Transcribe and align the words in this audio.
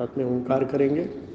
साथ 0.00 0.18
में 0.18 0.24
ओंकार 0.24 0.64
करेंगे। 0.64 1.29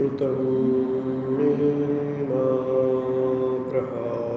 श्रुतं 0.00 0.36
मे 1.38 1.48
प्रहा 3.70 4.29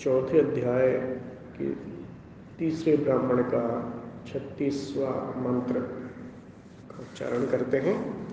चौथे 0.00 0.38
अध्याय 0.38 0.90
के 1.58 1.70
तीसरे 2.58 2.96
ब्राह्मण 2.96 3.42
का 3.42 3.92
छत्तीसवा 4.26 5.10
मंत्र 5.36 5.80
का 5.80 6.96
उच्चारण 7.00 7.46
करते 7.46 7.76
हैं। 7.76 8.28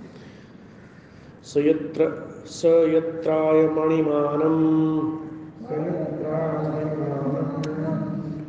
सयत्र, 1.43 2.09
सयत्राय 2.45 3.67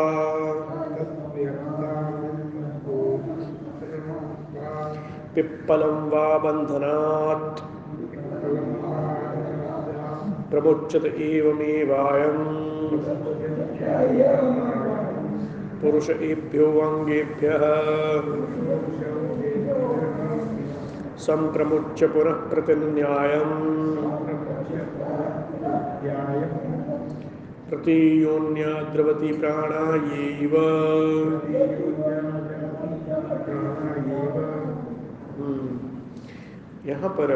पिप्पलं 5.34 6.10
वा 6.10 6.38
बन्धनात्। 6.38 7.60
प्रमुच्यत 10.50 11.04
एवमेवायम्। 11.04 12.66
पुरुष 15.82 16.10
एभ्यो 16.10 16.80
अङ्गेभ्यः 16.80 17.62
सम्प्रमुच्य 21.18 22.06
पुनः 22.06 22.32
प्रतिन्यायम् 22.32 23.76
प्रतीयोन्या 27.70 28.82
द्रवती 28.82 29.32
प्राणा 29.32 29.84
येव 29.96 30.56
हम्म। 35.36 35.78
यहाँ 36.88 37.08
पर 37.08 37.32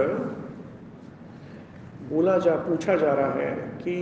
बोला 2.11 2.39
जा 2.39 2.55
पूछा 2.57 2.97
जा 2.97 3.13
रहा 3.15 3.33
है 3.33 3.51
कि 3.57 3.97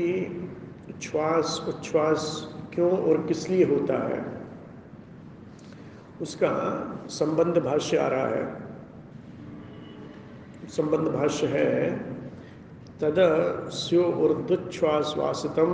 उच्छ्वास 0.88 1.64
उच्छ्वास 1.68 2.48
क्यों 2.74 2.90
और 2.90 3.26
किस 3.26 3.50
लिए 3.50 3.64
होता 3.64 4.08
है? 4.08 4.24
उसका 6.22 6.52
संबंध 7.08 7.58
भाष्य 7.58 7.96
आ 7.96 8.08
रहा 8.08 8.26
है। 8.26 8.67
संबंध 10.68 11.08
भाष्य 11.08 11.46
है, 11.46 11.90
तद 13.00 13.18
स्यो 13.72 14.02
ऊर्ध्वच्छ्वासवासितम 14.24 15.70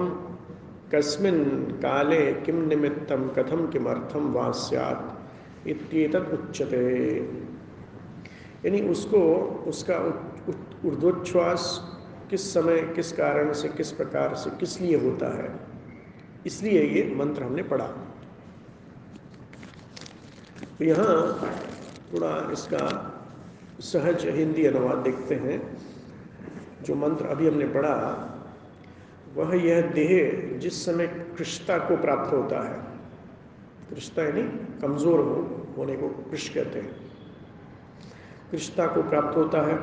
कस्मिन 0.94 1.38
काले 1.82 2.32
किम 2.42 2.60
निमित्तम 2.68 3.28
कथम 3.28 3.66
किमर्थम 3.70 4.32
वा 4.32 4.50
सैत् 4.52 5.68
उच्यते। 6.34 6.84
यानी 8.64 8.80
उसको, 8.88 9.20
उसका 9.68 9.96
ऊर्ध्वोच्छ्वास 10.84 11.62
किस 12.30 12.52
समय, 12.54 12.80
किस 12.96 13.12
कारण 13.12 13.52
से, 13.52 13.68
किस 13.68 13.92
प्रकार 13.92 14.34
से, 14.34 14.50
किस 14.50 14.80
लिए 14.80 14.96
होता 14.98 15.28
है, 15.36 15.48
इसलिए 16.46 16.82
ये 16.84 17.14
मंत्र 17.14 17.42
हमने 17.42 17.62
पढ़ा। 17.62 17.86
तो 20.78 20.84
यहाँ 20.84 21.16
थोड़ा 22.12 22.32
इसका 22.52 22.80
सहज 23.84 24.24
हिंदी 24.26 24.64
अनुवाद 24.66 24.98
देखते 24.98 25.34
हैं। 25.34 25.58
जो 26.82 26.94
मंत्र 26.94 27.26
अभी 27.26 27.48
हमने 27.48 27.66
पढ़ा, 27.66 27.96
वह 29.34 29.54
यह 29.56 29.80
देह 29.90 30.58
जिस 30.58 30.84
समय 30.84 31.06
कृष्णता 31.38 31.78
को 31.78 31.96
प्राप्त 31.96 32.32
होता 32.32 32.60
है 32.68 32.78
कृष्णता 33.90 34.22
यानी 34.22 34.42
कमज़ोर 34.80 35.20
हो, 35.20 35.36
होने 35.78 35.96
को 35.96 36.08
कृष 36.30 36.48
कहते 36.48 36.78
हैं। 36.78 36.92
कृष्णता 38.50 38.86
को 38.86 39.02
प्राप्त 39.02 39.36
होता 39.36 39.60
है 39.66 39.78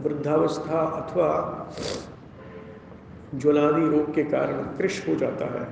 वृद्धावस्था 0.00 0.80
अथवा 1.00 1.30
ज्वलादि 3.34 3.86
रोग 3.88 4.14
के 4.14 4.22
कारण 4.24 4.62
कृष 4.78 5.08
हो 5.08 5.14
जाता 5.14 5.46
है। 5.52 5.66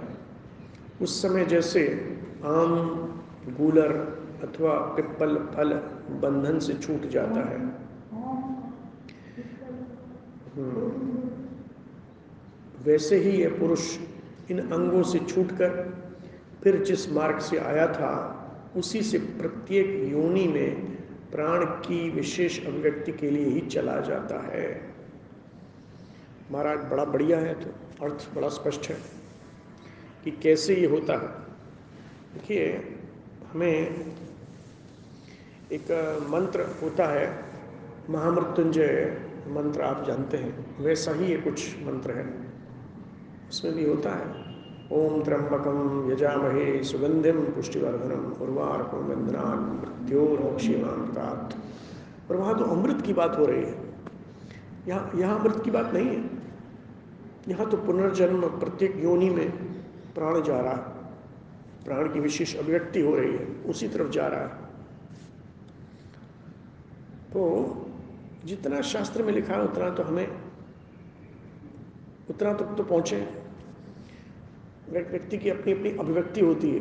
उस 1.02 1.22
समय 1.22 1.44
जैसे 1.44 1.82
आम, 2.44 2.74
गूलर 3.58 3.92
अथवा 4.42 4.74
पिप्पल 4.74 5.36
फल 5.36 5.72
बंधन 6.20 6.58
से 6.58 6.74
छूट 6.74 7.06
जाता 7.06 7.40
है। 7.40 7.58
हम्म। 10.56 11.20
वैसे 12.84 13.16
ही 13.16 13.30
यह 13.30 13.58
पुरुष 13.58 13.98
इन 14.50 14.58
अंगों 14.58 15.02
से 15.02 15.18
छूटकर 15.18 15.94
फिर 16.64 16.84
जिस 16.84 17.12
मार्ग 17.12 17.38
से 17.38 17.58
आया 17.58 17.86
था, 17.86 18.36
उसी 18.76 19.02
से 19.02 19.18
प्रत्येक 19.18 20.12
योनि 20.12 20.48
में 20.48 20.90
प्राण 21.32 21.64
की 21.64 22.10
विशेष 22.10 22.66
अभिव्यक्ति 22.66 23.12
के 23.12 23.30
लिए 23.30 23.44
ही 23.44 23.60
चला 23.60 24.00
जाता 24.00 24.40
है। 24.40 24.94
महाराज, 26.52 26.78
बड़ा 26.78 27.04
बढ़िया 27.04 27.38
है 27.38 27.54
तो 27.54 27.70
अर्थ 28.04 28.34
बड़ा 28.34 28.48
स्पष्ट 28.48 28.90
है 28.90 28.96
कि 30.24 30.30
कैसे 30.30 30.74
ये 30.74 30.86
होता 30.86 31.12
है। 31.12 31.28
देखिए, 32.34 32.96
हमें 33.52 34.04
एक 35.72 35.90
मंत्र 36.30 36.60
होता 36.82 37.06
है, 37.06 37.26
महामृत्युंजय 38.10 39.16
मंत्र 39.48 39.82
आप 39.82 40.04
जानते 40.06 40.36
हैं, 40.36 40.76
वैसा 40.80 41.12
ही 41.12 41.26
ये 41.26 41.36
कुछ 41.36 41.76
मंत्र 41.82 42.10
है। 42.10 42.24
उसमें 43.48 43.74
भी 43.74 43.84
होता 43.84 44.10
है, 44.10 44.26
ओम 44.92 45.22
त्र्यंबकम 45.22 46.10
यजामहे 46.12 46.82
सुगंधिम 46.84 47.40
पुष्टिवर्धनम 47.44 48.24
उर्वारकम 48.42 48.98
वंदनान 48.98 49.58
मृत्योर्मुक्षीमांतात 49.58 51.54
और 52.30 52.36
वहाँ 52.36 52.58
तो 52.58 52.64
अमृत 52.64 53.02
की 53.06 53.12
बात 53.12 53.38
हो 53.38 53.46
रही 53.46 53.62
है। 53.62 53.74
यहाँ 54.88 55.10
यहाँ 55.14 55.38
अमृत 55.40 55.62
की 55.64 55.70
बात 55.70 55.92
नहीं 55.94 56.06
है। 56.06 56.30
यहाँ 57.48 57.70
तो 57.70 57.76
पुनर्जन्म 57.76 58.48
प्रत्येक 58.58 58.96
योनि 58.96 59.30
में 59.30 59.50
प्राण 60.14 60.42
जा 60.42 60.60
रहा 60.60 60.72
है। 60.72 60.98
प्राण 61.84 62.08
की 62.08 62.20
विशेष 62.20 62.56
अभिव्यक्ति 62.56 63.00
हो 63.00 63.14
रही 63.16 63.32
है, 63.32 63.46
उसी 63.66 63.88
तरफ़ 63.88 64.10
जा 64.10 64.26
रहा 64.26 64.40
है। 64.40 64.69
तो 67.32 67.42
जितना 68.44 68.80
शास्त्र 68.80 69.22
में 69.22 69.32
लिखा 69.32 69.54
है 69.54 69.62
उतना 69.62 69.90
तो 69.90 70.02
हमें 70.02 70.26
उतना 72.30 72.52
तक 72.52 72.64
तो, 72.64 72.74
तो 72.74 72.82
पहुँचे 72.82 73.28
व्यक्ति 74.90 75.38
की 75.38 75.50
अपनी 75.50 75.72
अपनी 75.72 75.90
अभिव्यक्ति 75.90 76.40
होती 76.40 76.70
है 76.70 76.80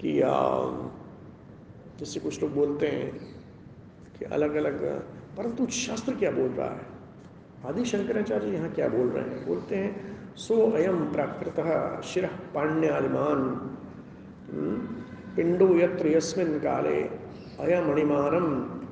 कि 0.00 0.20
जैसे 1.98 2.20
कुछ 2.20 2.42
लोग 2.42 2.54
बोलते 2.54 2.88
हैं 2.88 3.10
कि 4.18 4.24
अलग 4.24 4.54
अलग 4.54 4.82
परंतु 5.36 5.66
शास्त्र 5.66 6.14
क्या 6.14 6.30
बोल 6.30 6.50
रहा 6.50 6.70
है? 6.70 6.86
आदि 7.66 7.84
शंकराचार्य 7.84 8.46
यहाँ 8.46 8.70
क्या 8.70 8.88
बोल 8.88 9.08
रहे 9.08 9.24
हैं? 9.24 9.46
बोलते 9.46 9.76
हैं 9.76 10.18
सो 10.36 10.70
अयम 10.70 11.12
प्राकृत 11.12 12.02
शिव 12.04 12.26
पाण्यादिमान 12.54 13.38
हम्म, 14.52 14.76
पिंडो 15.36 15.74
यत्र 15.78 16.06
यस्मिन 16.06 16.58
काले 16.58 17.23
अयमणिमानम 17.60 18.46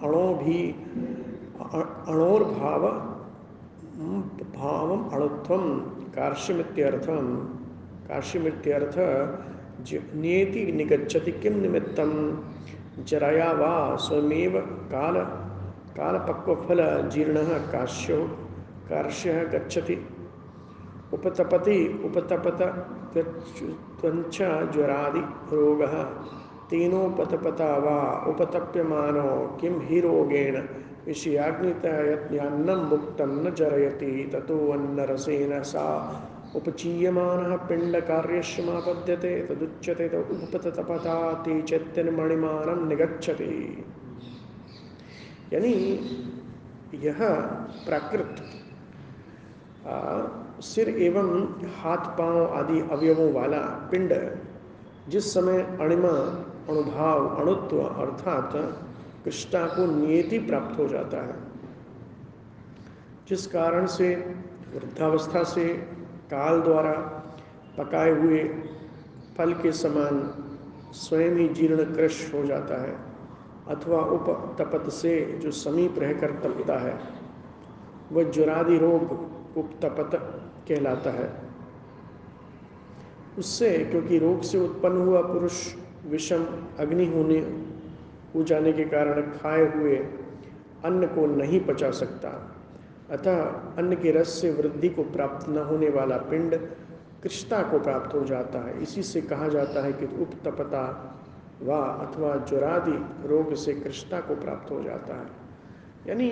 अणो 0.07 0.35
भी 0.35 0.75
अणोर्भाव 2.09 3.12
भाव 4.57 5.11
अणुत्व 5.11 5.57
कार्श्यमित्यर्थम 6.16 7.37
कार्श्यमित्यर्थ 8.09 8.95
नियति 10.14 10.73
निगच्छति 10.73 11.33
किम 11.33 11.61
निमित्तम 11.61 12.38
जराया 13.04 13.52
वा 13.52 13.97
स्वमेव 13.97 14.61
काल, 14.92 15.14
कालपक्वफल 15.97 17.09
जीर्ण 17.09 17.35
काश्यो 17.45 18.25
कार्श्य 18.90 19.33
गच्छति। 19.33 20.07
उपतपति, 21.12 22.02
उपतपत 22.04 22.59
ज्वरादि 24.73 25.21
रोग। 25.57 25.83
तेनोपतपता 26.73 27.76
वा 27.76 28.25
उपतप्यमानो 28.29 29.59
किम 29.61 29.81
ही 29.81 30.00
रोगेण? 30.00 30.57
विषयाग्नितयत्न्यान्नं 31.07 32.88
मुक्तं 32.91 33.45
न 33.45 33.55
जरयति 33.55 34.31
ततोऽन्नरसेन 34.35 35.62
सा। 35.62 35.87
उपचीयमानः 36.57 37.57
पिण्डकार्यश्रमापद्यते, 37.57 39.47
तदुच्यते 39.47 40.09
त 40.09 40.14
उपततपता 40.14 41.33
ते 41.33 41.62
चैत्यन्मणिमानं 41.62 42.88
निगच्छति। 42.88 43.85
यानी 45.52 45.75
यह 46.95 47.19
प्राकृत 47.87 48.37
सिर 50.62 50.88
एवं 50.88 51.45
हाथ 51.83 52.19
पाँव 52.19 52.47
आदि 52.47 52.81
अवयवों 52.81 53.33
वाला 53.33 53.61
पिंड 53.91 54.12
जिस 55.09 55.35
समय 55.35 55.61
अणिमा 55.81 56.14
अणुभाव 56.69 57.28
अणुत्व 57.28 57.81
अर्थात 57.81 58.52
कृष्णा 59.25 59.66
को 59.66 59.87
नियति 59.87 60.38
प्राप्त 60.38 60.78
हो 60.78 60.88
जाता 60.88 61.26
है। 61.26 61.35
जिस 63.28 63.47
कारण 63.47 63.87
से, 63.87 64.35
वृद्धावस्था 64.75 65.42
से, 65.45 65.69
काल 66.31 66.61
द्वारा 66.61 66.92
पकाए 67.78 68.11
हुए 68.11 68.45
फल 69.38 69.52
के 69.52 69.73
समान 69.73 70.35
स्वयं 70.92 71.31
ही 71.31 71.49
जीर्ण 71.49 71.95
कृष 71.95 72.35
हो 72.35 72.45
जाता 72.45 72.83
है, 72.83 72.99
अथवा 73.69 74.00
उप 74.00 74.57
तपत 74.61 74.90
से 74.90 75.38
जो 75.42 75.50
समीप 75.50 75.95
रहकर 75.99 76.31
तपता 76.31 76.78
है, 76.78 77.00
वह 78.12 78.25
जुरादि 78.25 78.78
रोग 78.78 79.12
उपतपत 79.59 80.11
कहलाता 80.69 81.11
है। 81.11 81.42
उससे, 83.38 83.78
क्योंकि 83.78 84.19
रोग 84.19 84.42
से 84.42 84.59
उत्पन्न 84.59 85.02
हुआ 85.02 85.23
पुरुष 85.23 85.75
विषम 86.06 86.44
अग्नि 86.78 87.06
होने 87.06 87.38
हो 88.35 88.42
जाने 88.42 88.73
के 88.73 88.85
कारण 88.85 89.21
खाए 89.23 89.64
हुए 89.75 89.97
अन्न 90.85 91.06
को 91.06 91.26
नहीं 91.26 91.61
पचा 91.61 91.90
सकता। 91.90 92.28
अतः 93.11 93.42
अन्न 93.78 93.97
के 93.97 94.11
रस 94.11 94.28
से 94.28 94.50
वृद्धि 94.50 94.88
को 94.88 95.02
प्राप्त 95.02 95.49
न 95.49 95.59
होने 95.59 95.88
वाला 95.88 96.16
पिंड 96.16 96.54
कृष्णा 97.23 97.62
को 97.62 97.78
प्राप्त 97.78 98.14
हो 98.14 98.25
जाता 98.25 98.59
है। 98.59 98.82
इसी 98.82 99.02
से 99.02 99.21
कहा 99.21 99.49
जाता 99.49 99.85
है 99.85 99.92
कि 99.92 100.06
उपतपता 100.23 100.85
व 101.62 101.73
अथवा 101.73 102.35
ज्वरादि 102.49 103.28
रोग 103.28 103.54
से 103.54 103.73
कृष्णा 103.73 104.21
को 104.21 104.35
प्राप्त 104.35 104.71
हो 104.71 104.82
जाता 104.82 105.14
है। 105.14 105.26
यानी 106.09 106.28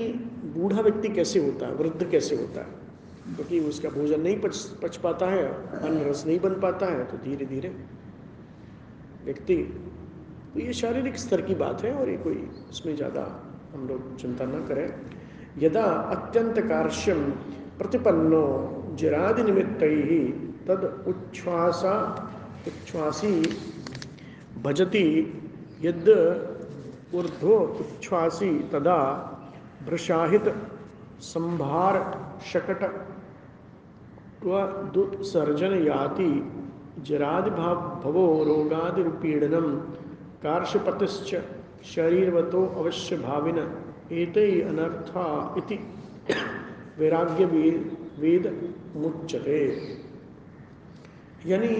बूढ़ा 0.57 0.81
व्यक्ति 0.81 1.09
कैसे 1.09 1.41
होता 1.41 1.67
है? 1.67 1.75
वृद्ध 1.75 2.11
कैसे 2.11 2.37
होता 2.37 2.61
है? 2.61 2.79
क्योंकि 3.37 3.61
तो 3.61 3.69
उसका 3.69 3.89
भोजन 3.89 4.21
नहीं 4.21 4.41
पच 4.41 4.57
पच 4.83 4.97
पाता 4.97 5.27
है, 5.27 5.45
अन्न 5.83 6.01
रस 6.01 6.27
नहीं 6.27 6.41
बन 6.41 6.61
पाता 6.61 6.87
है 6.87 7.05
तो 7.05 7.17
धीरे 7.17 7.47
धीरे 7.47 7.75
व्यक्ति 9.31 9.57
तो 10.55 10.61
ये 10.61 10.73
शारीरिक 10.73 11.17
स्तर 11.17 11.41
की 11.41 11.55
बात 11.55 11.83
है 11.85 11.93
और 11.95 12.09
ये 12.11 12.17
कोई 12.19 12.39
इसमें 12.71 12.95
ज़्यादा 12.97 13.23
हम 13.75 13.87
लोग 13.89 14.17
चिंता 14.19 14.45
न 14.45 14.65
करें। 14.69 14.89
यदा 15.59 15.85
अत्यंत 16.15 16.59
कार्श्यम 16.69 17.21
प्रतिपन्नो 17.79 18.47
जरादि 19.01 19.43
निमित्त 19.43 19.83
ही 19.83 20.19
तद 20.67 20.83
उच्छ्वासा, 21.09 21.95
उच्छ्वासी 22.69 23.35
भजती 24.63 25.07
यद 25.83 26.09
ऊर्ध्व 27.15 27.53
उच्छ्वासी 27.53 28.51
तदा 28.73 29.01
भ्रशाहित 29.87 30.55
संभार 31.25 31.95
शकट 32.53 32.83
दुत्सर्जन 34.95 35.83
याति 35.87 36.33
जरादि 37.07 37.51
भाव 37.51 37.77
भवो 38.05 38.45
रोगादि 38.45 39.03
पीड़नम 39.03 39.67
कार्षपतिश्च 40.43 41.31
शरीरवतो 41.85 42.67
अवश्य 42.67 43.17
भाविन। 43.17 43.59
एत 44.13 44.39
अनर्था 44.69 45.55
इति। 45.59 45.79
वैराग्य 46.99 47.45
वेद 47.45 48.75
मुच्यते। 48.97 49.59
यानी 51.47 51.75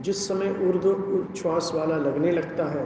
जिस 0.00 0.28
समय 0.28 0.50
ऊर्ध 0.62 0.86
उच्छ्वास 0.86 1.72
वाला 1.74 1.96
लगने 1.96 2.30
लगता 2.30 2.64
है, 2.66 2.84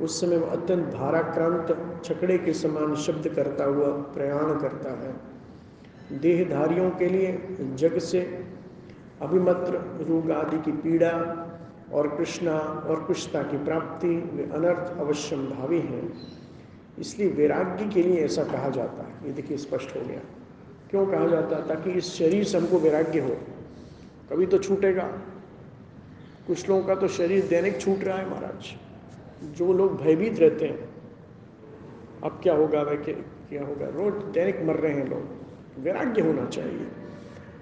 उस 0.00 0.20
समय 0.20 0.36
वह 0.36 0.50
अत्यंत 0.50 0.94
भाराक्रांत, 0.94 1.68
छकड़े 2.04 2.38
के 2.38 2.52
समान 2.52 2.94
शब्द 2.96 3.28
करता 3.28 3.64
हुआ 3.64 3.86
प्रयाण 3.86 4.60
करता 4.60 4.90
है। 4.92 5.14
देहधारियों 6.20 6.90
के 6.90 7.08
लिए 7.08 7.56
जग 7.74 7.98
से 7.98 8.20
अभिमत्र 9.22 10.04
रोग 10.04 10.30
आदि 10.30 10.58
की 10.58 10.72
पीड़ा 10.72 11.48
और 11.92 12.16
कृष्णा 12.16 12.58
और 12.58 13.04
कृष्णा 13.08 13.42
की 13.42 13.64
प्राप्ति 13.64 14.08
वे 14.08 14.42
अनर्थ 14.42 15.00
अवश्यम 15.00 15.46
भावी 15.46 15.80
हैं। 15.80 16.12
इसलिए 16.98 17.28
वैराग्य 17.28 17.88
के 17.88 18.02
लिए 18.02 18.24
ऐसा 18.24 18.44
कहा 18.44 18.68
जाता 18.68 19.02
है। 19.02 19.26
ये 19.26 19.32
देखिए 19.32 19.56
स्पष्ट 19.56 19.96
हो 19.96 20.00
गया। 20.00 20.20
क्यों 20.90 21.06
कहा 21.06 21.26
जाता 21.26 21.56
है? 21.56 21.68
ताकि 21.68 21.90
इस 21.90 22.04
शरीर 22.04 22.44
से 22.44 22.58
हमको 22.58 22.78
वैराग्य 22.78 23.20
हो। 23.20 23.36
कभी 24.30 24.46
तो 24.46 24.58
छूटेगा। 24.58 25.04
कुछ 26.46 26.68
लोगों 26.68 26.82
का 26.82 26.94
तो 26.94 27.08
शरीर 27.08 27.46
दैनिक 27.46 27.80
छूट 27.80 28.04
रहा 28.04 28.18
है 28.18 28.30
महाराज। 28.30 28.76
जो 29.56 29.72
लोग 29.72 30.02
भयभीत 30.02 30.38
रहते 30.38 30.64
हैं। 30.64 30.88
अब 32.24 32.40
क्या 32.42 32.54
होगा? 32.54 32.82
वह 32.82 32.94
क्या 32.94 33.64
होगा? 33.64 33.86
रोज 33.86 34.14
दैनिक 34.14 34.62
मर 34.62 34.76
रहे 34.76 34.92
हैं 34.92 35.08
लोग। 35.08 35.24
वैराग्य 35.84 36.22
होना 36.22 36.44
चाहिए। 36.44 36.86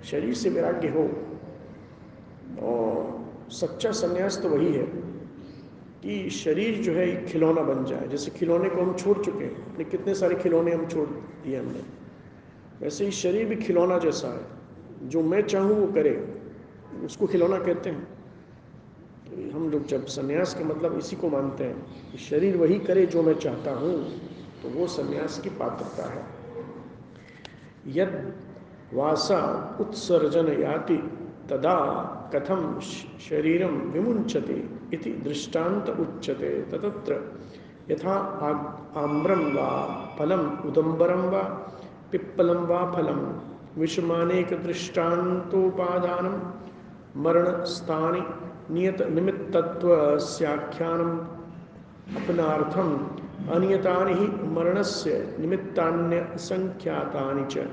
शरीर 0.05 0.35
से 0.35 0.50
वैराग्य 0.50 0.88
हो। 0.88 1.29
और 2.59 3.50
सच्चा 3.52 3.90
संन्यास 3.92 4.38
तो 4.42 4.49
वही 4.49 4.73
है 4.73 4.85
कि 6.02 6.30
शरीर 6.30 6.83
जो 6.83 6.92
है 6.92 7.07
खिलौना 7.26 7.62
बन 7.62 7.85
जाए। 7.85 8.09
जैसे 8.09 8.30
खिलौने 8.30 8.69
को 8.69 8.80
हम 8.80 8.95
छोड़ 8.97 9.16
चुके 9.19 9.45
हैं 9.45 9.73
अपने 9.73 9.85
कितने 9.85 10.14
सारे 10.14 10.35
खिलौने 10.35 10.73
हम 10.73 10.87
छोड़ 10.87 11.09
दिए 11.09 11.57
हमने। 11.57 11.83
वैसे 12.80 13.04
ही 13.04 13.11
शरीर 13.11 13.47
भी 13.47 13.57
खिलौना 13.57 13.99
जैसा 13.99 14.28
है। 14.28 15.09
जो 15.09 15.23
मैं 15.23 15.42
चाहूँ 15.42 15.76
वो 15.76 15.87
करे, 15.92 16.14
उसको 17.04 17.26
खिलौना 17.26 17.59
कहते 17.59 17.90
हैं। 17.90 18.04
तो 19.26 19.50
हम 19.57 19.69
लोग 19.71 19.87
जब 19.87 20.07
संन्यास 20.07 20.54
का 20.54 20.64
मतलब 20.64 20.99
इसी 20.99 21.16
को 21.16 21.28
मानते 21.28 21.64
हैं 21.64 22.11
कि 22.12 22.19
शरीर 22.19 22.57
वही 22.57 22.78
करे 22.78 23.07
जो 23.07 23.23
मैं 23.23 23.35
चाहता 23.35 23.71
हूँ 23.73 23.95
तो 24.62 24.69
वो 24.69 24.87
संन्यास 24.87 25.38
की 25.38 25.50
पात्रता 25.50 26.09
है। 26.11 26.25
यद 27.87 28.33
वासा 28.95 29.38
उत्सर्जन 29.80 30.49
याति 30.62 30.97
तदा 31.50 31.76
कथम 32.35 32.78
शरीर 33.28 33.64
विमुंचते 33.66 34.59
इति 34.95 35.11
दृष्टांत 35.25 35.88
उच्यते। 36.00 36.50
ततत्र 36.71 37.12
यथा 37.90 38.14
आम्रम 38.97 39.42
वा 39.57 39.69
फलम 40.19 40.42
उदंबरम 40.69 41.21
वा 41.21 41.42
पिप्पलम 42.12 42.61
वा 42.66 42.85
फलम 42.92 43.21
विषमानेक 43.80 44.52
दृष्टान्तोपादानम 44.62 46.37
मरणस्थानि, 47.23 48.23
नियत, 48.75 49.02
निमित्तत्वस्याख्यानम, 49.02 51.11
अपनार्थम, 52.16 52.88
अनियतानि 53.52 54.12
ही 54.12 54.26
मरणस्य 54.50 55.37
निमित्तान्य 55.40 56.26
संख्यातानि 56.38 57.45
च। 57.45 57.66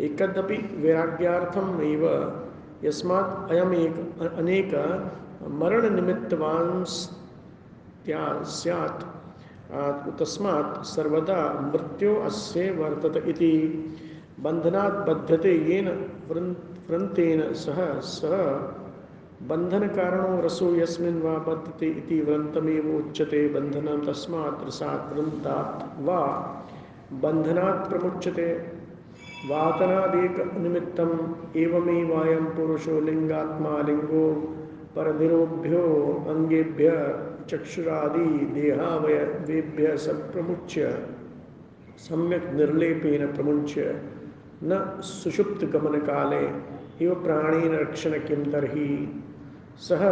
एकदपि 0.00 0.56
वैराग्यार्थम 0.82 1.80
एव 1.82 2.06
यस्मात् 2.84 3.50
अयम 3.52 3.72
एक 3.74 3.96
अनेक 4.38 4.72
मरण 5.60 5.94
निमित्तवान 5.94 6.84
स्यात्। 8.50 9.02
तस्मात् 10.20 10.72
सर्वदा 10.86 11.40
मृत्यो 11.62 12.14
अस्य 12.26 12.70
वर्तत 12.78 13.16
इति। 13.28 13.54
बंधनात् 14.42 14.98
बध्यते 15.08 15.52
येन 15.68 15.88
व्रंतेन 16.28 17.40
सह 17.54 17.78
सह 18.10 18.34
बंधन 19.48 19.86
कारणो 19.88 20.40
रसो 20.42 20.74
यस्मिन् 20.74 21.22
वा 21.22 21.34
बद्धते 21.46 21.86
इति 21.90 22.20
व्रंतमेव 22.20 22.86
उच्यते 22.96 23.40
बंधनं 23.48 24.04
तस्मात् 24.06 24.64
रसात् 24.66 25.12
व्रंतात् 25.12 25.78
वा 26.06 26.20
बंधनात् 27.22 27.88
प्रमुच्यते। 27.88 28.48
वातनादेक 29.50 30.36
निमित्तम 30.56 31.10
एवमेवायम 31.56 32.44
पुरुषो 32.46 33.00
लिंगात्मा 33.00 33.70
लिंगो 33.82 34.26
परधिरोभ्यो 34.96 35.82
अंगेभ्य 36.28 36.90
चक्षुरादि 37.50 38.28
देहावयवेभ्य 38.54 39.96
प्रमुच्य 40.32 40.92
सम्यक 41.98 42.44
निर्लेपेन 42.54 43.26
प्रमुच्य, 43.26 44.00
न 44.62 44.80
सुषुप्त 45.02 45.64
गमन 45.64 45.98
काले 46.00 46.44
इव 47.04 47.14
प्राणेन 47.14 47.74
रक्षण 47.74 48.18
किम 48.18 48.44
तरी 48.44 48.90
सह 49.88 50.04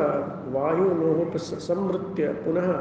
वायुनोह 0.54 1.36
संवृत्य 1.36 2.28
पुनः 2.44 2.72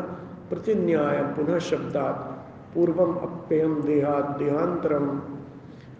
प्रतिन्याय 0.49 1.23
पुनः 1.35 1.59
शब्दात्, 1.59 2.29
पूर्वम 2.73 3.13
अप्ययम 3.27 3.81
देहात् 3.81 4.37
देहांतरम 4.39 5.07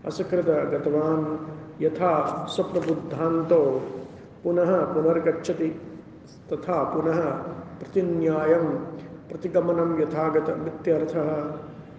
असकृत 0.06 0.50
गतवान। 0.72 1.22
यथा 1.82 2.14
स्वप्रबुद्धांतो 2.50 3.62
पुनः 4.44 4.72
पुनर्गछति 4.86 5.68
तथा 6.54 6.84
पुनः 6.84 7.20
प्रतिन्याय 7.80 8.54
प्रतिगमनम 9.30 10.00
यथागत 10.02 10.50
मित्यर्थः 10.60 11.30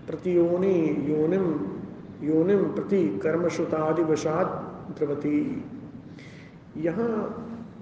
प्रतियोनि 0.06 0.74
योनिम 1.08 1.46
योनिम 2.22 2.62
प्रति 2.72 3.02
कर्मश्रुतादिवशात 3.22 4.48
द्रवती 4.98 5.38
यहाँ 6.76 7.12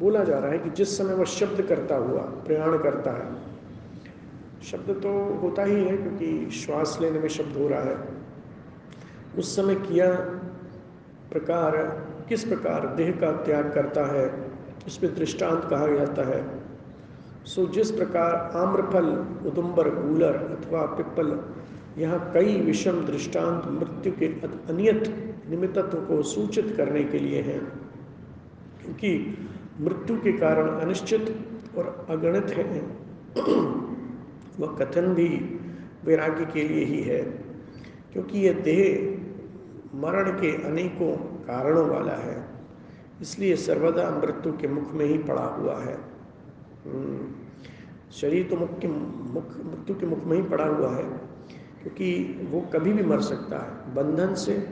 बोला 0.01 0.23
जा 0.25 0.39
रहा 0.39 0.51
है 0.51 0.59
कि 0.59 0.71
जिस 0.71 0.97
समय 0.99 1.15
वह 1.15 1.25
शब्द 1.25 1.63
करता 1.63 1.97
हुआ, 1.97 2.21
प्रयाण 2.21 2.77
करता 2.79 3.11
है, 3.13 3.27
शब्द 4.63 4.91
तो 5.03 5.13
होता 5.41 5.65
ही 5.65 5.85
है 5.85 5.97
क्योंकि 5.97 6.51
श्वास 6.51 6.99
लेने 7.01 7.19
में 7.19 7.29
शब्द 7.29 7.57
हो 7.57 7.69
रहा 7.69 7.81
है। 7.81 7.97
उस 9.39 9.55
समय 9.57 9.75
किया 9.77 10.11
प्रकार, 11.31 11.77
किस 12.29 12.45
प्रकार 12.45 12.87
देह 12.97 13.11
का 13.21 13.31
त्याग 13.45 13.73
करता 13.75 14.07
है 14.07 14.27
इस 14.87 14.97
पर 14.97 15.15
दृष्टांत 15.15 15.65
कहा 15.71 15.87
जाता 15.89 16.27
है। 16.29 16.43
सो 17.47 17.67
जिस 17.69 17.91
प्रकार 17.91 18.35
आम्रफल 18.57 19.07
उदुम्बर 19.47 19.89
कूलर 19.91 20.37
अथवा 20.49 20.85
पिप्पल, 20.97 21.39
यहाँ 21.99 22.19
कई 22.35 22.61
विषम 22.61 23.05
दृष्टांत 23.07 23.67
मृत्यु 23.73 24.13
के 24.13 24.27
अनियत 24.69 25.09
निमित्तत्व 25.51 25.99
को 26.07 26.23
सूचित 26.25 26.75
करने 26.77 27.03
के 27.05 27.19
लिए 27.19 27.41
हैं, 27.43 27.61
क्योंकि 28.81 29.37
मृत्यु 29.81 30.17
के 30.17 30.33
कारण 30.35 30.69
अनिश्चित 30.81 31.35
और 31.79 32.07
अगणित 32.11 32.51
हैं। 32.51 32.83
वह 34.59 34.77
कथन 34.77 35.15
भी 35.15 35.29
वैराग्य 36.05 36.45
के 36.45 36.63
लिए 36.69 36.85
ही 36.85 37.01
है, 37.03 37.23
क्योंकि 38.13 38.39
यह 38.39 38.61
देह 38.63 39.17
मरण 39.95 40.31
के 40.31 40.51
अनेकों 40.65 41.15
कारणों 41.45 41.89
वाला 41.89 42.13
है। 42.13 42.37
इसलिए 43.21 43.57
सर्वदा 43.57 44.11
मृत्यु 44.11 44.53
के 44.53 44.69
मुख 44.69 44.93
में 44.93 45.05
ही 45.07 45.19
पड़ा 45.19 45.43
हुआ 45.43 45.79
है। 45.79 45.95
हम्म, 46.85 47.31
शरीर 48.13 48.49
तो 48.51 48.57
मुख्य 48.57 48.89
मुख 48.89 49.57
मृत्यु 49.67 49.95
के 49.97 50.07
मुख 50.07 50.25
में 50.25 50.37
ही 50.37 50.43
पड़ा 50.43 50.65
हुआ 50.65 50.91
है 50.91 51.05
क्योंकि 51.83 52.49
वो 52.51 52.61
कभी 52.61 52.93
भी 52.93 53.03
मर 53.03 53.21
सकता 53.21 53.59
है। 53.59 53.95
बंधन 53.95 54.35
से 54.35 54.67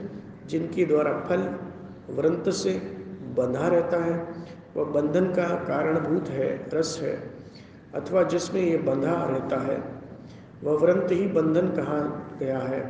जिनके 0.47 0.85
द्वारा 0.85 1.11
फल 1.19 1.41
व्रंत 2.09 2.49
से 2.49 2.73
बंधा 3.37 3.67
रहता 3.67 4.03
है 4.03 4.33
वह 4.77 4.83
बंधन 4.83 5.25
का 5.25 5.43
कारणभूत 5.43 6.29
है 6.29 6.69
रस 6.73 6.99
है 7.01 7.15
अथवा 7.95 8.23
जिसमें 8.23 8.61
ये 8.61 8.77
बंधा 8.77 9.13
रहता 9.25 9.57
है 9.57 9.77
वह 10.63 10.77
व्रंत 10.77 11.11
ही 11.11 11.27
बंधन 11.27 11.67
कहा 11.67 11.99
गया 12.39 12.59
है। 12.59 12.81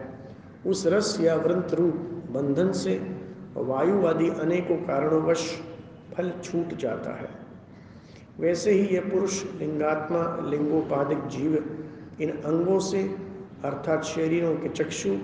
उस 0.67 0.86
रस 0.88 1.17
या 1.22 1.36
व्रंत 1.36 1.74
रूप 1.74 2.16
बंधन 2.29 2.72
से 2.72 2.96
वायुवादी 3.55 4.29
अनेकों 4.29 4.77
कारणोंवश 4.77 5.62
फल 6.13 6.31
छूट 6.43 6.74
जाता 6.74 7.12
है। 7.12 7.29
वैसे 8.39 8.72
ही 8.72 8.96
यह 8.96 9.01
पुरुष 9.01 9.43
लिंगात्मा, 9.55 10.50
लिंगोपाधिक 10.50 11.27
जीव, 11.27 11.55
इन 12.22 12.29
अंगों 12.29 12.79
से, 12.79 13.03
अर्थात 13.63 14.03
शरीरों 14.03 14.55
के 14.55 14.69
चक्षु 14.69 15.17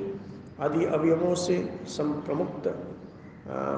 आदि 0.59 0.85
अवयवों 0.85 1.35
से 1.35 1.57
संप्रमुक्त 1.85 2.67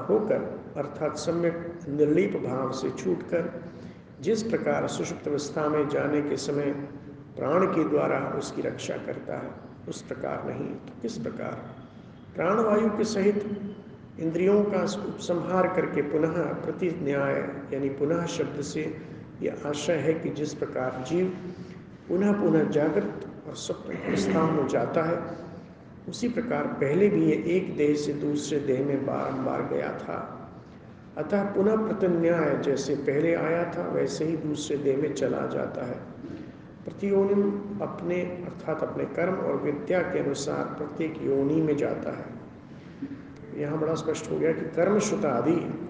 होकर, 0.08 0.40
अर्थात 0.76 1.16
सम्यक 1.16 1.80
निर्लीप 1.88 2.36
भाव 2.36 2.72
से 2.72 2.90
छूटकर, 2.90 3.62
जिस 4.20 4.42
प्रकार 4.42 4.86
सुषुप्त 4.88 5.28
अवस्था 5.28 5.68
में 5.68 5.88
जाने 5.88 6.22
के 6.22 6.36
समय 6.36 6.70
प्राण 7.36 7.66
के 7.66 7.84
द्वारा 7.84 8.18
उसकी 8.38 8.62
रक्षा 8.62 8.96
करता 8.96 9.36
है, 9.36 9.50
उस 9.88 10.02
प्रकार 10.02 10.44
नहीं। 10.46 10.68
तो 10.68 11.00
किस 11.02 11.18
प्रकार? 11.18 11.85
प्राणवायु 12.36 12.88
के 12.88 13.04
सहित 13.04 13.44
इंद्रियों 14.20 14.64
का 14.64 14.82
उपसंहार 14.82 15.68
करके 15.68 16.02
पुनः 16.02 16.42
प्रति 16.42 16.90
न्याय 17.02 17.34
यानी 17.74 17.88
पुनः 17.88 18.26
शब्द 18.26 18.60
से 18.60 18.96
यह 19.42 19.56
आशय 19.66 19.92
है 19.92 20.14
कि 20.14 20.30
जिस 20.30 20.54
प्रकार 20.54 21.04
जीव 21.08 21.26
पुनः 22.08 22.32
पुनः 22.32 22.64
जागृत 22.64 23.26
और 23.48 23.54
स्वप्न 23.54 23.96
अवस्था 23.96 24.50
में 24.50 24.68
जाता 24.68 25.02
है, 25.02 25.18
उसी 26.08 26.28
प्रकार 26.28 26.66
पहले 26.66 27.08
भी 27.08 27.26
ये 27.26 27.44
एक 27.46 27.76
देह 27.76 27.94
से 27.94 28.12
दूसरे 28.12 28.58
देह 28.58 28.86
में 28.86 29.06
बारंबार 29.06 29.62
गया 29.62 29.88
था। 29.88 30.32
अतः 31.18 31.42
पुनः 31.42 31.76
प्रतिन्याय 31.76 32.58
जैसे 32.64 32.94
पहले 32.94 33.34
आया 33.34 33.64
था, 33.64 33.88
वैसे 33.88 34.24
ही 34.24 34.36
दूसरे 34.36 34.76
देह 34.76 34.96
में 34.96 35.14
चला 35.14 35.46
जाता 35.46 35.86
है। 35.86 35.98
प्रतियोनिम 36.86 37.42
अपने, 37.82 38.20
अर्थात 38.22 38.82
अपने 38.82 39.04
कर्म 39.04 39.34
और 39.34 39.56
विद्या 39.56 40.02
के 40.02 40.18
अनुसार 40.18 40.64
प्रत्येक 40.64 41.22
योनि 41.22 41.60
में 41.62 41.76
जाता 41.76 42.10
है। 42.18 42.26
यहाँ 43.62 43.78
बड़ा 43.78 43.94
स्पष्ट 43.94 44.30
हो 44.30 44.38
गया 44.38 44.52
कि 44.52 44.60
कर्म 44.60 44.98
श्रुतादि 44.98 45.86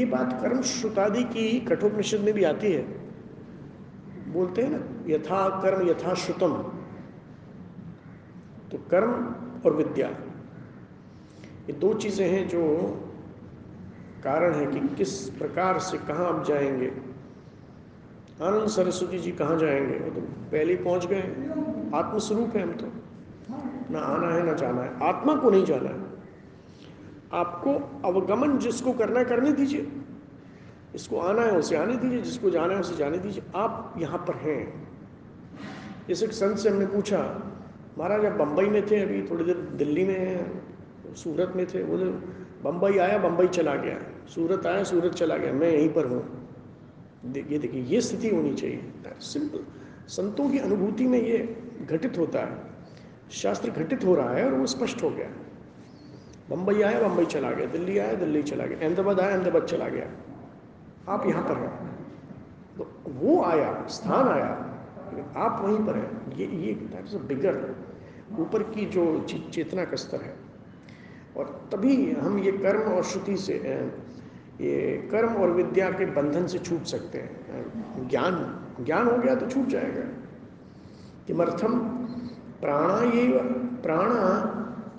ये 0.00 0.04
बात 0.04 0.38
कर्म 0.42 0.62
श्रुतादि 0.62 1.24
की 1.24 1.60
कठोपनिषद 1.60 2.20
में 2.20 2.34
भी 2.34 2.44
आती 2.44 2.72
है। 2.72 2.82
बोलते 4.32 4.62
हैं 4.62 4.70
ना, 4.70 4.80
यथा 5.06 5.48
कर्म 5.62 5.88
यथा 5.88 6.14
श्रुतम। 6.14 6.54
तो 8.70 8.78
कर्म 8.90 9.12
और 9.66 9.76
विद्या, 9.76 10.08
ये 10.08 11.72
दो 11.72 11.94
चीज़ें 11.94 12.28
हैं 12.28 12.48
जो 12.48 12.62
कारण 14.24 14.54
है 14.54 14.66
कि 14.66 14.80
किस 14.94 15.30
प्रकार 15.30 15.78
से 15.78 15.98
कहाँ 15.98 16.28
आप 16.28 16.44
जाएँगे। 16.46 17.07
आनंद 18.42 18.68
सरस्वती 18.68 19.18
जी 19.18 19.32
कहाँ 19.32 19.58
जाएँगे? 19.58 19.94
वो 19.94 20.10
तो 20.10 20.20
पहले 20.20 20.72
ही 20.72 20.84
पहुँच 20.84 21.06
गए 21.06 21.20
आत्मस्वरूप 21.94 22.56
है 22.56 22.62
हम 22.62 22.72
तो। 22.72 22.86
ना 23.90 23.98
आना 23.98 24.34
है, 24.34 24.46
ना 24.46 24.52
जाना 24.52 24.82
है। 24.82 25.02
आत्मा 25.02 25.34
को 25.34 25.50
नहीं 25.50 25.64
जाना 25.64 25.88
है। 25.88 26.04
आपको 27.32 28.00
अवगमन 28.08 28.58
जिसको 28.58 28.92
करना 28.92 29.18
है, 29.18 29.24
करने 29.24 29.52
दीजिए। 29.52 29.92
इसको 30.94 31.20
आना 31.20 31.42
है, 31.42 31.58
उसे 31.58 31.76
आने 31.76 31.96
दीजिए। 31.96 32.20
जिसको 32.20 32.50
जाना 32.50 32.74
है, 32.74 32.80
उसे 32.80 32.96
जाने 32.96 33.18
दीजिए। 33.18 33.42
आप 33.56 33.94
यहाँ 33.98 34.18
पर 34.18 34.34
हैं। 34.34 34.88
जैसे 36.08 36.26
संत 36.26 36.58
से 36.58 36.68
हमने 36.68 36.86
पूछा, 36.86 37.42
महाराज, 37.98 38.24
आप 38.24 38.32
बम्बई 38.32 38.66
में 38.66 38.90
थे 38.90 39.00
अभी? 39.02 39.22
थोड़ी 39.22 39.44
देर 39.44 39.56
दिल्ली 39.56 40.04
में 40.04 40.18
हैं। 40.18 40.62
सूरत 41.14 41.52
में 41.56 41.66
थे? 41.66 41.84
बोले 41.84 42.04
बम्बई 42.62 42.98
आया 42.98 43.18
बम्बई 43.18 43.46
चला 43.46 43.74
गया। 43.74 43.98
सूरत 44.28 44.66
आया, 44.66 44.84
सूरत 44.84 45.12
चला 45.12 45.36
गया। 45.36 45.52
मैं 45.52 45.70
यहीं 45.70 45.88
पर 45.88 46.06
हूँ। 46.06 46.37
देखिए 47.28 47.58
देखिए, 47.58 47.82
ये 47.82 48.00
स्थिति 48.00 48.28
होनी 48.28 48.54
चाहिए। 48.54 48.92
सिंपल 49.20 49.64
संतों 50.08 50.50
की 50.50 50.58
अनुभूति 50.58 51.06
में 51.06 51.22
ये 51.22 51.56
घटित 51.86 52.18
होता 52.18 52.38
है। 52.38 52.58
शास्त्र 53.30 53.70
घटित 53.70 54.04
हो 54.04 54.14
रहा 54.14 54.30
है 54.30 54.44
और 54.44 54.54
वो 54.54 54.66
स्पष्ट 54.66 55.02
हो 55.02 55.10
गया। 55.10 55.28
बम्बई 56.50 56.82
आया 56.82 57.08
बम्बई 57.08 57.24
चला 57.24 57.50
गया। 57.50 57.66
दिल्ली 57.66 57.98
आया, 57.98 58.12
दिल्ली 58.12 58.42
चला 58.42 58.66
गया। 58.66 58.78
अहमदाबाद 58.78 59.20
आया, 59.20 59.36
अहमदाबाद 59.36 59.62
चला 59.62 59.88
गया। 59.88 60.10
आप 61.08 61.26
यहाँ 61.26 61.42
पर 61.42 61.56
हैं। 61.56 61.98
तो 62.78 62.90
वो 63.08 63.42
आया, 63.42 63.86
स्थान 63.86 64.28
आया 64.28 64.64
आप 65.36 65.60
वहीं 65.64 65.78
पर 65.78 65.96
हैं। 65.96 66.36
ये 66.36 66.46
ये 66.46 66.72
दैट 66.74 67.20
बिगर 67.20 67.74
ऊपर 68.38 68.62
की 68.62 68.86
जो 68.86 69.26
चेतना 69.52 69.84
का 69.84 69.96
स्तर 69.96 70.20
है। 70.20 70.36
और 71.36 71.68
तभी 71.72 72.12
हम 72.12 72.38
ये 72.38 72.52
कर्म 72.52 72.80
और 72.80 73.02
श्रुति 73.02 73.36
से 73.36 73.54
ये 74.60 75.08
कर्म 75.12 75.28
और 75.28 75.50
विद्या 75.50 75.90
के 75.90 76.06
बंधन 76.06 76.46
से 76.46 76.58
छूट 76.58 76.82
सकते 76.82 77.18
हैं। 77.18 78.08
ज्ञान 78.08 78.60
ज्ञान 78.84 79.06
हो 79.06 79.18
गया 79.18 79.34
तो 79.34 79.46
छूट 79.46 79.66
जाएगा। 79.66 80.00
किमर्थम? 81.26 81.78
प्राणा 82.60 83.02
ये 83.02 83.28
प्राण 83.82 84.08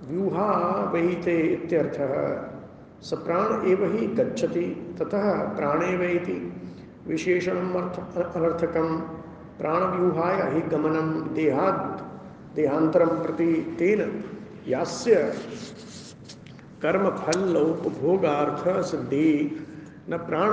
व्यूहा 0.10 0.46
वहीते 0.94 1.40
इत्यर्थः। 1.40 2.44
स 3.02 3.14
प्राण 3.14 3.68
एव 3.68 3.86
ही 3.92 4.08
गच्छति, 4.08 4.96
ततः 5.00 5.34
प्राणेव 5.56 6.04
इति 6.04 6.54
विशेषणम 7.08 7.74
अर्थ, 7.74 8.18
अनर्थकम। 8.36 8.98
प्राणव्यूहाय 9.60 10.54
हि 10.54 10.62
गमनम। 10.62 11.36
देहाद 11.36 12.06
देहांतरम 12.56 13.10
प्रति 13.10 13.76
तेन 13.80 14.24
यास्य 14.68 15.34
कर्म 16.82 17.10
फल 17.10 17.56
उपभोगार्थ 17.58 18.86
सिद्धि 18.86 19.66
न 20.10 20.18
प्राण 20.18 20.52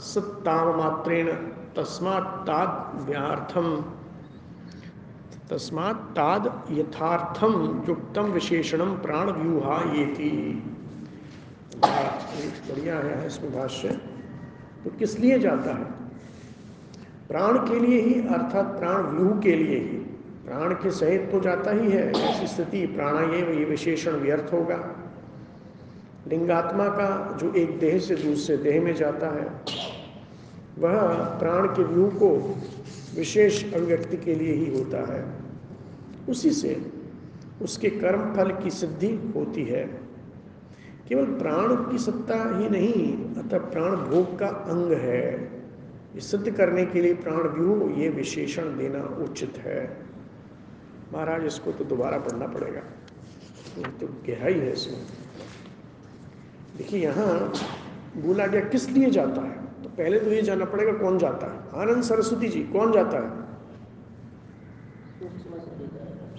सत्ताम 0.00 0.76
मात्रेण 0.76 1.28
तस्मात् 1.76 2.50
तस्मात् 5.50 6.16
ताद 6.16 6.68
यथार्थम 6.70 7.84
युक्तम 7.88 8.22
विशेषणम 8.22 8.96
प्राण 8.96 9.30
व्यूहा 9.30 9.78
ये 9.92 10.06
थी 10.06 10.62
बढ़िया 11.84 12.98
है 12.98 13.26
इसमें 13.26 13.52
भाष्य। 13.54 13.88
तो 14.84 14.90
किस 14.90 15.18
लिए 15.18 15.38
जाता 15.38 15.70
है? 15.70 15.84
प्राण 17.28 17.58
के 17.58 17.80
लिए 17.80 18.00
ही, 18.00 18.14
अर्थात 18.20 18.66
प्राण 18.66 19.02
व्यूह 19.02 19.40
के 19.40 19.54
लिए 19.54 19.78
ही। 19.78 19.98
प्राण 20.46 20.72
के 20.72 20.90
सहित 20.90 21.30
तो 21.32 21.40
जाता 21.40 21.70
ही 21.70 21.90
है, 21.90 22.10
ऐसी 22.10 22.46
स्थिति 22.46 22.86
प्राणायाम 22.86 23.58
ये 23.58 23.64
विशेषण 23.64 24.10
व्यर्थ 24.10 24.52
होगा। 24.52 25.03
लिंगात्मा 26.28 26.88
का 26.88 27.38
जो 27.40 27.54
एक 27.54 27.78
देह 27.78 27.98
से 27.98 28.14
दूसरे 28.14 28.56
देह 28.56 28.82
में 28.82 28.94
जाता 28.94 29.26
है, 29.26 29.46
वह 30.78 31.24
प्राण 31.38 31.66
के 31.66 31.82
व्यू 31.82 32.06
को 32.06 32.58
विशेष 33.16 33.74
अभिव्यक्ति 33.74 34.16
के 34.16 34.34
लिए 34.34 34.52
ही 34.52 34.78
होता 34.78 35.14
है। 35.14 35.24
उसी 36.28 36.50
से 36.50 36.90
उसके 37.62 37.90
कर्म 37.90 38.34
फल 38.34 38.50
की 38.50 38.70
सिद्धि 38.70 39.32
होती 39.36 39.64
है। 39.64 40.00
केवल 41.08 41.24
प्राण 41.24 41.92
की 41.92 41.98
सत्ता 41.98 42.58
ही 42.58 42.68
नहीं, 42.68 43.34
अतः 43.34 43.58
प्राण 43.58 43.96
भोग 43.96 44.38
का 44.38 44.46
अंग 44.46 44.92
है। 44.92 45.50
सिद्ध 46.16 46.50
करने 46.50 46.86
के 46.86 47.00
लिए 47.00 47.14
प्राण 47.14 47.48
व्यू, 47.48 47.90
ये 47.90 48.08
विशेषण 48.08 48.62
देना 48.62 49.04
उचित 49.04 49.58
है। 49.58 49.96
महाराज, 51.14 51.44
इसको 51.44 51.72
तो 51.72 51.84
दोबारा 51.84 52.18
पढ़ना 52.18 52.46
पड़ेगा। 52.46 52.80
तो 54.00 54.06
गहराई 54.06 54.54
है 54.54 54.72
इसमें। 54.72 55.23
देखिए, 56.76 57.00
यहाँ 57.00 57.52
बोला 58.16 58.46
गया 58.46 58.60
किस 58.60 58.88
लिए 58.88 59.10
जाता 59.10 59.40
है? 59.40 59.82
तो 59.82 59.88
पहले 59.88 60.20
तो 60.20 60.30
ये 60.30 60.42
जाना 60.42 60.64
पड़ेगा 60.64 60.92
कौन 60.92 61.18
जाता 61.18 61.46
है। 61.46 61.82
आनंद 61.82 62.02
सरस्वती 62.02 62.48
जी, 62.48 62.62
कौन 62.62 62.92
जाता 62.92 63.16
है? 63.16 63.44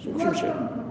सूक्ष्म 0.04 0.32
शरीर। 0.32 0.86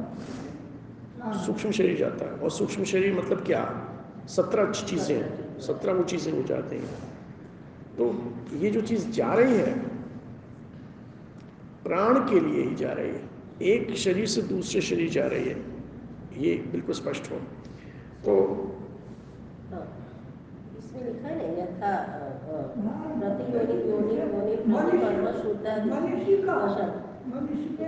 सूक्ष्म 1.45 1.71
शरीर 1.71 1.97
जाता 1.97 2.25
है। 2.25 2.31
और 2.31 2.51
सूक्ष्म 2.51 2.83
शरीर 2.83 3.19
मतलब 3.19 3.45
क्या? 3.45 3.91
सत्रह 4.27 4.71
चीज़ें 4.71 5.15
हैं। 5.15 5.59
सत्रह 5.59 5.93
वो 5.93 6.03
चीज़ें 6.03 6.33
हो 6.33 6.43
जाते 6.43 6.75
हैं। 6.75 6.89
तो 7.97 8.33
ये 8.57 8.69
जो 8.69 8.81
चीज़ 8.81 9.09
जा 9.09 9.33
रही 9.33 9.57
है, 9.57 9.79
प्राण 11.83 12.19
के 12.19 12.39
लिए 12.39 12.63
ही 12.63 12.75
जा 12.75 12.91
रही 12.91 13.09
है। 13.09 13.21
एक 13.61 13.95
शरीर 13.95 14.25
से 14.25 14.41
दूसरे 14.41 14.81
शरीर 14.81 15.09
जा 15.09 15.27
रही 15.27 15.49
है। 15.49 15.57
ये 16.37 16.55
बिल्कुल 16.71 16.95
स्पष्ट 16.95 17.31
हो। 17.31 17.35
तो 18.25 18.74
इसमें 20.95 21.05
लिखा 21.05 21.27
है 21.27 21.35
ना 21.37 21.45
यथा 21.55 21.91
प्रतियोनि 23.19 23.75
योनि 23.89 24.17
योनि 24.17 24.55
प्रतिकर्म 24.57 25.25
शुद्ध 25.41 25.65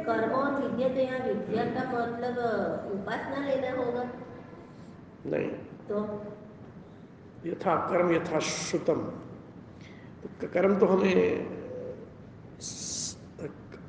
कर्म 0.07 0.31
और 0.31 0.53
विद्या 0.61 0.87
तो 0.89 0.99
यहाँ 0.99 1.19
विद्या 1.19 1.65
का 1.65 1.83
मतलब 1.91 2.39
उपासना 2.93 3.45
लेना 3.45 3.71
होगा 3.77 4.03
नहीं 5.25 5.49
तो 5.89 6.01
यथा 7.45 7.75
कर्म 7.87 8.11
यथा 8.13 8.39
श्रुतम 8.49 9.01
तो 10.41 10.47
कर्म 10.53 10.77
तो 10.79 10.85
हमें 10.85 11.17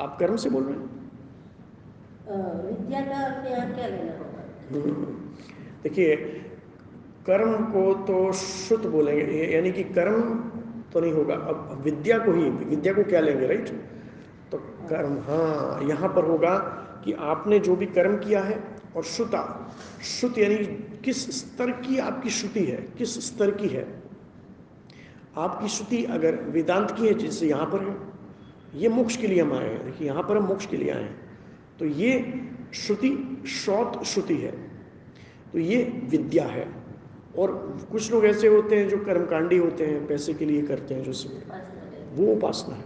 आप 0.01 0.17
कर्म 0.21 0.37
से 0.37 0.51
बोल 0.51 0.65
रहे 0.65 0.75
हैं 0.75 0.87
विद्या 2.65 3.01
का 3.03 3.23
यहाँ 3.49 3.75
क्या 3.75 3.87
लेना 3.89 4.19
होगा 4.19 5.17
देखिए 5.83 6.38
कर्म 7.29 7.65
को 7.73 7.93
तो 8.07 8.33
श्रुत 8.35 8.87
बोलेंगे 8.89 9.45
यानी 9.47 9.71
कि 9.73 9.83
कर्म 9.85 10.23
तो 10.93 11.01
नहीं 11.01 11.13
होगा, 11.13 11.35
अब 11.35 11.81
विद्या 11.85 12.19
को 12.19 12.33
ही, 12.33 12.49
विद्या 12.51 12.93
को 12.93 13.03
क्या 13.05 13.21
लेंगे 13.21 13.47
राइट 13.47 13.69
तो 14.51 14.59
कर्म 14.89 15.19
हाँ 15.23 15.89
यहाँ 15.89 16.09
पर 16.09 16.25
होगा 16.25 16.57
कि 17.05 17.13
आपने 17.13 17.59
जो 17.61 17.77
भी 17.77 17.87
कर्म 17.89 18.17
किया 18.19 18.43
है, 18.43 18.63
और 18.97 19.05
श्रुता 19.05 19.43
श्रुत 20.05 20.39
यानी 20.39 20.57
किस 21.05 21.27
स्तर 21.39 21.71
की 21.81 21.99
आपकी 22.01 22.31
श्रुति 22.31 22.65
है, 22.65 22.77
किस 22.99 23.19
स्तर 23.27 23.51
की 23.53 23.69
है? 23.69 23.87
आपकी 25.39 25.69
श्रुति 25.69 26.03
अगर 26.07 26.37
वेदांत 26.51 26.91
की 26.91 27.07
है, 27.07 27.15
जैसे 27.15 27.49
यहाँ 27.49 27.67
पर 27.67 27.83
है, 27.83 27.97
ये 28.75 28.89
मोक्ष 28.89 29.17
के 29.17 29.27
लिए 29.27 29.41
हम 29.41 29.53
आए 29.53 29.69
हैं, 29.69 29.85
देखिए, 29.85 30.07
यहाँ 30.07 30.23
पर 30.23 30.37
हम 30.37 30.47
मोक्ष 30.47 30.67
के 30.67 30.77
लिए 30.77 30.91
आए 30.91 31.03
हैं 31.03 31.17
तो 31.79 31.85
ये 31.85 32.43
श्रुति 32.77 33.45
श्रोत 33.49 34.03
श्रुति 34.07 34.37
है 34.37 34.51
तो 35.53 35.59
ये 35.59 35.83
विद्या 36.11 36.45
है। 36.47 36.67
और 37.39 37.79
कुछ 37.93 38.13
लोग 38.13 38.25
ऐसे 38.25 38.49
होते 38.49 38.77
हैं 38.77 38.89
जो 38.89 38.99
कर्मकांडी 38.99 39.57
होते 39.57 39.87
हैं, 39.87 40.07
पैसे 40.07 40.35
के 40.35 40.45
लिए 40.45 40.63
करते 40.63 40.95
हैं 40.95 41.03
जो 41.05 41.13
सब 41.13 41.43
वो 42.15 42.33
उपासना 42.33 42.75
है। 42.75 42.85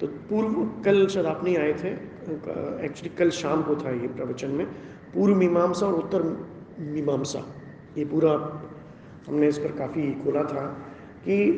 तो 0.00 0.06
पूर्व 0.06 0.82
कल 0.84 1.06
नहीं 1.16 1.56
आए 1.56 1.72
थे 1.72 1.88
एक्चुअली 2.84 3.08
कल 3.08 3.30
शाम 3.30 3.62
को 3.62 3.76
था 3.76 3.90
ये 3.90 4.08
प्रवचन 4.08 4.50
में। 4.50 4.66
पूर्व 5.14 5.34
मीमांसा 5.34 5.86
और 5.86 5.94
उत्तर 5.94 6.22
मीमांसा, 6.80 7.44
ये 7.98 8.04
पूरा 8.04 8.32
हमने 9.28 9.48
इस 9.48 9.58
पर 9.58 9.72
काफ़ी 9.72 10.12
खोला 10.12 10.42
था 10.42 10.66
कि 11.24 11.50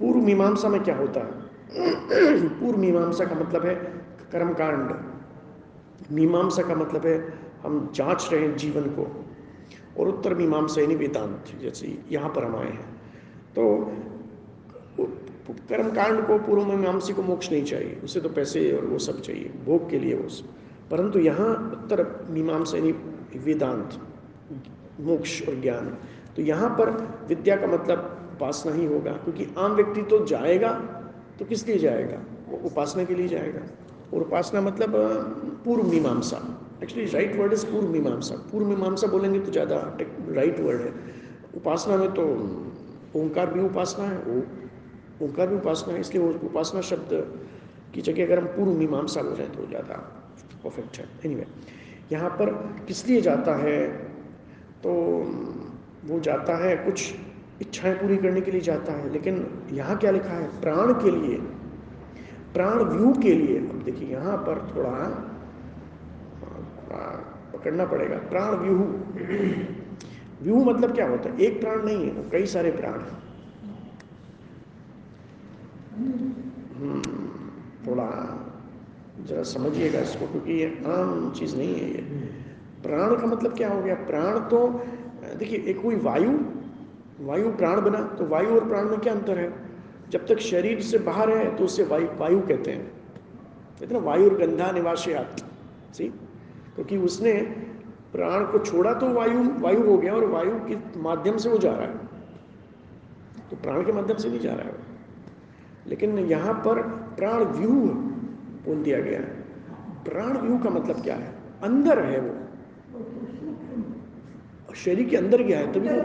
पूर्व 0.00 0.20
मीमांसा 0.20 0.68
में 0.68 0.82
क्या 0.84 0.96
होता 0.96 1.20
है। 1.20 1.46
पूर्व 2.60 2.78
मीमांसा 2.78 3.24
का 3.24 3.34
मतलब 3.34 3.66
है 3.66 3.74
कर्मकांड। 4.32 4.90
मीमांसा 6.12 6.62
का 6.62 6.74
मतलब 6.74 7.06
है 7.06 7.32
हम 7.62 7.90
जाँच 7.94 8.28
रहे 8.32 8.40
हैं 8.40 8.56
जीवन 8.56 8.82
को। 8.82 9.25
और 9.98 10.08
उत्तर 10.08 10.34
मीमांसा 10.34 10.80
यानी 10.80 10.94
वेदांत 10.94 11.52
जैसे 11.60 11.96
यहाँ 12.10 12.28
पर 12.28 12.44
हम 12.44 12.56
आए 12.56 12.70
हैं। 12.70 12.88
तो 13.54 13.62
कर्मकांड 15.68 16.26
को 16.26 16.38
पूर्व 16.38 16.64
मीमांसी 16.66 17.12
को 17.12 17.22
मोक्ष 17.22 17.50
नहीं 17.52 17.64
चाहिए, 17.64 18.00
उसे 18.04 18.20
तो 18.20 18.28
पैसे 18.28 18.70
और 18.72 18.84
वो 18.84 18.98
सब 18.98 19.20
चाहिए, 19.20 19.50
भोग 19.66 19.88
के 19.90 19.98
लिए 19.98 20.14
वो 20.14 20.28
सब। 20.28 20.46
परंतु 20.90 21.18
यहाँ 21.18 21.48
उत्तर 21.74 22.26
मीमांसा 22.30 22.76
यानी 22.78 22.92
वेदांत, 23.38 24.00
मोक्ष 25.00 25.48
और 25.48 25.60
ज्ञान 25.60 25.96
तो 26.36 26.42
यहाँ 26.42 26.68
पर 26.70 26.90
विद्या 27.28 27.56
का 27.56 27.66
मतलब 27.66 28.30
उपासना 28.32 28.72
ही 28.72 28.84
होगा, 28.86 29.12
क्योंकि 29.14 29.46
आम 29.58 29.72
व्यक्ति 29.72 30.02
तो 30.02 30.24
जाएगा 30.26 30.72
तो 31.38 31.44
किस 31.44 31.66
लिए 31.68 31.78
जाएगा? 31.78 32.18
वो 32.48 32.60
उपासना 32.64 33.04
के 33.04 33.14
लिए 33.14 33.28
जाएगा। 33.28 33.60
और 34.14 34.22
उपासना 34.22 34.60
मतलब 34.60 34.92
पूर्व 35.64 35.86
मीमांसा। 35.86 36.38
एक्चुअली 36.82 37.04
राइट 37.10 37.36
वर्ड 37.36 37.52
इज़ 37.52 37.64
पूर्व 37.66 37.88
मीमांसा 37.88 38.34
पूर्व 38.50 38.66
मीमांसा 38.66 39.06
बोलेंगे 39.06 39.40
तो 39.40 39.52
ज़्यादा 39.52 39.76
राइट 40.30 40.60
वर्ड 40.60 40.80
है। 40.80 40.92
उपासना 41.56 41.96
में 41.96 42.10
तो 42.14 42.24
ओंकार 43.16 43.52
भी 43.52 43.60
उपासना 43.60 44.04
है 44.04 44.18
ओंकार 45.22 45.48
भी 45.48 45.56
उपासना 45.56 45.94
है 45.94 46.00
इसलिए 46.00 46.22
वो 46.22 46.30
उपासना 46.46 46.80
शब्द 46.88 47.12
की 47.94 48.00
जगह 48.02 48.24
अगर 48.24 48.38
हम 48.38 48.46
पूर्व 48.56 48.72
मीमांसा 48.78 49.22
जाए 49.22 49.46
तो 49.48 49.66
ज़्यादा 49.68 49.94
परफेक्ट 50.64 50.98
है। 50.98 51.04
एनीवे 51.24 51.42
anyway, 51.42 52.12
यहाँ 52.12 52.30
पर 52.30 52.50
किस 52.86 53.06
लिए 53.08 53.20
जाता 53.20 53.54
है? 53.56 53.86
तो 54.82 54.92
वो 56.04 56.18
जाता 56.20 56.56
है 56.56 56.76
कुछ 56.76 57.14
इच्छाएँ 57.60 57.94
पूरी 57.94 58.16
करने 58.16 58.40
के 58.40 58.50
लिए 58.50 58.60
जाता 58.60 58.92
है 58.92 59.12
लेकिन 59.12 59.46
यहाँ 59.72 59.96
क्या 59.98 60.10
लिखा 60.10 60.32
है? 60.32 60.48
प्राण 60.60 60.92
के 61.02 61.10
लिए। 61.10 61.36
प्राण 62.54 62.82
व्यू 62.84 63.12
के 63.22 63.32
लिए। 63.34 63.58
अब 63.60 63.82
देखिए 63.84 64.08
यहाँ 64.08 64.36
पर 64.46 64.60
थोड़ा 64.74 64.92
पकड़ना 67.52 67.84
पड़ेगा। 67.84 68.16
प्राण 68.16 68.54
व्यूह। 68.54 68.80
व्यूह 70.42 70.64
मतलब 70.64 70.94
क्या 70.94 71.08
होता 71.08 71.30
है? 71.30 71.40
एक 71.40 71.60
प्राण 71.60 71.84
नहीं 71.84 72.06
है 72.06 72.12
वो 72.12 72.30
कई 72.30 72.46
सारे 72.46 72.70
प्राण 72.70 73.00
हैं। 73.00 73.24
हम्म, 76.76 77.02
थोड़ा 77.86 78.08
जरा 79.20 79.42
समझिएगा 79.42 80.00
इसको 80.00 80.26
क्योंकि 80.26 80.52
ये 80.52 80.66
आम 80.86 81.30
चीज़ 81.30 81.56
नहीं 81.56 81.74
है 81.74 81.90
ये। 81.90 82.02
प्राण 82.82 83.16
का 83.16 83.26
मतलब 83.26 83.56
क्या 83.56 83.68
हो 83.72 83.82
गया? 83.82 83.94
प्राण 83.94 84.38
तो 84.38 84.68
देखिए 85.38 85.58
एक 85.58 85.82
कोई 85.82 85.96
वायु 85.96 86.38
वायु 87.20 87.50
प्राण 87.50 87.80
बना 87.80 88.02
तो 88.02 88.26
वायु 88.26 88.48
और 88.48 88.68
प्राण 88.68 88.84
में 88.84 89.00
क्या 89.00 89.12
अंतर 89.14 89.38
है? 89.38 89.52
जब 90.10 90.26
तक 90.26 90.38
शरीर 90.38 90.80
से 90.80 90.98
बाहर 90.98 91.30
है 91.30 91.56
तो 91.56 91.64
उसे 91.64 91.84
वायु 91.84 92.06
वायु 92.16 92.40
कहते 92.40 92.70
हैं। 92.70 92.86
कहते 93.80 93.94
ना 93.94 94.00
वायु 94.00 94.30
गंधा 94.30 94.70
निवासियात 94.72 95.40
सी? 95.94 96.12
क्योंकि 96.76 96.96
उसने 97.06 97.32
प्राण 98.12 98.44
को 98.46 98.58
छोड़ा 98.60 98.92
तो 98.94 99.08
वायु 99.12 99.42
वायु 99.60 99.82
हो 99.82 99.96
गया 99.98 100.14
और 100.14 100.24
वायु 100.30 100.54
के 100.66 100.76
माध्यम 101.00 101.36
से 101.36 101.48
वो 101.48 101.58
जा 101.58 101.72
रहा 101.72 101.86
है। 101.86 101.94
तो 103.50 103.56
प्राण 103.56 103.84
के 103.84 103.92
माध्यम 103.92 104.16
से 104.16 104.28
नहीं 104.28 104.40
जा 104.40 104.54
रहा 104.54 104.66
है 104.66 104.74
लेकिन 105.86 106.18
यहाँ 106.18 106.54
पर 106.64 106.80
प्राण 107.16 107.44
व्यू 107.52 107.72
बोल 108.64 108.82
दिया 108.82 109.00
गया 109.00 109.20
है। 109.20 109.30
प्राण 110.04 110.38
व्यू 110.38 110.58
का 110.58 110.70
मतलब 110.70 111.02
क्या 111.02 111.16
है? 111.16 111.32
अंदर 111.62 111.98
है 112.04 112.20
वो। 112.20 112.34
शरीर 114.76 115.08
के 115.08 115.16
अंदर 115.16 115.42
गया 115.42 115.58
है? 115.58 115.72
तभी 115.72 115.88
वो 115.88 116.00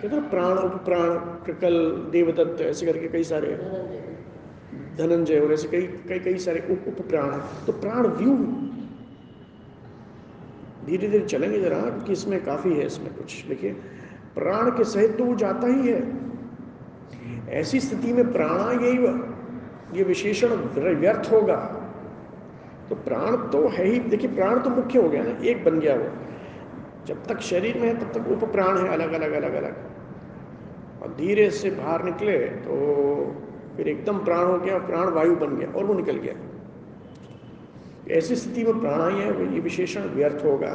कहते 0.00 0.08
हैं 0.08 0.28
प्राण 0.30 0.58
उपप्राण 0.58 1.08
कृकल 1.46 1.74
देवदत्त, 2.12 2.60
ऐसे 2.60 2.86
करके 2.86 3.08
कई 3.08 3.24
सारे 3.24 3.48
धनंजय 4.98 5.40
और 5.40 5.52
ऐसे 5.52 5.68
कई 5.68 5.82
कई 6.08 6.18
कई 6.20 6.38
सारे 6.38 6.60
उप 6.70 7.00
प्राण 7.08 7.30
तो 7.66 7.72
प्राण 7.74 8.06
व्यू 8.16 8.32
धीरे 10.86 11.08
धीरे 11.08 11.24
चलेंगे 11.24 11.60
जरा 11.60 11.78
कि 11.78 12.12
इसमें 12.12 12.44
काफ़ी 12.44 12.72
है 12.74 12.86
इसमें 12.86 13.12
कुछ। 13.14 13.44
देखिए, 13.46 13.72
प्राण 14.34 14.70
के 14.70 14.84
सहित 14.84 15.16
तो 15.18 15.24
वो 15.24 15.34
जाता 15.34 15.66
ही 15.66 15.88
है। 15.88 16.02
ऐसी 17.50 17.80
स्थिति 17.80 18.12
में 18.12 18.32
प्राणा 18.32 18.70
यही 18.86 18.98
ये 19.98 20.04
विशेषण 20.04 20.48
व्यर्थ 20.96 21.30
होगा। 21.32 21.56
तो 22.88 22.94
प्राण 22.96 23.36
तो 23.50 23.68
है 23.68 23.84
ही। 23.84 23.98
देखिए, 24.00 24.30
प्राण 24.30 24.60
तो 24.60 24.70
मुख्य 24.70 24.98
हो 24.98 25.08
गया 25.08 25.22
ना, 25.22 25.36
एक 25.44 25.64
बन 25.64 25.78
गया 25.80 25.94
वो। 25.94 26.08
जब 27.06 27.24
तक 27.24 27.40
शरीर 27.40 27.78
में 27.78 27.88
है, 27.88 27.94
तब 27.98 28.12
तक 28.12 28.28
उप 28.28 28.44
प्राण 28.52 28.78
है, 28.78 28.88
अलग 28.88 29.12
अलग 29.12 29.32
अलग 29.32 29.54
अलग। 29.54 29.76
और 31.02 31.14
धीरे 31.18 31.50
से 31.50 31.70
बाहर 31.70 32.04
निकले 32.04 32.38
तो 32.38 32.74
फिर 33.76 33.88
एकदम 33.88 34.18
प्राण 34.18 34.46
हो 34.46 34.58
गया, 34.58 34.78
प्राण 34.78 35.08
वायु 35.08 35.36
बन 35.36 35.56
गया, 35.56 35.68
और 35.72 35.84
वो 35.84 35.94
निकल 35.94 36.16
गया। 36.16 36.34
ऐसी 38.10 38.36
स्थिति 38.36 38.64
में 38.64 38.80
प्राणायाम 38.80 39.54
ये 39.54 39.60
विशेषण 39.60 40.00
व्यर्थ 40.00 40.44
होगा। 40.44 40.74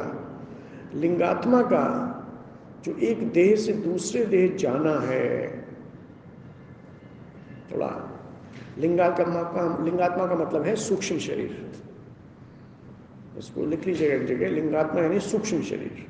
लिंगात्मा 0.94 1.62
का 1.62 1.84
जो 2.84 2.96
एक 2.96 3.32
देह 3.32 3.56
से 3.56 3.72
दूसरे 3.72 4.24
देह 4.24 4.56
जाना 4.56 5.00
है 5.00 5.60
थोड़ा 7.72 7.90
लिंगात्मा 8.78 9.42
का 9.42 9.84
लिंगात्मा 9.84 10.26
का 10.26 10.34
मतलब 10.34 10.62
है 10.62 10.76
सूक्ष्म 10.76 11.18
शरीर। 11.18 11.72
इसको 13.38 13.64
लिख 13.66 13.86
लीजिएगा 13.86 14.14
एक 14.14 14.26
जगह 14.26 14.48
लिंगात्मा 14.48 15.00
यानी 15.00 15.20
सूक्ष्म 15.20 15.62
शरीर। 15.62 16.06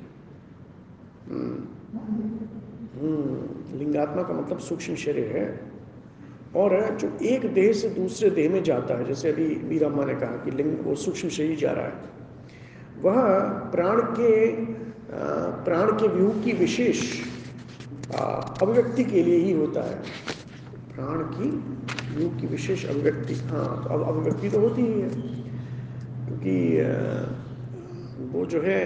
हम्म, 1.28 1.56
हम्म 3.00 3.78
लिंगात्मा 3.78 4.22
का 4.22 4.34
मतलब 4.34 4.58
सूक्ष्म 4.58 4.94
शरीर 4.94 5.36
है। 5.36 5.75
और 6.54 6.96
जो 7.00 7.09
एक 7.26 7.46
देह 7.54 7.72
से 7.72 7.88
दूसरे 7.90 8.30
देह 8.30 8.50
में 8.50 8.62
जाता 8.62 8.98
है, 8.98 9.04
जैसे 9.04 9.28
अभी 9.28 9.46
मीराम्मा 9.64 10.04
ने 10.04 10.14
कहा 10.14 10.37
कि 10.44 10.50
लिंग 10.50 10.76
वो 10.85 10.94
सूक्ष्म 10.96 11.28
शरीर 11.28 11.56
जा 11.59 11.72
रहा 11.72 11.85
है, 11.85 11.92
वह 12.98 13.16
प्राण 13.72 14.00
के 14.18 14.30
प्राण 15.64 15.90
के 15.92 16.09
व्यू 16.09 16.28
की 16.44 16.52
विशेष 16.54 17.00
अभिव्यक्ति 18.12 19.04
के 19.04 19.22
लिए 19.22 19.38
ही 19.38 19.52
होता 19.52 19.82
है। 19.82 19.96
प्राण 20.94 21.22
की 21.30 21.48
व्यू 22.16 22.28
की 22.40 22.46
विशेष 22.46 22.85
अभिव्यक्ति 22.87 23.35
हाँ 23.46 23.66
तो 23.82 23.88
अब 23.88 24.02
अभिव्यक्ति 24.09 24.48
तो 24.48 24.61
होती 24.61 24.82
ही 24.82 25.00
है, 25.00 25.09
क्योंकि 26.26 26.56
वो 28.32 28.44
जो 28.46 28.61
है 28.62 28.80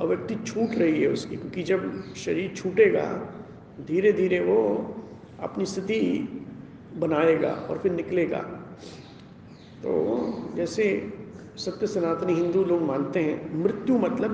अभिव्यक्ति 0.00 0.34
छूट 0.46 0.78
रही 0.78 1.02
है 1.02 1.08
उसकी, 1.08 1.36
क्योंकि 1.36 1.62
जब 1.62 2.02
शरीर 2.16 2.52
छूटेगा 2.56 3.04
धीरे 3.88 4.12
धीरे 4.12 4.40
वो 4.40 4.60
अपनी 5.42 5.66
स्थिति 5.66 6.00
बनाएगा 6.96 7.50
और 7.50 7.78
फिर 7.78 7.92
निकलेगा। 7.92 8.38
तो 9.82 9.92
जैसे 10.56 10.84
सत्य 11.56 11.86
सनातनी 11.86 12.34
हिंदू 12.34 12.64
लोग 12.64 12.82
मानते 12.82 13.20
हैं, 13.22 13.36
मृत्यु 13.54 13.98
मतलब 13.98 14.32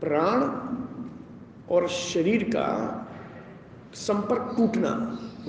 प्राण 0.00 0.42
और 1.74 1.88
शरीर 1.88 2.42
का 2.44 2.66
संपर्क 3.94 4.54
टूटना, 4.56 4.92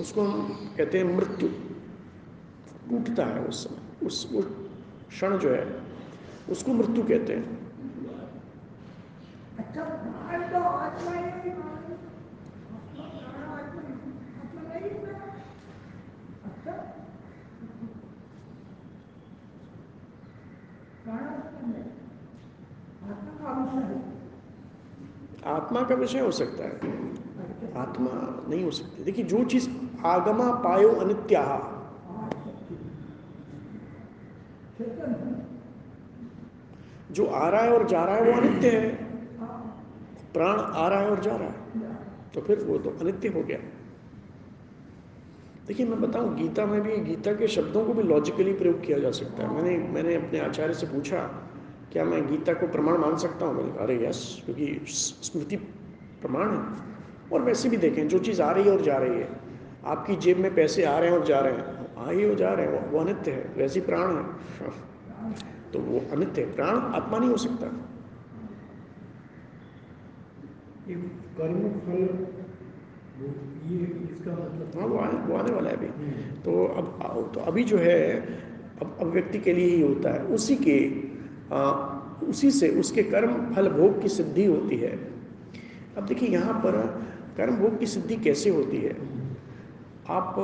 उसको 0.00 0.22
हम 0.22 0.72
कहते 0.78 0.98
हैं 0.98 1.04
मृत्यु। 1.16 1.48
टूटता 2.90 3.24
है 3.24 3.40
उस 3.44 3.64
समय, 3.64 4.06
उस 4.06 4.16
क्षण 5.08 5.36
जो 5.38 5.50
है, 5.50 5.66
उसको 6.50 6.72
मृत्यु 6.72 7.02
कहते 7.02 7.32
हैं। 7.32 7.44
अच्छा 9.58 9.82
प्राण 9.84 10.40
तो 10.52 10.58
आत्मा 10.58 11.12
ही 11.12 11.20
नहीं 11.22 11.52
मालूम। 11.54 11.96
आत्मा 12.72 13.04
प्राण 13.32 13.46
आत्मा 13.52 13.82
आत्मा 14.42 14.62
नहीं 14.62 14.90
है। 14.90 15.14
अच्छा 16.44 16.72
प्राण 21.01 21.01
आत्मा 25.46 25.82
का 25.82 25.94
विषय 25.94 26.20
हो 26.20 26.30
सकता 26.30 26.64
है। 26.64 26.76
आत्मा 27.76 28.10
नहीं 28.48 28.64
हो 28.64 28.70
सकती। 28.70 29.04
देखिए, 29.04 29.24
जो 29.24 29.44
चीज़ 29.44 29.70
आगमा 30.06 30.54
पायो 30.54 30.88
अनित्या 30.88 31.68
जो 37.10 37.26
आ 37.26 37.48
रहा 37.48 37.62
है 37.62 37.72
और 37.72 37.88
जा 37.88 38.04
रहा 38.04 38.16
है, 38.16 38.22
वो 38.22 38.32
अनित्य 38.32 38.70
है। 38.70 39.04
प्राण 40.32 40.58
आ 40.58 40.88
रहा 40.88 41.00
है 41.00 41.10
और 41.10 41.20
जा 41.20 41.36
रहा 41.36 41.48
है। 41.48 41.54
तो 42.34 42.40
फिर 42.40 42.58
वो 42.58 42.78
तो 42.78 42.90
अनित्य 42.90 43.28
हो 43.28 43.42
गया। 43.42 43.58
देखिए, 45.66 45.86
मैं 45.86 46.00
बताऊँ, 46.00 46.36
गीता 46.36 46.66
में 46.66 46.80
भी, 46.82 46.96
गीता 46.96 47.32
के 47.32 47.48
शब्दों 47.48 47.84
को 47.84 47.94
भी 47.94 48.02
लॉजिकली 48.02 48.52
प्रयोग 48.52 48.82
किया 48.82 48.98
जा 48.98 49.10
सकता 49.10 49.42
है। 49.42 49.54
मैंने 49.54 49.88
मैंने 49.88 50.14
अपने 50.14 50.40
आचार्य 50.40 50.74
से 50.74 50.86
पूछा, 50.86 51.18
क्या 51.92 52.04
मैं 52.04 52.26
गीता 52.26 52.52
को 52.52 52.68
प्रमाण 52.68 52.98
मान 52.98 53.16
सकता 53.16 53.46
हूँ? 53.46 53.54
मैंने 53.54 53.72
कहा, 53.72 53.84
अरे 53.84 54.08
यस 54.08 54.42
क्योंकि 54.44 54.80
स्मृति 54.88 55.56
प्रमाण 56.22 56.50
है। 56.50 56.64
और 57.32 57.42
वैसे 57.42 57.68
भी 57.68 57.76
देखें, 57.76 58.08
जो 58.08 58.18
चीज़ 58.18 58.42
आ 58.42 58.50
रही 58.50 58.64
है 58.64 58.72
और 58.72 58.82
जा 58.82 58.96
रही 58.96 59.20
है। 59.20 59.28
आपकी 59.86 60.16
जेब 60.16 60.38
में 60.38 60.54
पैसे 60.54 60.84
आ 60.84 60.98
रहे 60.98 61.10
हैं 61.10 61.18
और 61.18 61.24
जा 61.24 61.40
रहे 61.40 61.52
हैं। 61.52 61.96
आ 61.96 62.10
ही 62.10 62.30
और 62.30 62.34
जा 62.34 62.52
रहे 62.52 62.66
हैं, 62.66 62.90
वो- 62.90 63.02
अनित्य 63.02 63.30
है, 63.30 63.52
वैसे 63.56 63.80
प्राण 63.80 64.16
है। 64.16 64.22
तो 65.72 65.78
वो 65.78 66.02
अनित्य 66.12 66.42
है, 66.42 66.54
प्राण 66.54 66.76
आत्मा 66.76 67.18
नहीं 67.18 67.30
हो 67.30 67.36
सकता। 67.36 67.66
कर्म 71.38 71.68
फल 71.68 72.26
ये 73.70 73.78
इसका 74.04 74.32
मतलब 74.32 74.80
हाँ 74.80 74.86
वो 74.88 74.98
आने 74.98 75.18
वो 75.26 75.36
आने 75.36 75.52
वाला 75.52 75.70
है 75.70 75.76
अभी। 75.76 75.86
तो 76.44 76.64
अब 76.66 77.32
तो 77.34 77.40
अभी 77.40 77.64
जो 77.64 77.78
है 77.78 77.98
अब 78.82 78.96
अब 79.00 79.06
व्यक्ति 79.06 79.38
के 79.38 79.52
लिए 79.52 79.74
ही 79.76 79.80
होता 79.82 80.10
है। 80.10 80.24
उसी 80.34 80.56
के 80.56 80.76
आ, 81.52 81.62
उसी 82.22 82.50
से 82.50 82.68
उसके 82.80 83.02
कर्म 83.02 83.34
फल 83.54 83.68
भोग 83.68 84.00
की 84.02 84.08
सिद्धि 84.08 84.44
होती 84.44 84.76
है। 84.76 84.92
अब 85.96 86.06
देखिए 86.06 86.28
यहाँ 86.28 86.54
पर 86.54 86.76
कर्म 87.36 87.56
भोग 87.56 87.78
की 87.78 87.86
सिद्धि 87.86 88.16
कैसे 88.16 88.50
होती 88.50 88.76
है? 88.76 88.96
आप 90.08 90.34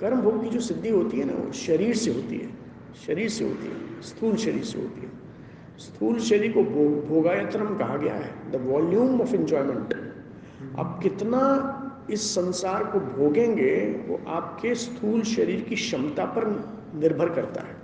कर्म 0.00 0.20
भोग 0.20 0.42
की 0.44 0.50
जो 0.50 0.60
सिद्धि 0.60 0.90
होती 0.90 1.18
है 1.18 1.24
ना 1.24 1.32
वो 1.34 1.52
शरीर 1.52 1.94
से 1.96 2.12
होती 2.12 2.36
है। 2.36 2.48
शरीर 3.06 3.28
से 3.28 3.44
होती 3.44 3.66
है 3.66 4.02
स्थूल 4.02 4.36
शरीर 4.36 4.64
से 4.64 4.78
होती 4.78 5.00
है। 5.00 5.10
स्थूल 5.78 6.18
शरीर 6.20 6.52
को 6.52 6.62
भोग 6.64 7.06
भोगायतनम 7.08 7.76
कहा 7.76 7.96
गया 7.96 8.14
है। 8.14 8.30
द 8.50 8.60
वॉल्यूम 8.66 9.20
ऑफ़ 9.20 9.34
एंजॉयमेंट 9.34 9.94
आप 10.78 10.98
कितना 11.02 11.40
इस 12.10 12.22
संसार 12.34 12.84
को 12.84 13.00
भोगेंगे, 13.00 13.74
वो 14.08 14.20
आपके 14.28 14.74
स्थूल 14.74 15.22
शरीर 15.24 15.60
की 15.60 15.74
क्षमता 15.74 16.24
पर 16.36 16.46
निर्भर 16.94 17.28
करता 17.34 17.62
है। 17.62 17.76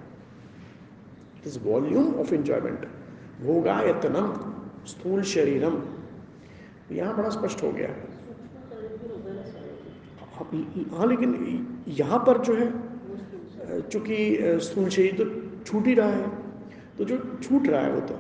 इज़ 1.46 1.58
वॉल्यूम 1.64 2.14
ऑफ़ 2.20 2.34
एंजॉयमेंट 2.34 2.86
भोगायतनम, 3.40 4.28
स्थूल 4.86 5.22
शरीरम। 5.32 5.82
यहाँ 6.92 7.16
बड़ा 7.16 7.28
स्पष्ट 7.30 7.62
हो 7.62 7.70
गया। 7.72 7.88
हाँ 10.92 11.06
लेकिन 11.06 11.30
यहाँ 11.88 12.18
पर 12.18 12.38
जो 12.38 12.54
है, 12.54 12.70
चूँकि 13.82 14.16
स्थूल 14.62 14.88
शरीर 14.88 15.14
तो 15.16 15.24
छूट 15.64 15.86
ही 15.86 15.94
रहा 15.94 16.08
है 16.08 16.28
तो 16.98 17.04
जो 17.04 17.18
छूट 17.42 17.66
रहा 17.66 17.80
है 17.80 17.92
वो 17.92 18.00
तो। 18.00 18.14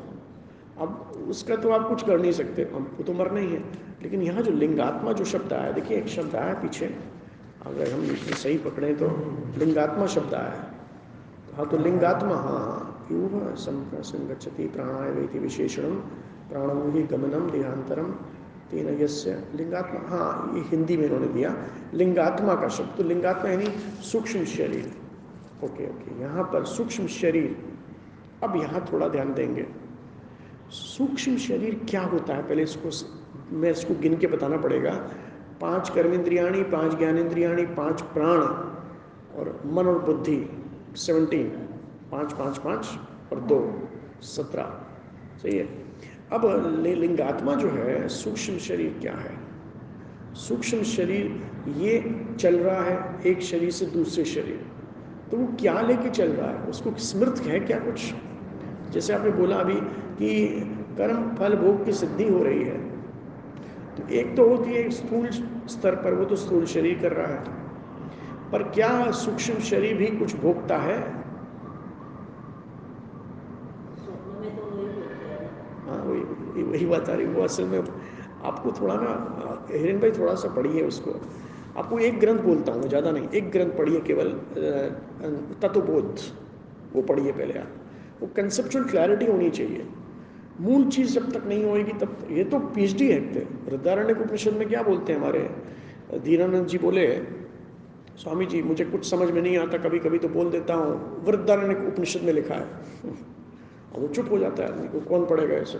अब 0.80 1.26
उसका 1.30 1.56
तो 1.56 1.70
आप 1.70 1.88
कुछ 1.88 2.02
कर 2.06 2.20
नहीं 2.20 2.32
सकते 2.32 2.62
हम 2.74 2.94
वो 2.96 3.04
तो 3.04 3.12
मरना 3.14 3.40
ही 3.40 3.48
है। 3.48 3.62
लेकिन 4.04 4.22
यहाँ 4.22 4.42
जो 4.42 4.50
लिंगात्मा 4.52 5.12
जो 5.12 5.24
शब्द 5.26 5.52
आया, 5.52 5.70
देखिए 5.72 5.96
एक 5.98 6.08
शब्द 6.08 6.34
आया 6.36 6.54
पीछे। 6.62 6.86
अगर 7.66 7.92
हम 7.92 8.02
इसमें 8.04 8.34
सही 8.34 8.56
पकड़े 8.60 8.94
तो 8.94 9.06
लिंगात्मा 9.58 10.06
शब्द 10.14 10.34
आया। 10.34 10.56
हाँ 11.56 11.68
तो 11.68 11.78
लिंगात्मा 11.78 12.36
हाँ 12.36 12.58
हाँ 13.04 13.54
संगच्छति 13.54 14.66
प्राणाय 14.68 15.10
वेति 15.12 15.38
विशेषणम 15.38 15.94
प्राणम 16.48 16.90
ही 16.92 17.02
गमनम 17.08 17.50
देहांतरम 17.50 18.10
तेन 18.70 18.88
यस्य 19.00 19.42
लिंगात्मा 19.54 20.00
हाँ 20.08 20.52
ये 20.54 20.60
हिंदी 20.68 20.96
में 20.96 21.04
इन्होंने 21.04 21.26
दिया, 21.28 21.54
लिंगात्मा 21.94 22.54
का 22.54 22.68
शब्द। 22.68 22.96
तो 22.96 23.02
लिंगात्मा 23.04 23.50
यानी 23.50 23.66
सूक्ष्म 24.02 24.44
शरीर। 24.46 24.92
ओके 25.64 25.88
ओके, 25.90 26.20
यहाँ 26.20 26.44
पर 26.52 26.64
सूक्ष्म 26.66 27.06
शरीर। 27.08 27.56
अब 28.44 28.56
यहाँ 28.56 28.84
थोड़ा 28.92 29.08
ध्यान 29.08 29.34
देंगे। 29.34 29.66
सूक्ष्म 30.72 31.36
शरीर 31.38 31.80
क्या 31.90 32.02
होता 32.04 32.34
है? 32.34 32.42
पहले 32.42 32.62
इसको 32.62 32.90
मैं 33.50 33.70
इसको 33.70 33.94
गिन 33.94 34.16
के 34.16 34.26
बताना 34.26 34.56
पड़ेगा। 34.56 35.10
पाँच 35.60 35.90
कर्मेंद्रियाणी, 35.90 36.62
पाँच 36.62 36.98
ज्ञानेन्द्रियाणी 36.98 37.66
पाँच 37.66 38.02
प्राण 38.02 38.40
और 39.38 39.62
मन 39.66 39.86
और 39.86 39.98
बुद्धि 39.98 40.50
सेवनटीन 40.96 41.48
पाँच 42.12 42.32
पाँच 42.32 42.58
पाँच 42.58 42.86
और 43.32 43.40
दो, 43.40 43.88
सत्रह। 44.22 44.62
सही 45.42 45.56
है? 45.56 45.68
अब 46.32 46.42
लिंगात्मा 46.86 47.54
जो 47.54 47.68
है, 47.68 48.08
सूक्ष्म 48.08 48.58
शरीर 48.58 48.98
क्या 49.00 49.14
है? 49.14 49.38
सूक्ष्म 50.34 50.82
शरीर 50.82 51.50
ये 51.68 52.26
चल 52.40 52.56
रहा 52.56 52.82
है 52.82 53.20
एक 53.26 53.42
शरीर 53.42 53.70
से 53.70 53.86
दूसरे 53.86 54.24
शरीर। 54.24 54.66
तो 55.30 55.36
वो 55.36 55.46
क्या 55.60 55.80
लेके 55.80 56.10
चल 56.10 56.28
रहा 56.28 56.50
है? 56.50 56.62
उसको 56.62 56.90
स्मृत 56.90 57.38
है 57.38 57.60
क्या 57.60 57.78
कुछ? 57.78 58.14
जैसे 58.90 59.12
आपने 59.12 59.30
बोला 59.30 59.56
अभी 59.56 59.74
कि 60.18 60.48
कर्म, 60.98 61.34
फल, 61.34 61.56
भोग 61.56 61.84
की 61.84 61.92
सिद्धि 61.92 62.28
हो 62.28 62.42
रही 62.42 62.62
है। 62.62 62.93
तो 63.98 64.08
एक 64.08 64.36
तो 64.36 64.48
होती 64.48 64.70
है 64.70 64.90
स्थूल 64.90 65.30
स्तर 65.68 65.94
पर 65.94 66.14
वो 66.14 66.24
तो 66.24 66.36
स्थूल 66.36 66.66
शरीर 66.66 66.98
कर 66.98 67.12
रहा 67.12 67.26
है। 67.26 67.44
पर 68.52 68.62
क्या 68.62 69.10
सूक्ष्म 69.10 69.58
शरीर 69.58 69.96
भी 69.96 70.06
कुछ 70.06 70.36
भोगता 70.36 70.76
है? 70.78 71.00
तो 74.06 74.12
वही 74.12 74.48
हाँ। 75.88 76.04
वही 76.04 76.62
वही- 76.62 76.90
बात 76.90 77.10
आ 77.10 77.14
रही 77.14 77.26
वो 77.26 77.42
असल 77.42 77.64
में 77.64 77.78
आपको 78.44 78.72
थोड़ा 78.72 78.94
ना 78.94 79.66
हिरेन 79.70 79.98
भाई 79.98 80.10
थोड़ा 80.10 80.34
सा 80.34 80.48
पढ़िए 80.48 80.82
उसको। 80.82 81.10
आपको 81.76 81.98
एक 81.98 82.20
ग्रंथ 82.20 82.38
बोलता 82.38 82.72
हूँ 82.72 82.88
ज़्यादा 82.88 83.10
नहीं 83.10 83.28
एक 83.28 83.50
ग्रंथ 83.50 83.70
पढ़िए 83.70 84.00
केवल 84.00 84.28
तत्वबोध 85.62 86.16
वो 86.92 87.02
पढ़िए 87.02 87.32
पहले 87.32 87.58
आप। 87.58 87.68
वो 88.20 88.28
कंसेप्चुअल 88.36 88.84
क्लैरिटी 88.84 89.26
होनी 89.26 89.50
चाहिए। 89.50 89.86
मूल 90.60 90.88
चीज़ 90.88 91.12
जब 91.12 91.30
तक 91.32 91.46
नहीं 91.46 91.64
होगी 91.64 91.92
तब 91.98 92.26
ये 92.30 92.44
तो 92.44 92.58
पीएचडी 92.58 93.08
है 93.08 93.18
वृद्धारण्य 93.66 94.12
उपनिषद 94.14 94.52
में 94.52 94.68
क्या 94.68 94.82
बोलते 94.82 95.12
हैं 95.12 95.20
हमारे? 95.20 95.40
दीनानंद 96.14 96.66
जी 96.66 96.78
बोले, 96.78 97.06
स्वामी 98.18 98.46
जी, 98.46 98.62
मुझे 98.62 98.84
कुछ 98.84 99.10
समझ 99.10 99.30
में 99.30 99.40
नहीं 99.42 99.56
आता 99.58 99.78
कभी 99.78 99.98
कभी 99.98 100.18
तो 100.18 100.28
बोल 100.28 100.50
देता 100.50 100.74
हूँ 100.74 101.24
वृद्धारण्य 101.24 101.86
उपनिषद 101.88 102.22
में 102.22 102.32
लिखा 102.32 102.54
है। 102.54 102.66
और 103.94 104.00
वो 104.00 104.08
चुप 104.08 104.30
हो 104.30 104.38
जाता 104.38 104.62
है 104.62 104.72
आदमी 104.72 104.88
को, 104.88 105.00
कौन 105.00 105.26
पढ़ेगा 105.26 105.54
ऐसे? 105.54 105.78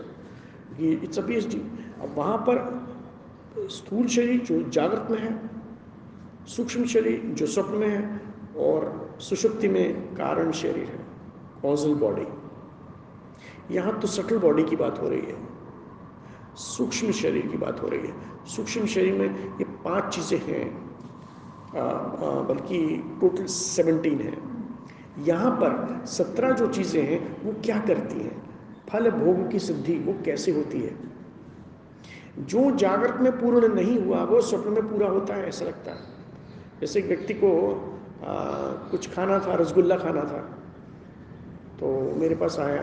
कि 0.78 0.92
इट्स 0.94 1.18
अ 1.18 1.22
पीएचडी 1.22 1.58
अब 2.02 2.14
वहाँ 2.16 2.36
पर 2.48 3.68
स्थूल 3.70 4.06
शरीर 4.06 4.40
जो 4.40 4.62
जागृत 4.70 5.10
में 5.10 5.18
है, 5.18 5.50
सूक्ष्म 6.46 6.84
शरीर 6.86 7.20
जो 7.34 7.46
स्वप्न 7.46 7.76
में 7.76 7.88
है, 7.88 8.20
और 8.56 9.16
सुषुप्ति 9.20 9.68
में 9.68 10.14
कारण 10.16 10.50
शरीर 10.52 10.84
है 10.84 10.98
कॉजल 11.62 11.94
बॉडी 11.94 12.26
यहाँ 13.70 13.98
तो 14.00 14.08
सटल 14.08 14.38
बॉडी 14.38 14.64
की 14.64 14.76
बात 14.76 15.00
हो 15.02 15.08
रही 15.08 15.20
है। 15.20 15.36
सूक्ष्म 16.56 17.12
शरीर 17.12 17.46
की 17.46 17.56
बात 17.58 17.82
हो 17.82 17.88
रही 17.88 18.00
है। 18.00 18.14
सूक्ष्म 18.46 18.86
शरीर 18.86 19.14
में 19.14 19.58
ये 19.58 19.64
पाँच 19.84 20.14
चीज़ें 20.14 20.38
हैं। 20.38 20.66
बल्कि 22.48 22.78
टोटल 23.20 23.46
सेवनटीन 23.46 24.20
है। 24.20 24.36
यहाँ 25.26 25.50
पर 25.62 26.04
सत्रह 26.08 26.52
जो 26.52 26.66
चीज़ें 26.68 27.02
हैं 27.02 27.20
वो 27.44 27.52
क्या 27.64 27.78
करती 27.80 28.20
हैं? 28.20 28.42
फल 28.90 29.10
भोग 29.10 29.50
की 29.50 29.58
सिद्धि 29.58 29.98
वो 29.98 30.14
कैसे 30.24 30.52
होती 30.52 30.80
है? 30.80 30.94
जो 32.40 32.70
जागृत 32.76 33.20
में 33.20 33.32
पूर्ण 33.32 33.74
नहीं 33.74 33.98
हुआ 33.98 34.22
वो 34.24 34.40
स्वप्न 34.42 34.70
में 34.72 34.88
पूरा 34.90 35.08
होता 35.08 35.34
है 35.34 35.48
ऐसा 35.48 35.64
लगता 35.64 35.90
है। 35.90 35.98
जैसे 36.80 36.98
एक 36.98 37.06
व्यक्ति 37.06 37.34
को 37.34 37.50
आ, 38.16 38.34
कुछ 38.90 39.14
खाना 39.14 39.38
था 39.38 39.54
रसगुल्ला 39.54 39.96
खाना 39.96 40.20
था 40.22 40.38
तो 41.80 41.88
मेरे 42.16 42.34
पास 42.34 42.58
आया। 42.58 42.82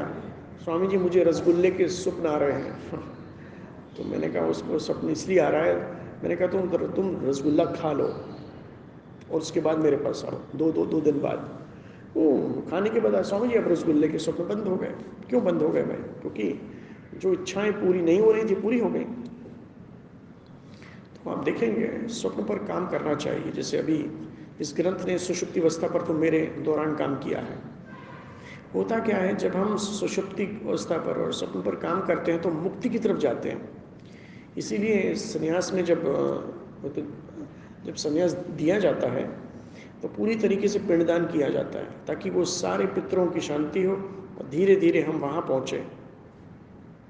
स्वामी 0.64 0.88
जी, 0.88 0.98
मुझे 0.98 1.24
रसगुल्ले 1.24 1.72
के 1.72 1.88
स्वप्न 1.88 2.28
आ 2.28 2.38
रहे 2.38 2.52
हैं। 2.52 2.92
तो 3.98 4.04
मैंने 4.04 4.30
कहा, 4.30 4.46
उसको 4.46 4.80
स्वप्न 4.80 5.10
इसलिए 5.10 5.40
आ 5.40 5.50
रहा 5.50 5.64
है। 5.64 5.92
मैंने 5.94 6.36
कहा, 6.36 6.48
तुम 6.48 6.78
तुम 6.88 7.30
रसगुल्ला 7.30 7.66
खा 7.66 7.92
लो 7.92 8.04
और 8.04 9.40
उसके 9.40 9.60
बाद 9.60 9.78
मेरे 9.78 9.98
पास 9.98 10.26
आओ। 10.26 10.40
दो 10.56 10.72
दो 10.72 10.86
दो 10.86 11.02
दिन 11.02 11.22
बाद। 11.22 11.60
वो 12.18 12.54
खाने 12.70 12.90
के 12.90 13.00
बाद 13.00 13.22
स्वामी 13.22 13.48
जी, 13.48 13.56
अब 13.56 13.68
रसगुल्ले 13.68 14.08
के 14.08 14.18
स्वप्न 14.20 14.48
बंद 14.48 14.68
हो 14.68 14.76
गए। 14.76 14.96
क्यों 15.30 15.44
बंद 15.44 15.62
हो 15.62 15.70
गए 15.70 15.84
भाई? 15.84 15.96
क्योंकि 15.96 16.72
जो 17.18 17.34
इच्छाएँ 17.34 17.72
पूरी 17.72 18.02
नहीं 18.02 18.20
हो 18.20 18.32
रही 18.32 18.50
थी, 18.50 18.56
पूरी 18.56 18.80
हो 18.80 18.90
गई। 18.90 19.04
तो 21.24 21.30
आप 21.30 21.44
देखेंगे, 21.44 22.08
स्वप्न 22.08 22.44
पर 22.44 22.56
काम 22.56 22.88
करना 22.88 23.16
चाहिए। 23.16 23.52
जैसे 23.52 23.78
अभी 23.78 24.12
इस 24.62 24.74
ग्रंथ 24.78 25.06
ने 25.06 25.18
सुषुप्ति 25.18 25.62
अवस्था 25.62 25.88
पर 25.88 26.02
तो 26.02 26.14
मेरे 26.14 26.46
दौरान 26.46 26.96
काम 26.96 27.16
किया 27.16 27.40
है। 27.40 27.81
होता 28.74 29.00
क्या 29.00 29.18
है, 29.18 29.36
जब 29.36 29.56
हम 29.56 29.76
सुषुप्ति 29.78 30.44
अवस्था 30.44 30.98
पर 30.98 31.22
और 31.22 31.34
स्वप्न 31.34 31.62
पर 31.62 31.76
काम 31.78 32.02
करते 32.02 32.32
हैं 32.32 32.42
तो 32.42 32.50
मुक्ति 32.52 32.90
की 32.90 33.00
तरफ़ 33.00 33.18
जाते 33.18 33.50
हैं। 33.50 33.70
इसीलिए 34.58 35.14
संन्यास 35.16 35.72
में 35.74 35.84
जब 35.86 36.04
तो 36.84 37.02
जब 37.86 37.96
संन्यास 37.96 38.32
दिया 38.32 38.80
जाता 38.80 39.08
है 39.12 39.24
तो 40.02 40.08
पूरी 40.08 40.36
तरीके 40.36 40.68
से 40.68 40.80
पिंडदान 40.80 41.26
किया 41.28 41.50
जाता 41.50 41.80
है, 41.80 41.86
ताकि 42.08 42.30
वो 42.30 42.46
सारे 42.46 42.86
पितरों 42.88 43.26
की 43.28 43.42
शांति 43.42 43.84
हो 43.84 43.94
और 43.94 44.48
धीरे 44.52 44.76
धीरे 44.76 45.02
हम 45.02 45.20
वहाँ 45.20 45.42
पहुँचें। 45.42 45.84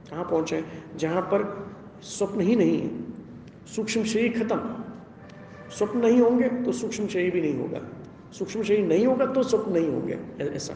कहाँ 0.10 0.24
पहुँचें? 0.24 0.62
जहाँ 0.98 1.22
पर 1.24 1.44
स्वप्न 2.04 2.42
ही 2.42 2.56
नहीं 2.56 2.82
है। 2.82 2.90
सूक्ष्म 3.76 4.04
शरीर 4.04 4.40
खत्म। 4.40 4.60
स्वप्न 5.70 6.00
नहीं 6.00 6.20
होंगे 6.20 6.50
तो 6.64 6.72
सूक्ष्म 6.74 7.08
शरीर 7.08 7.32
भी 7.32 7.42
नहीं 7.42 7.58
होगा। 7.58 7.82
सूक्ष्म 8.32 8.64
शरीर 8.64 8.86
नहीं 8.88 9.06
होगा 9.06 9.26
तो 9.26 9.44
स्वप्न 9.44 9.74
नहीं 9.74 9.90
होंगे 9.90 10.18
ऐसा। 10.46 10.76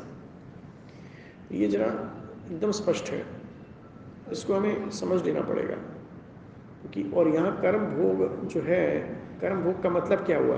ये 1.56 1.68
जरा 1.68 1.86
एकदम 2.48 2.72
स्पष्ट 2.74 3.10
है। 3.10 3.24
इसको 4.32 4.54
हमें 4.54 4.90
समझ 4.92 5.22
लेना 5.26 5.42
पड़ेगा 5.44 5.76
कि 6.94 7.04
और 7.12 7.28
यहाँ 7.28 7.52
कर्म 7.62 7.86
भोग 7.92 8.48
जो 8.48 8.62
है, 8.62 8.88
कर्म 9.42 9.62
भोग 9.64 9.82
का 9.84 9.90
मतलब 9.92 10.26
क्या 10.26 10.38
हुआ? 10.40 10.58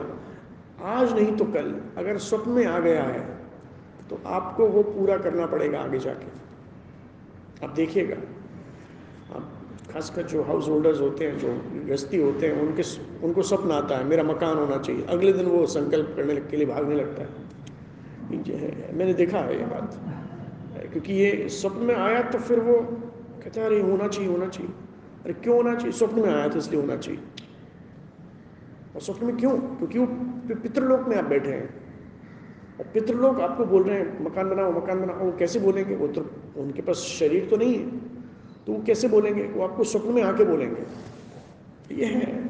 आज 0.96 1.14
नहीं 1.14 1.36
तो 1.38 1.46
कल, 1.48 1.74
अगर 1.98 2.18
स्वप्न 2.20 2.52
में 2.52 2.66
आ 2.66 2.80
गया 2.80 3.04
है 3.04 3.20
तो 4.10 4.20
आपको 4.28 4.68
वो 4.68 4.82
पूरा 4.84 5.18
करना 5.20 5.46
पड़ेगा 5.46 5.80
आगे 5.80 6.00
जाके। 6.00 6.28
आप 7.66 7.74
देखिएगा। 7.76 8.16
आप 9.36 9.52
खासकर 9.92 10.24
जो 10.28 10.44
हाउस 10.44 10.68
होल्डर्स 10.70 11.00
होते 11.02 11.26
हैं, 11.26 11.38
जो 11.38 11.54
गृहस्थी 11.78 12.22
होते 12.22 12.48
हैं, 12.48 12.62
उनके 12.62 12.84
उनको 13.26 13.42
स्वप्न 13.44 13.72
आता 13.72 13.98
है, 13.98 14.04
मेरा 14.06 14.24
मकान 14.24 14.58
होना 14.58 14.78
चाहिए, 14.78 15.06
अगले 15.06 15.34
दिन 15.34 15.46
वो 15.48 15.66
संकल्प 15.68 16.14
करने 16.16 16.36
के 16.42 16.58
लिए 16.58 16.66
भागने 16.66 16.96
लगता 16.96 17.22
है, 17.22 17.30
मैंने 18.94 19.14
देखा 19.16 19.40
है 19.40 19.60
ये 19.60 19.66
बात। 19.66 20.00
क्योंकि 20.88 21.14
ये 21.14 21.50
स्वप्न 21.50 21.78
में 21.78 21.96
आया 21.96 22.22
तो 22.22 22.38
फिर 22.38 22.60
वो 22.60 22.80
कहते 23.44 23.60
हैं, 23.60 23.68
अरे, 23.68 23.82
होना 23.82 24.08
चाहिए 24.08 24.30
होना 24.30 24.48
चाहिए। 24.48 24.72
अरे, 25.24 25.34
क्यों 25.34 25.56
होना 25.56 25.76
चाहिए? 25.76 25.92
स्वप्न 25.92 26.20
में 26.20 26.36
आया 26.36 26.48
तो 26.48 26.58
इसलिए 26.58 26.82
होना 26.82 26.98
चाहिए। 26.98 27.22
और 28.96 29.02
स्वप्न 29.02 29.26
में 29.26 29.38
क्यों? 29.38 29.58
क्योंकि 29.58 30.00
वो 30.00 30.06
पितृलोक 30.56 31.08
में 31.08 31.18
आप 31.18 31.24
बैठे 31.24 31.50
हैं। 31.50 31.88
और 32.80 32.86
पितृलोक 32.94 33.40
आपको 33.40 33.66
बोल 33.66 33.84
रहे 33.84 34.00
हैं, 34.00 34.24
मकान 34.24 34.50
बनाओ 34.50 34.84
मकान 34.84 35.02
बनाओ। 35.02 35.20
वो 35.20 35.32
कैसे 35.32 35.60
बोलेंगे? 35.60 35.96
वो 35.96 36.08
तो 36.08 36.30
उनके 36.58 36.82
पास 36.82 36.96
शरीर 36.96 37.48
तो 37.50 37.58
नहीं 37.58 37.76
है। 37.76 37.98
तो 38.66 38.74
वो 38.74 38.84
कैसे 38.84 39.08
बोलेंगे? 39.08 39.44
वो 39.44 39.68
आपको 39.68 39.84
स्वप्न 39.84 40.10
में 40.10 40.24
आके 40.24 40.46
बोलेंगे। 40.46 40.82
ये 41.96 42.06
है 42.06 42.48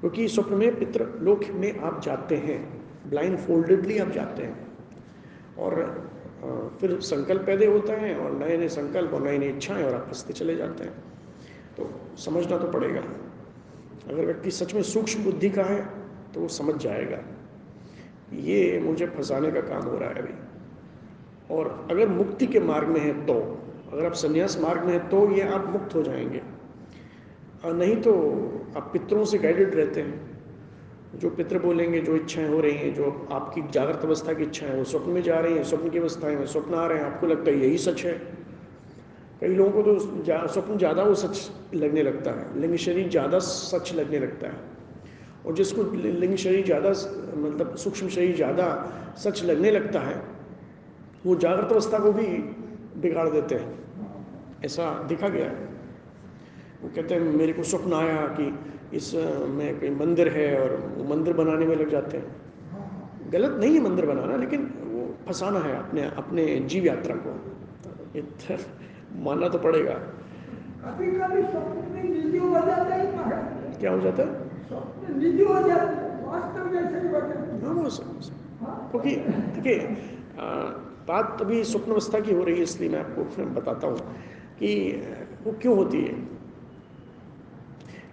क्योंकि 0.00 0.28
स्वप्न 0.28 0.54
में, 0.54 0.78
पितृलोक 0.78 1.40
में 1.50 1.78
आप 1.78 2.02
जाते 2.02 2.36
हैं 2.36 2.82
ब्लाइंड 3.10 3.38
फोल्डेडली 3.38 3.98
आप 3.98 4.10
जाते 4.10 4.42
हैं। 4.42 4.68
और 5.58 6.07
फिर 6.80 6.98
संकल्प 7.00 7.42
पैदे 7.42 7.66
होते 7.66 7.92
हैं 7.92 8.16
और 8.16 8.32
नए 8.32 8.56
नए 8.56 8.68
संकल्प 8.68 9.14
और 9.14 9.22
नई 9.22 9.38
नई 9.38 9.48
इच्छाएँ 9.48 9.84
और 9.84 9.94
आप 9.94 10.06
हँसते 10.08 10.32
चले 10.32 10.56
जाते 10.56 10.84
हैं। 10.84 10.92
तो 11.76 11.90
समझना 12.16 12.58
तो 12.58 12.68
पड़ेगा। 12.68 13.00
अगर 14.08 14.24
व्यक्ति 14.26 14.50
सच 14.50 14.74
में 14.74 14.82
सूक्ष्म 14.82 15.24
बुद्धि 15.24 15.50
का 15.50 15.62
है 15.62 15.80
तो 16.34 16.40
वो 16.40 16.48
समझ 16.48 16.74
जाएगा। 16.76 17.18
ये 18.32 18.80
मुझे 18.80 19.06
फंसाने 19.06 19.50
का 19.50 19.60
काम 19.60 19.82
हो 19.82 19.98
रहा 19.98 20.10
है 20.10 20.22
अभी। 20.22 21.54
और 21.54 21.88
अगर 21.90 22.08
मुक्ति 22.08 22.46
के 22.46 22.60
मार्ग 22.60 22.88
में 22.88 23.00
है 23.00 23.26
तो 23.26 23.34
अगर 23.92 24.06
आप 24.06 24.12
संन्यास 24.12 24.58
मार्ग 24.60 24.84
में 24.84 24.92
है 24.92 25.08
तो 25.08 25.30
ये 25.32 25.42
आप 25.42 25.68
मुक्त 25.68 25.94
हो 25.94 26.02
जाएँगे। 26.02 26.42
नहीं 27.64 27.96
तो 27.96 28.12
आप 28.76 28.90
पितरों 28.92 29.24
से 29.24 29.38
गाइडेड 29.38 29.74
रहते 29.74 30.00
हैं। 30.00 30.27
जो 31.14 31.28
पितृ 31.30 31.58
बोलेंगे, 31.58 32.00
जो 32.00 32.16
इच्छाएँ 32.16 32.48
हो 32.48 32.60
रही 32.60 32.76
हैं, 32.76 32.94
जो 32.94 33.28
आपकी 33.32 33.62
जागृत 33.72 34.04
अवस्था 34.04 34.32
की 34.32 34.42
इच्छाएँ 34.42 34.72
वो 34.72 34.84
स्वप्न 34.84 35.10
में 35.10 35.22
जा 35.22 35.38
रही 35.40 35.54
हैं, 35.54 35.64
स्वप्न 35.64 35.90
की 35.90 35.98
अवस्थाएँ 35.98 36.36
में 36.36 36.46
स्वप्न 36.46 36.74
आ 36.74 36.86
रहे 36.86 36.98
हैं, 36.98 37.04
आपको 37.04 37.26
लगता 37.26 37.50
है 37.50 37.60
यही 37.60 37.78
सच 37.78 38.04
है? 38.04 38.12
कई 39.40 39.54
लोगों 39.54 39.70
को 39.72 39.82
तो 39.82 39.98
स्वप्न 40.48 40.76
ज़्यादा 40.78 41.02
वो 41.02 41.14
सच 41.14 41.50
लगने 41.74 42.02
लगता 42.02 42.30
है, 42.30 42.60
लिंग 42.60 42.76
शरीर 42.76 43.08
ज़्यादा 43.08 43.38
सच 43.38 43.94
लगने 43.94 44.18
लगता 44.18 44.46
है। 44.46 44.54
और 45.46 45.54
जिसको 45.54 45.82
लिंग 45.94 46.36
शरीर 46.36 46.64
ज़्यादा 46.64 46.90
मतलब 47.38 47.76
सूक्ष्म 47.76 48.08
शरीर 48.08 48.34
ज़्यादा 48.36 48.66
सच 49.18 49.42
लगने 49.44 49.70
लगता 49.70 50.00
है, 50.00 50.22
वो 51.26 51.34
जागृत 51.36 51.72
अवस्था 51.72 51.98
को 51.98 52.12
भी 52.12 52.26
बिगाड़ 53.00 53.28
देते 53.28 53.54
हैं। 53.54 53.78
ऐसा 54.64 54.92
देखा 55.08 55.28
गया 55.28 55.46
है। 55.46 55.66
वो 56.82 56.88
कहते 56.96 57.14
हैं, 57.14 57.20
मेरे 57.20 57.52
को 57.52 57.62
स्वप्न 57.64 57.92
आया 57.94 58.26
कि 58.38 58.50
इस 58.94 59.14
में 59.48 59.80
कोई 59.80 59.90
मंदिर 59.90 60.28
है 60.28 60.60
और 60.60 60.94
वो 60.98 61.04
मंदिर 61.04 61.34
बनाने 61.34 61.66
में 61.66 61.76
लग 61.76 61.90
जाते 61.90 62.16
हैं। 62.16 62.36
गलत 63.30 63.60
नहीं 63.60 63.74
है 63.74 63.80
मंदिर 63.80 64.06
बनाना 64.06 64.36
लेकिन 64.36 64.74
वो 64.84 65.14
फंसाना 65.26 65.58
है 65.58 65.78
अपने 65.78 66.02
अपने 66.02 66.60
जीव 66.60 66.84
यात्रा 66.84 67.16
को। 67.16 67.54
इधर 68.18 68.58
मानना 69.16 69.48
तो 69.48 69.58
पड़ेगा। 69.58 69.92
हो 72.38 72.50
है। 73.24 73.80
क्या 73.80 73.92
हो 73.92 74.00
जाता 74.00 74.22
है? 74.22 74.28
हो। 74.28 74.94
है 74.96 75.20
ही। 75.20 75.32
है 78.02 78.08
हाँ। 78.60 78.88
क्योंकि 78.90 79.16
देखिए 79.16 79.78
बात 81.08 81.38
अभी 81.40 81.64
स्वप्न 81.64 81.92
अवस्था 81.92 82.20
की 82.20 82.34
हो 82.34 82.44
रही 82.44 82.56
है 82.56 82.62
इसलिए 82.62 82.88
मैं 82.88 83.00
आपको 83.00 83.44
बताता 83.44 83.86
हूँ 83.86 83.98
कि 84.58 85.02
वो 85.44 85.52
क्यों 85.52 85.76
होती 85.76 85.98
है? 85.98 86.37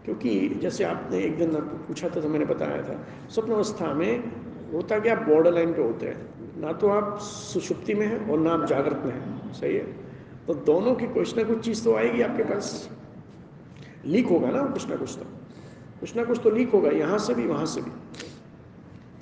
क्योंकि 0.06 0.50
जैसे 0.62 0.84
आपने 0.84 1.20
एक 1.20 1.38
दिन 1.38 1.56
पूछा 1.88 2.10
था 2.10 2.22
तो 2.22 2.30
मैंने 2.30 2.46
बताया 2.46 2.82
था 2.84 3.00
स्वप्न 3.30 3.54
अवस्था 3.54 3.94
में 3.94 4.24
होता 4.74 5.00
क्या 5.00 5.16
बॉर्डर 5.16 5.54
लाइन 5.54 5.74
पे 5.74 5.82
होते 5.82 6.06
हैं। 6.06 6.62
ना 6.62 6.72
तो 6.72 6.90
आप 6.90 7.18
सुषुप्ति 7.20 7.94
में 7.94 8.06
हैं 8.08 8.30
और 8.30 8.40
ना 8.40 8.52
आप 8.52 8.66
जागृत 8.66 9.02
में 9.06 9.12
हैं, 9.14 9.54
सही 9.54 9.76
है? 9.76 9.86
तो 10.48 10.54
दोनों 10.54 10.96
की 10.96 11.08
कुछ 11.08 11.36
ना 11.38 11.44
कुछ 11.44 11.66
चीज़ 11.66 11.84
तो 11.84 11.96
आएगी 11.96 12.22
आपके 12.22 12.44
पास। 12.44 12.90
लीक 14.06 14.28
होगा 14.28 14.52
ना 14.52 14.62
कुछ 14.64 14.90
ना 14.90 14.96
कुछ 14.96 15.18
तो। 15.18 15.26
कुछ 16.00 16.16
ना 16.16 16.24
कुछ 16.24 16.40
तो 16.44 16.50
लीक 16.50 16.70
होगा, 16.70 16.90
यहाँ 16.90 17.18
से 17.18 17.34
भी, 17.34 17.48
वहाँ 17.48 17.66
से 17.66 17.82
भी। 17.82 17.92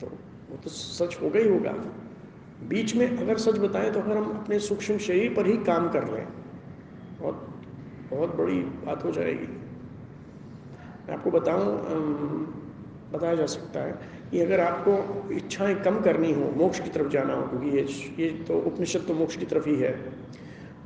तो 0.01 0.07
वो 0.49 0.57
तो 0.63 0.69
सच 0.69 1.17
होगा 1.21 1.39
ही 1.39 1.49
होगा। 1.49 1.71
बीच 2.67 2.95
में 2.95 3.17
अगर 3.17 3.37
सच 3.37 3.57
बताएँ 3.59 3.91
तो 3.91 3.99
अगर 3.99 4.17
हम 4.17 4.31
अपने 4.31 4.59
सूक्ष्म 4.59 4.97
शरीर 4.97 5.33
पर 5.33 5.45
ही 5.45 5.57
काम 5.57 5.89
कर 5.89 6.11
लें 6.13 6.27
बहुत 7.19 7.49
बहुत 8.11 8.35
बड़ी 8.35 8.59
बात 8.85 9.03
हो 9.03 9.11
जाएगी। 9.11 9.47
मैं 11.07 11.15
आपको 11.15 11.31
बताऊँ 11.31 11.65
बताया 13.13 13.35
जा 13.35 13.45
सकता 13.45 13.79
है 13.79 13.91
कि 14.31 14.39
अगर 14.41 14.59
आपको 14.59 15.33
इच्छाएँ 15.35 15.75
कम 15.83 15.99
करनी 16.01 16.31
हो, 16.33 16.51
मोक्ष 16.57 16.79
की 16.79 16.89
तरफ़ 16.89 17.09
जाना 17.09 17.33
हो, 17.33 17.41
क्योंकि 17.43 17.69
ये 17.69 17.83
ये 18.19 18.29
तो 18.43 18.57
उपनिषद 18.61 19.05
तो 19.07 19.13
मोक्ष 19.13 19.35
की 19.37 19.45
तरफ़ 19.45 19.69
ही 19.69 19.75
है 19.77 19.91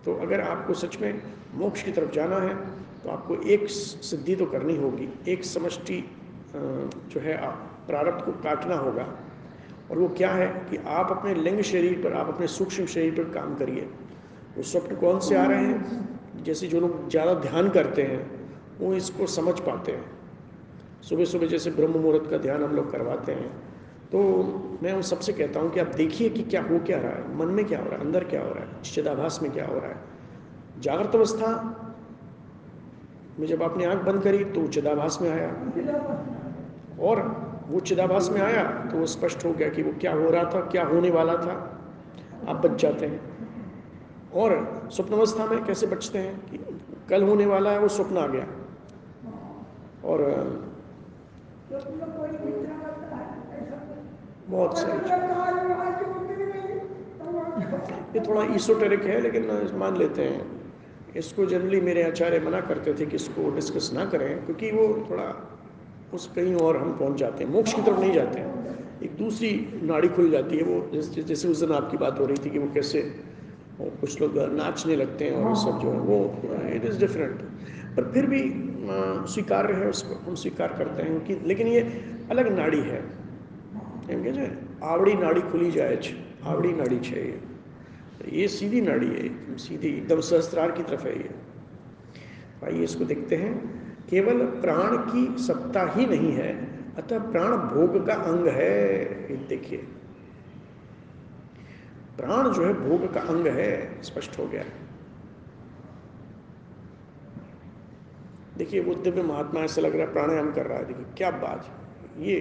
तो 0.05 0.15
अगर 0.21 0.41
आपको 0.41 0.73
सच 0.75 0.97
में 1.01 1.21
मोक्ष 1.55 1.83
की 1.83 1.91
तरफ़ 1.91 2.11
जाना 2.13 2.37
है 2.39 2.55
तो 3.03 3.09
आपको 3.09 3.35
एक 3.47 3.67
सिद्धि 3.69 4.35
तो 4.35 4.45
करनी 4.47 4.75
होगी, 4.77 5.07
एक 5.27 5.43
समष्टि 5.45 6.03
जो 6.53 7.19
है, 7.19 7.37
आप 7.37 7.85
प्रारब्ध 7.87 8.23
को 8.25 8.31
काटना 8.43 8.75
होगा, 8.77 9.05
और 9.91 9.99
वो 9.99 10.07
क्या 10.17 10.29
है 10.31 10.47
कि 10.69 10.77
आप 10.77 11.11
अपने 11.11 11.33
लिंग 11.35 11.61
शरीर 11.63 12.01
पर, 12.03 12.13
आप 12.13 12.27
अपने 12.27 12.47
सूक्ष्म 12.49 12.85
शरीर 12.85 13.11
पर 13.13 13.29
काम 13.33 13.55
करिए। 13.55 13.81
वो 14.57 14.63
स्वप्न 14.63 14.95
कौन 14.95 15.19
से 15.19 15.35
आ 15.35 15.45
रहे 15.45 15.65
हैं? 15.65 16.43
जैसे 16.43 16.67
जो 16.67 16.79
लोग 16.79 17.09
ज़्यादा 17.09 17.33
ध्यान 17.41 17.69
करते 17.69 18.01
हैं 18.03 18.19
वो 18.79 18.93
इसको 18.93 19.27
समझ 19.27 19.59
पाते 19.59 19.91
हैं। 19.91 20.05
सुबह 21.01 21.25
सुबह 21.25 21.47
जैसे 21.47 21.71
ब्रह्म 21.71 21.91
मुहूर्त 21.93 22.29
का 22.31 22.37
ध्यान 22.37 22.63
हम 22.63 22.75
लोग 22.75 22.91
करवाते 22.91 23.31
हैं 23.31 23.49
तो 24.11 24.19
मैं 24.83 24.91
उन 24.93 25.01
सबसे 25.03 25.33
कहता 25.33 25.59
हूँ 25.59 25.71
कि 25.71 25.79
आप 25.79 25.87
देखिए 25.95 26.29
कि 26.29 26.43
क्या 26.43 26.61
हो 26.63 26.79
क्या 26.79 26.97
रहा 26.97 27.11
है, 27.11 27.37
मन 27.37 27.47
में 27.47 27.65
क्या 27.65 27.79
हो 27.79 27.85
रहा 27.85 27.95
है, 27.95 28.01
अंदर 28.01 28.23
क्या 28.23 28.41
हो 28.41 28.51
रहा 28.53 28.63
है 28.63 28.81
चिदाभास 28.83 29.39
में 29.43 29.51
क्या 29.51 29.65
हो 29.65 29.79
रहा 29.79 29.89
है। 29.89 30.81
जागृत 30.81 31.15
अवस्था, 31.15 31.49
में 33.39 33.47
जब 33.47 33.63
आपने 33.63 33.85
आँख 33.85 34.03
बंद 34.03 34.21
करी 34.23 34.43
तो 34.45 34.67
चिदाभास 34.67 35.17
में 35.21 35.29
आया। 35.29 35.49
और 37.01 37.21
वो 37.67 37.79
चिदाभास 37.79 38.29
में 38.29 38.41
आया 38.41 38.63
तो 38.91 38.97
वो 38.97 39.05
स्पष्ट 39.05 39.45
हो 39.45 39.51
गया 39.53 39.69
कि 39.69 39.83
वो 39.83 39.91
क्या 40.01 40.13
हो 40.13 40.29
रहा 40.29 40.43
था, 40.43 40.59
क्या 40.61 40.85
होने 40.85 41.09
वाला 41.09 41.33
था। 41.35 41.55
आप 42.47 42.65
बच 42.65 42.81
जाते 42.81 43.05
हैं। 43.05 43.19
और 44.33 44.89
स्वप्न 44.93 45.13
अवस्था 45.13 45.45
में 45.45 45.63
कैसे 45.65 45.87
बचते 45.87 46.19
हैं 46.19 46.35
कि 46.45 46.57
कल 47.09 47.23
होने 47.23 47.45
वाला 47.45 47.71
है, 47.71 47.79
वो 47.79 47.87
स्वप्न 47.87 48.17
आ 48.17 48.27
गया। 48.27 48.47
और 50.07 50.19
बहुत 54.49 54.77
सही 54.77 54.93
ये 58.13 58.19
थोड़ा 58.27 58.43
ईसोटेरिक 58.55 59.03
है, 59.03 59.19
लेकिन 59.21 59.47
मान 59.77 59.97
लेते 59.97 60.21
हैं। 60.23 60.41
इसको 61.15 61.45
जनरली 61.45 61.79
मेरे 61.81 62.03
आचार्य 62.03 62.39
मना 62.39 62.59
करते 62.61 62.93
थे 62.93 63.05
कि 63.05 63.15
इसको 63.15 63.49
डिस्कस 63.55 63.89
ना 63.93 64.05
करें, 64.05 64.45
क्योंकि 64.45 64.71
वो 64.71 64.87
थोड़ा 65.09 65.27
उस 66.13 66.27
कहीं 66.35 66.55
और 66.55 66.77
हम 66.77 66.91
पहुँच 66.97 67.17
जाते 67.19 67.43
हैं। 67.43 67.51
मोक्ष 67.51 67.73
की 67.73 67.81
तरफ़ 67.81 67.99
नहीं 67.99 68.13
जाते 68.13 68.39
हैं। 68.39 68.51
एक 69.03 69.15
दूसरी 69.17 69.49
नाड़ी 69.83 70.07
खुल 70.09 70.29
जाती 70.31 70.57
है, 70.57 70.63
वो 70.63 70.77
जैसे 70.93 71.23
जैसे 71.23 71.47
उस 71.47 71.59
दिन 71.59 71.71
आपकी 71.71 71.97
बात 71.97 72.19
हो 72.19 72.25
रही 72.25 72.45
थी 72.45 72.49
कि 72.49 72.59
वो 72.59 72.67
कैसे 72.73 73.01
कुछ 73.81 74.21
लोग 74.21 74.37
नाचने 74.53 74.95
लगते 74.95 75.25
हैं 75.25 75.43
और 75.45 75.55
सब 75.55 75.79
जो 75.79 75.91
है 75.91 75.99
वो 75.99 76.19
इट 76.75 76.85
इज़ 76.85 76.99
डिफरेंट 76.99 77.41
पर 77.97 78.11
फिर 78.13 78.25
भी 78.25 78.41
स्वीकार्य 79.28 79.74
है 79.74 79.88
उसको 79.88 80.14
हम 80.22 80.34
स्वीकार 80.36 80.74
करते 80.78 81.02
हैं 81.02 81.20
कि 81.24 81.38
लेकिन 81.44 81.66
ये 81.68 81.80
अलग 82.30 82.52
नाड़ी 82.56 82.80
है 82.84 83.02
એમ 84.08 84.22
કે 84.22 84.32
છે 84.32 84.46
આવડી 84.82 85.14
નાડી 85.16 85.42
ખુલી 85.50 85.70
જાય 85.70 85.96
છે 85.98 86.14
આવડી 86.44 86.72
નાડી 86.74 87.00
છે 87.00 87.22
એ 87.22 87.34
ये 88.32 88.46
सीधी 88.48 88.80
नाड़ी 88.80 89.06
है 89.06 89.20
एकदम 89.20 89.56
सीधी 89.58 89.88
एकदम 89.90 90.20
सहस्त्रार 90.22 90.70
की 90.72 90.82
तरफ 90.82 91.04
है 91.04 91.14
ये 91.14 91.30
आइए 92.64 92.82
इसको 92.82 93.04
देखते 93.04 93.36
हैं 93.36 93.54
केवल 94.06 94.44
प्राण 94.60 94.96
की 95.06 95.22
सत्ता 95.42 95.82
ही 95.96 96.06
नहीं 96.06 96.32
है 96.32 96.50
अतः 96.98 97.18
प्राण 97.30 97.56
भोग 97.68 97.96
का 98.06 98.14
अंग 98.26 98.46
है 98.50 98.76
ये 99.30 99.36
देखिए 99.48 99.78
प्राण 102.16 102.50
जो 102.50 102.64
है 102.64 102.72
भोग 102.78 103.12
का 103.14 103.20
अंग 103.28 103.46
है 103.52 103.72
स्पष्ट 104.02 104.38
हो 104.38 104.46
गया 104.46 104.64
देखिए 108.57 108.79
वो 108.81 108.93
दिव्य 109.05 109.23
महात्मा 109.23 109.61
ऐसा 109.61 109.81
लग 109.81 109.95
रहा 109.95 110.05
है 110.07 110.13
प्राणायाम 110.13 110.51
कर 110.51 110.65
रहा 110.65 110.77
है। 110.77 110.85
देखिए 110.85 111.05
क्या 111.17 111.31
बात 111.43 111.65
ये 112.19 112.39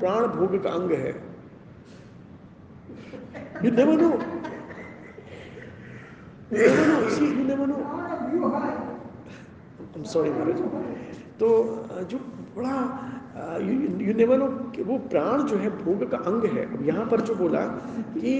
प्राण 0.00 0.26
भोग 0.36 0.62
का 0.62 0.70
अंग 0.70 0.90
है। 0.92 1.12
you 3.62 3.70
never 3.72 3.96
know. 3.96 4.14
I'm 9.94 10.04
sorry, 10.04 10.30
महाराज। 10.30 10.60
तो 11.40 11.48
जो 12.10 12.18
बड़ा 12.56 12.76
यू 13.60 14.14
नेवर 14.14 14.36
नो 14.38 14.46
कि 14.74 14.82
वो 14.82 14.98
प्राण 15.12 15.42
जो 15.42 15.56
है 15.56 15.70
भोग 15.84 16.10
का 16.10 16.18
अंग 16.30 16.44
है। 16.54 16.64
अब 16.74 16.86
यहाँ 16.86 17.06
पर 17.10 17.20
जो 17.20 17.34
बोला 17.34 17.62
कि 18.16 18.32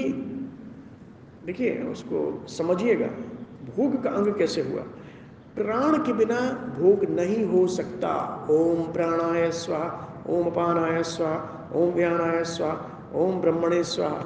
देखिए 1.46 1.70
उसको 1.90 2.18
समझिएगा 2.48 3.06
भोग 3.76 4.02
का 4.02 4.10
अंग 4.10 4.26
कैसे 4.38 4.60
हुआ? 4.62 4.82
प्राण 5.56 5.96
के 5.98 6.12
बिना 6.12 6.40
भोग 6.78 7.04
नहीं 7.10 7.44
हो 7.46 7.66
सकता। 7.68 8.10
ओम 8.50 8.82
प्राणाय 8.92 9.50
स्वाहा, 9.52 9.88
ओम 10.28 10.46
अपानाय 10.46 11.02
स्वाहा, 11.02 11.70
ओम 11.74 11.90
व्यानाय 11.90 12.44
स्वाहा, 12.44 12.76
ओम 13.14 13.40
ब्रह्मणे 13.40 13.82
स्वाहा। 13.84 14.20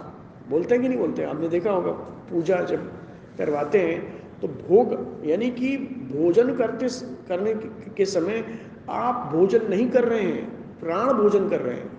बोलते 0.49 0.75
हैं 0.75 0.83
कि 0.83 0.89
नहीं 0.89 0.99
बोलते? 0.99 1.25
आपने 1.25 1.49
देखा 1.49 1.71
होगा, 1.71 1.93
पूजा 2.31 2.61
जब 2.63 2.93
करवाते 3.39 3.79
हैं 3.81 4.41
तो 4.41 4.49
भोग, 4.49 4.93
यानी 5.27 5.51
कि 5.51 5.77
भोजन 6.13 6.55
करते 6.55 6.89
करने 7.29 7.55
के 7.91 8.05
समय 8.05 8.45
आप 8.91 9.33
भोजन 9.33 9.69
नहीं 9.69 9.89
कर 9.91 10.05
रहे 10.05 10.23
हैं, 10.23 10.81
प्राण 10.81 11.13
भोजन 11.13 11.49
कर 11.49 11.61
रहे 11.61 11.75
हैं। 11.75 11.91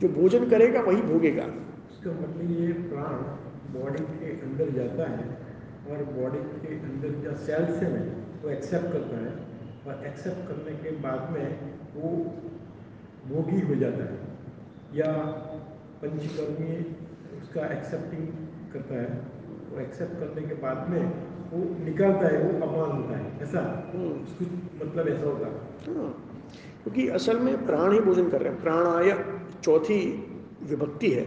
जो 0.00 0.08
भोजन 0.10 0.48
करेगा, 0.50 0.80
वही 0.80 1.02
भोगेगा। 1.02 1.42
इसका 1.42 2.10
मतलब 2.12 2.50
ये 2.50 2.72
प्राण 2.72 3.14
बॉडी 3.74 4.04
के 4.18 4.30
अंदर 4.40 4.70
जाता 4.70 5.10
है 5.10 5.37
और 5.90 6.04
बॉडी 6.04 6.38
के 6.38 6.74
अंदर 6.74 7.08
जो 7.08 7.36
सेल्स 7.36 7.82
है 7.82 8.00
वो 8.42 8.50
एक्सेप्ट 8.50 8.86
करता 8.86 9.16
है 9.16 9.32
और 9.86 10.06
एक्सेप्ट 10.06 10.48
करने 10.48 10.76
के 10.76 10.90
बाद 10.90 11.30
में 11.30 11.72
वो 11.96 12.08
भोगी 13.28 13.60
हो 13.60 13.74
जाता 13.74 14.04
है 14.04 14.18
या 14.94 15.12
पंचकर्मी 16.02 16.96
उसका 17.42 17.66
एक्सेप्टिंग 17.66 18.28
करता 18.72 18.94
है। 18.94 19.08
वो 19.74 19.80
एक्सेप्ट 19.80 20.12
करने 20.12 20.48
के 20.48 20.54
बाद 20.54 20.90
में 20.90 21.04
वो 21.50 21.84
निकालता 21.84 22.28
है 22.28 22.42
वो 22.42 22.66
अपमान 22.66 23.02
होता 23.02 23.18
है। 23.18 23.42
ऐसा? 23.42 23.92
हम्म। 23.94 24.08
कुछ 24.08 24.48
मतलब 24.86 25.08
ऐसा 25.08 25.26
होता 25.26 25.46
है। 25.46 25.96
हाँ, 25.96 26.40
क्योंकि 26.82 27.08
असल 27.08 27.40
में 27.40 27.66
प्राण 27.66 27.92
ही 27.92 28.00
भोजन 28.00 28.28
कर 28.28 28.42
रहे 28.42 28.52
हैं। 28.52 28.62
प्राणाय 28.62 29.24
चौथी 29.62 30.00
विभक्ति 30.62 31.10
है। 31.10 31.26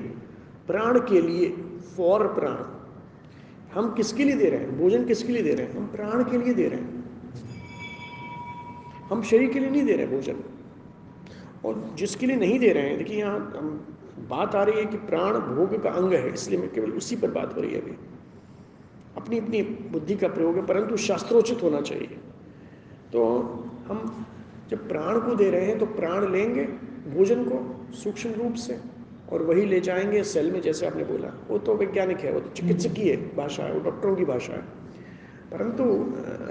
प्राण 0.67 0.99
के 0.99 1.21
लिए 1.21 1.49
फॉर 1.97 2.27
प्राण। 2.27 2.70
हम 3.73 3.93
किसके 3.93 4.23
लिए 4.23 4.35
दे 4.35 4.49
रहे 4.49 4.59
हैं? 4.59 4.77
भोजन 4.77 5.05
किसके 5.05 5.33
लिए 5.33 5.43
दे 5.43 5.53
रहे 5.53 5.65
हैं? 5.65 5.75
हम 5.77 5.87
प्राण 5.87 6.23
के 6.23 6.37
लिए 6.37 6.53
दे 6.53 6.67
रहे 6.67 6.79
हैं। 6.79 7.03
हम 9.11 9.21
शरीर 9.23 9.53
के 9.53 9.59
लिए 9.59 9.69
नहीं 9.69 9.85
दे 9.85 9.93
रहे 9.93 10.07
भोजन। 10.07 10.43
और 11.65 11.91
जिसके 11.95 12.25
लिए 12.25 12.35
नहीं 12.35 12.59
दे 12.59 12.69
रहे 12.69 12.89
हैं, 12.89 12.97
देखिए 12.97 13.17
यहाँ 13.17 13.37
हम 13.57 13.97
बात 14.29 14.55
आ 14.55 14.63
रही 14.63 14.79
है 14.79 14.85
कि 14.85 14.97
प्राण 14.97 15.33
भोग 15.55 15.81
का 15.83 15.89
अंग 15.89 16.13
है, 16.13 16.33
इसलिए 16.33 16.59
मैं 16.59 16.69
केवल 16.71 16.91
उसी 16.91 17.15
पर 17.15 17.31
बात 17.31 17.55
हो 17.55 17.61
रही 17.61 17.71
है 17.71 17.81
अभी। 17.81 17.95
अपनी 19.17 19.39
अपनी 19.39 19.61
बुद्धि 19.61 20.15
का 20.15 20.27
प्रयोग 20.27 20.55
है, 20.55 20.65
परंतु 20.65 20.97
शास्त्रोचित 20.97 21.63
होना 21.63 21.81
चाहिए। 21.81 22.17
तो 23.13 23.25
हम 23.87 24.25
जब 24.69 24.87
प्राण 24.87 25.19
को 25.19 25.35
दे 25.35 25.49
रहे 25.49 25.65
हैं 25.65 25.79
तो 25.79 25.85
प्राण 25.85 26.31
लेंगे 26.31 26.63
भोजन 27.15 27.43
को 27.45 27.93
सूक्ष्म 27.93 28.31
रूप 28.31 28.53
से। 28.55 28.79
और 29.31 29.43
वही 29.43 29.65
ले 29.65 29.79
जाएँगे 29.79 30.23
सेल 30.23 30.51
में 30.51 30.61
जैसे 30.61 30.85
आपने 30.87 31.03
बोला। 31.03 31.33
वो 31.47 31.57
तो 31.57 31.75
वैज्ञानिक 31.75 32.19
है 32.19 32.31
वो 32.33 32.39
तो 32.39 32.49
चिकित्सकीय 32.49 33.15
भाषा 33.37 33.63
है 33.63 33.73
वो 33.73 33.79
डॉक्टरों 33.79 34.15
की 34.15 34.25
भाषा 34.25 34.53
है। 34.53 34.61
परंतु 35.51 35.83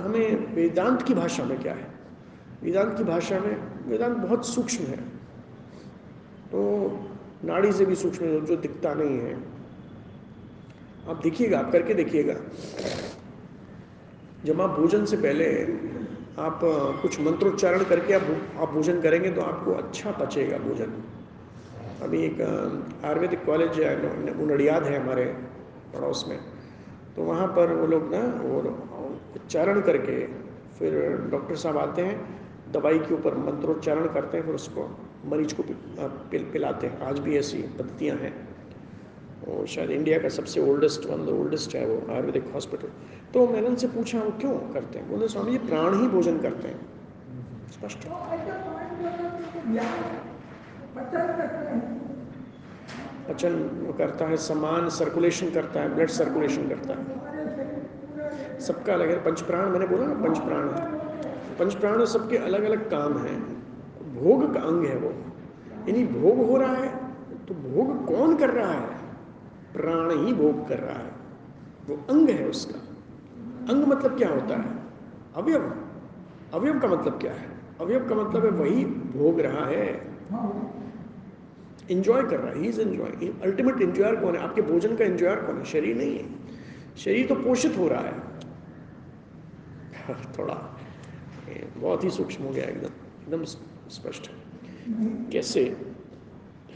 हमें 0.03 0.55
वेदांत 0.55 1.03
की 1.03 1.15
भाषा 1.15 1.45
में 1.45 1.59
क्या 1.63 1.73
है? 1.73 1.87
वेदांत 2.63 2.97
की 2.99 3.05
भाषा 3.05 3.39
में 3.41 3.57
वेदांत 3.89 4.17
बहुत 4.17 4.47
सूक्ष्म 4.47 4.85
है। 4.85 4.99
तो 6.53 6.61
नाड़ी 7.45 7.73
से 7.73 7.85
भी 7.85 7.95
सूक्ष्म 7.95 8.27
जो 8.47 8.57
दिखता 8.57 8.95
नहीं 8.95 9.19
है। 9.19 9.35
आप 11.09 11.21
देखिएगा 11.23 11.59
आप 11.59 11.71
करके 11.73 11.95
देखिएगा। 11.95 12.35
जब 14.45 14.61
आप 14.61 14.71
भोजन 14.71 15.05
से 15.05 15.17
पहले 15.17 15.47
आप 16.39 16.61
कुछ 17.03 17.21
मंत्रोच्चारण 17.21 17.85
करके 17.85 18.13
आप 18.13 18.23
आप 18.59 18.69
भोजन 18.69 19.01
करेंगे 19.01 19.31
तो 19.31 19.41
आपको 19.41 19.73
अच्छा 19.73 20.11
पचेगा 20.11 20.59
भोजन। 20.59 20.93
अभी 22.03 22.23
एक 22.25 22.41
आयुर्वेदिक 23.05 23.45
कॉलेज 23.45 23.81
उनड़ियाद 24.41 24.85
है 24.85 25.03
हमारे 25.03 25.25
पड़ोस 25.95 26.25
में। 26.29 26.39
तो 27.17 27.23
वहाँ 27.23 27.47
पर 27.57 27.73
वो 27.75 27.87
लोग 27.87 28.15
ना 28.15 28.21
और 28.49 28.67
उच्चारण 29.37 29.81
करके 29.81 30.17
फिर 30.79 30.93
डॉक्टर 31.31 31.57
साहब 31.57 31.79
आते 31.79 32.03
हैं, 32.03 32.17
दवाई 32.73 32.99
के 32.99 33.15
ऊपर 33.15 33.35
मंत्रोच्चारण 33.39 34.07
करते 34.15 34.37
हैं, 34.37 34.45
फिर 34.45 34.55
उसको 34.55 34.89
मरीज़ 35.27 35.55
को 35.55 35.63
पिल, 36.31 36.45
पिलाते 36.53 36.87
हैं। 36.87 37.01
आज 37.01 37.19
भी 37.19 37.37
ऐसी 37.39 37.63
पद्धतियाँ 37.79 38.17
हैं। 38.17 38.35
वो 39.41 39.65
शायद 39.67 39.91
इंडिया 39.91 40.19
का 40.19 40.29
सबसे 40.29 40.61
ओल्डेस्ट 40.71 41.07
वन 41.07 41.25
द 41.27 41.29
ओल्डेस्ट 41.31 41.75
है 41.75 41.87
वो 41.87 42.13
आयुर्वेदिक 42.13 42.53
हॉस्पिटल 42.55 42.89
तो 43.35 43.47
मैंने 43.49 43.69
उनसे 43.69 43.89
पूछा, 43.89 44.21
वो 44.21 44.31
क्यों 44.41 44.53
करते 44.73 44.99
हैं? 44.99 45.09
बोले, 45.11 45.29
स्वामी 45.29 45.51
जी, 45.53 45.59
प्राण 45.59 46.01
ही 46.01 46.09
भोजन 46.09 46.39
करते 46.39 46.69
हैं। 46.69 46.81
स्पष्ट। 47.71 48.07
पचन 53.29 53.53
करता 53.99 54.25
है, 54.25 54.37
समान 54.37 54.89
सर्कुलेशन 54.89 55.51
करता 55.51 55.81
है 55.81 55.95
ब्लड 55.95 56.09
सर्कुलेशन 56.09 56.69
करता 56.69 56.95
है। 56.95 58.61
सबका 58.61 58.93
अलग 58.93 59.09
है, 59.09 59.25
पंचप्राण, 59.25 59.69
मैंने 59.69 59.87
बोला 59.87 60.07
ना 60.07 60.15
पंचप्राण 60.15 60.69
है। 60.69 60.99
पंचप्राण 61.59 62.05
सबके 62.05 62.37
अलग 62.37 62.63
अलग 62.63 62.91
काम 62.91 63.19
हैं। 63.19 63.61
भोग 64.15 64.55
का 64.55 64.61
अंग 64.61 64.85
है 64.85 64.97
वो। 64.97 65.11
यानी 65.89 66.07
भोग 66.07 66.51
हो 66.51 66.57
रहा 66.57 66.75
है 66.75 66.89
तो 67.49 67.55
भोग 67.55 68.07
कौन 68.07 68.37
कर 68.37 68.51
रहा 68.51 68.73
है? 68.73 68.87
प्राण 69.73 70.27
ही 70.27 70.33
भोग 70.33 70.69
कर 70.69 70.79
रहा 70.79 70.99
है। 70.99 71.13
वो 71.89 71.97
अंग 72.11 72.29
है 72.29 72.49
उसका। 72.49 72.79
अंग 73.75 73.85
मतलब 73.85 74.19
क्या 74.19 74.29
होता 74.29 74.57
है? 74.57 74.65
अवयव। 75.37 75.75
अवयव 76.55 76.81
का 76.81 76.89
मतलब 76.89 77.21
क्या 77.21 77.33
है? 77.33 77.49
अवयव 77.81 78.09
का 78.09 78.15
मतलब 78.15 78.45
है 78.45 78.51
वही 78.51 78.85
भोग 78.85 79.41
रहा 79.41 79.67
है। 79.67 80.11
इंजॉय 81.91 82.23
कर 82.23 82.41
रहा 82.41 82.49
है 82.49 82.59
he 82.59 82.69
is 82.69 82.81
enjoy 82.81 83.29
ultimate 83.43 83.81
enjoyer 83.81 84.17
कौन 84.17 84.37
है? 84.37 84.43
आपके 84.43 84.63
भोजन 84.63 84.97
का 84.97 85.05
इंजॉयर 85.05 85.37
कौन 85.37 85.59
है? 85.59 85.65
शरीर 85.65 85.97
नहीं 85.97 86.19
है। 86.19 86.25
शरीर 86.97 87.27
तो 87.27 87.35
पोषित 87.35 87.79
हो 87.79 87.89
रहा 87.89 88.01
है। 88.01 88.15
थोड़ा 90.39 90.81
बहुत 91.77 92.05
ही 92.05 92.11
सूक्ष्म 92.11 92.45
हो 92.45 92.51
गया 92.51 92.65
एकदम 92.65 92.87
एकदम 92.87 93.45
स्पष्ट। 93.89 94.31
है 94.31 95.31
कैसे? 95.33 95.65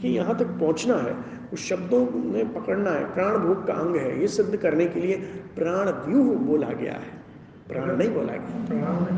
कि 0.01 0.07
यहाँ 0.07 0.37
तक 0.37 0.45
पहुँचना 0.45 0.95
है, 0.95 1.15
उस 1.53 1.59
शब्दों 1.59 2.09
में 2.09 2.53
पकड़ना 2.53 2.91
है, 2.91 3.13
प्राण 3.13 3.37
भोग 3.37 3.67
का 3.67 3.73
अंग 3.73 3.95
है, 3.95 4.21
ये 4.21 4.27
सिद्ध 4.27 4.57
करने 4.57 4.85
के 4.85 4.99
लिए 4.99 5.17
प्राण 5.55 6.11
व्यूह 6.11 6.37
बोला 6.37 6.69
गया 6.69 6.93
है। 6.93 7.23
प्राण 7.67 7.95
नहीं 7.95 8.09
बोला 8.09 8.33
गया। 8.33 8.65
प्राण 8.65 9.15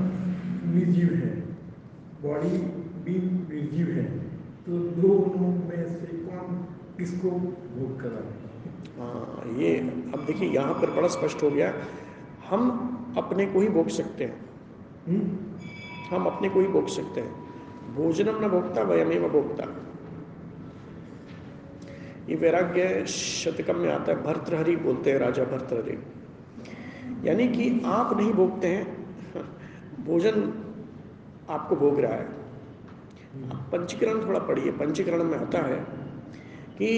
निर्जीव 0.73 1.13
है 1.13 1.41
बॉडी 2.21 2.57
भी 3.03 3.19
निर्जीव 3.55 3.87
है। 3.87 4.26
तो 4.67 4.77
दोनों 5.01 5.49
में 5.67 5.83
से 5.95 6.07
कौन 6.17 6.55
किसको 6.97 7.29
भोग 7.29 8.01
करा? 8.01 8.21
हाँ 8.97 9.53
ये 9.57 9.77
अब 10.13 10.23
देखिए 10.27 10.49
यहाँ 10.49 10.73
पर 10.73 10.91
बड़ा 10.91 11.07
स्पष्ट 11.07 11.43
हो 11.43 11.49
गया 11.49 11.73
हम 12.49 12.69
अपने 13.17 13.45
को 13.45 13.61
ही 13.61 13.69
भोग 13.69 13.89
सकते 13.89 14.23
हैं। 14.23 14.39
हम्म? 15.07 16.15
हम 16.15 16.25
अपने 16.25 16.49
को 16.49 16.59
ही 16.59 16.67
भोग 16.67 16.87
सकते 16.87 17.21
हैं। 17.21 17.31
भोजनम 17.95 18.43
न 18.45 18.47
भोगता 18.47 18.81
वयमेव 18.81 19.27
भोगता 19.29 19.63
ये 22.29 22.35
वैराग्य 22.35 23.05
शतकम 23.07 23.75
में 23.75 23.91
आता 23.93 24.11
है 24.11 24.23
भर्तृहरि 24.23 24.75
बोलते 24.75 25.11
हैं 25.11 25.19
राजा 25.19 25.43
भर्तृहरि। 25.43 25.97
यानी 27.29 27.47
कि 27.47 27.81
आप 27.85 28.17
नहीं 28.17 28.33
भोगते 28.33 28.67
हैं 28.67 28.85
भोजन 30.05 30.53
आपको 31.49 31.75
भोग 31.75 31.99
रहा 31.99 32.13
है। 32.13 32.36
पंचीकरण 33.71 34.27
थोड़ा 34.27 34.39
पढ़िए, 34.39 34.71
पंचीकरण 34.71 35.23
में 35.23 35.37
आता 35.37 35.59
है 35.59 35.79
कि 36.77 36.89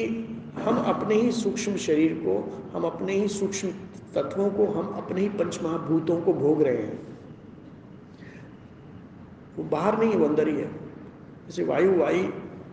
हम 0.62 0.78
अपने 0.78 1.16
ही 1.16 1.32
सूक्ष्म 1.32 1.76
शरीर 1.78 2.14
को, 2.14 2.38
हम 2.74 2.84
अपने 2.84 3.14
ही 3.14 3.28
सूक्ष्म 3.28 3.72
तत्वों 4.16 4.50
को, 4.50 4.66
हम 4.66 4.88
अपने 4.88 5.22
ही 5.22 5.30
पंच 5.30 5.60
महाभूतों 5.64 6.22
को 6.22 6.34
भोग 6.34 6.62
रहे 6.62 6.78
हैं। 6.78 7.08
वो 9.58 9.64
बाहर 9.64 10.00
नहीं 10.00 10.12
है, 10.12 10.18
वो 10.18 10.26
अंदर 10.26 10.48
ही 10.48 10.56
है। 10.56 10.72
जैसे 11.48 11.64
वायु 11.64 12.04
आई 12.04 12.30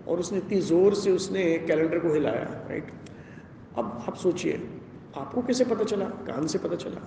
और 0.09 0.19
उसने 0.19 0.39
इतनी 0.39 0.61
ज़ोर 0.61 0.95
से 0.95 1.11
उसने 1.11 1.59
कैलेंडर 1.59 1.99
को 1.99 2.13
हिलाया 2.15 2.43
राइट 2.69 2.93
अब 3.79 4.05
आप 4.09 4.17
सोचिए, 4.17 4.69
आपको 5.17 5.43
कैसे 5.43 5.65
पता 5.65 5.85
चला? 5.85 6.05
कान 6.05 6.47
से 6.47 6.59
पता 6.59 6.77
चला। 6.77 7.01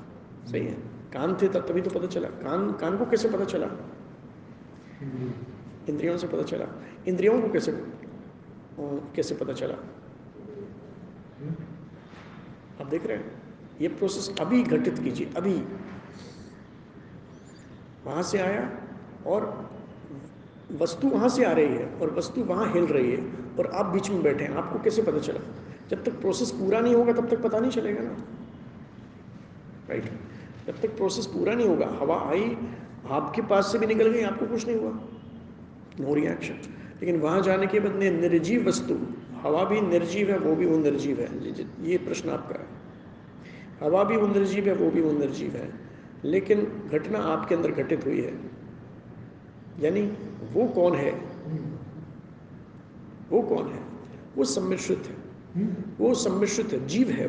सही 0.51 0.65
है। 0.65 0.73
कान 1.13 1.37
थे 1.41 1.47
तभी 1.47 1.81
तो 1.81 1.89
पता 1.89 2.07
चला। 2.07 2.27
कान 2.27 2.71
कान 2.71 2.97
को 2.97 3.05
कैसे 3.05 3.29
पता 3.29 3.45
चला? 3.45 3.67
इंद्रियों 5.89 6.17
से 6.17 6.27
पता 6.27 6.43
चला 6.43 6.65
इंद्रियों 7.07 7.41
को 7.41 7.49
कैसे 7.49 7.71
कैसे 9.15 9.35
पता 9.35 9.53
चला 9.53 9.75
आप 12.81 12.87
देख 12.87 13.05
रहे 13.05 13.17
हैं 13.17 13.41
ये 13.81 13.87
प्रोसेस 13.87 14.35
अभी 14.39 14.63
घटित 14.63 14.99
कीजिए 14.99 15.31
अभी 15.37 15.53
वहाँ 18.05 18.23
से 18.23 18.39
आया 18.39 18.69
और 19.27 19.47
वस्तु 20.71 21.07
वहाँ 21.07 21.29
से 21.29 21.43
आ 21.45 21.51
रही 21.51 21.75
है 21.75 21.85
और 22.01 22.13
वस्तु 22.13 22.43
वहाँ 22.43 22.71
हिल 22.73 22.85
रही 22.85 23.11
है 23.11 23.21
और 23.59 23.67
आप 23.67 23.85
बीच 23.85 24.09
में 24.09 24.21
बैठे 24.23 24.43
हैं। 24.43 24.55
आपको 24.55 24.79
कैसे 24.79 25.01
पता 25.01 25.19
चला? 25.19 25.39
जब 25.89 26.03
तक 26.03 26.19
प्रोसेस 26.21 26.51
पूरा 26.51 26.79
नहीं 26.79 26.95
होगा, 26.95 27.13
तब 27.13 27.29
तक 27.29 27.41
पता 27.41 27.59
नहीं 27.59 27.71
चलेगा 27.71 28.03
ना। 28.03 28.11
राइट 29.89 30.05
जब 30.67 30.81
तक 30.81 30.95
प्रोसेस 30.97 31.25
पूरा 31.25 31.53
नहीं 31.53 31.67
होगा, 31.67 31.87
हवा 32.01 32.17
आई, 32.29 32.57
आपके 33.09 33.41
पास 33.41 33.71
से 33.71 33.79
भी 33.79 33.85
निकल 33.85 34.09
गई, 34.09 34.21
आपको 34.21 34.45
कुछ 34.45 34.67
नहीं 34.67 34.77
हुआ। 34.77 34.91
नो 35.99 36.13
रिएक्शन 36.13 36.53
लेकिन 37.01 37.19
वहाँ 37.19 37.41
जाने 37.41 37.67
के 37.67 37.79
बाद 37.79 37.95
निर्जीव 37.95 38.67
वस्तु। 38.67 38.99
हवा 39.41 39.63
भी 39.63 39.81
निर्जीव 39.81 40.31
है, 40.31 40.39
वो 40.39 40.55
भी 40.55 40.65
वो 40.65 40.77
निर्जीव 40.77 41.19
है। 41.19 41.49
ये 41.91 41.97
प्रश्न 41.97 42.29
आपका 42.29 42.59
है। 42.59 42.67
हवा 43.83 44.03
भी 44.03 44.17
वो 44.17 44.27
निर्जीव 44.27 44.67
है, 44.67 44.73
वो 44.75 44.91
भी 44.91 45.01
वो 45.01 45.11
निर्जीव 45.11 45.51
है। 45.51 45.73
लेकिन 46.25 46.89
घटना 46.93 47.19
आपके 47.19 47.55
अंदर 47.55 47.71
घटित 47.71 48.05
हुई 48.05 48.21
है। 48.21 48.39
यानी 49.79 50.01
वो 50.53 50.67
कौन 50.67 50.95
है? 50.95 51.11
वो 53.29 53.41
कौन 53.41 53.67
है? 53.67 53.79
वो 54.35 54.43
सम्मिश्रित 54.43 55.03
है। 55.07 55.15
वो 55.99 56.13
सम्मिश्रित 56.13 56.73
है, 56.73 56.87
जीव 56.87 57.09
है 57.09 57.27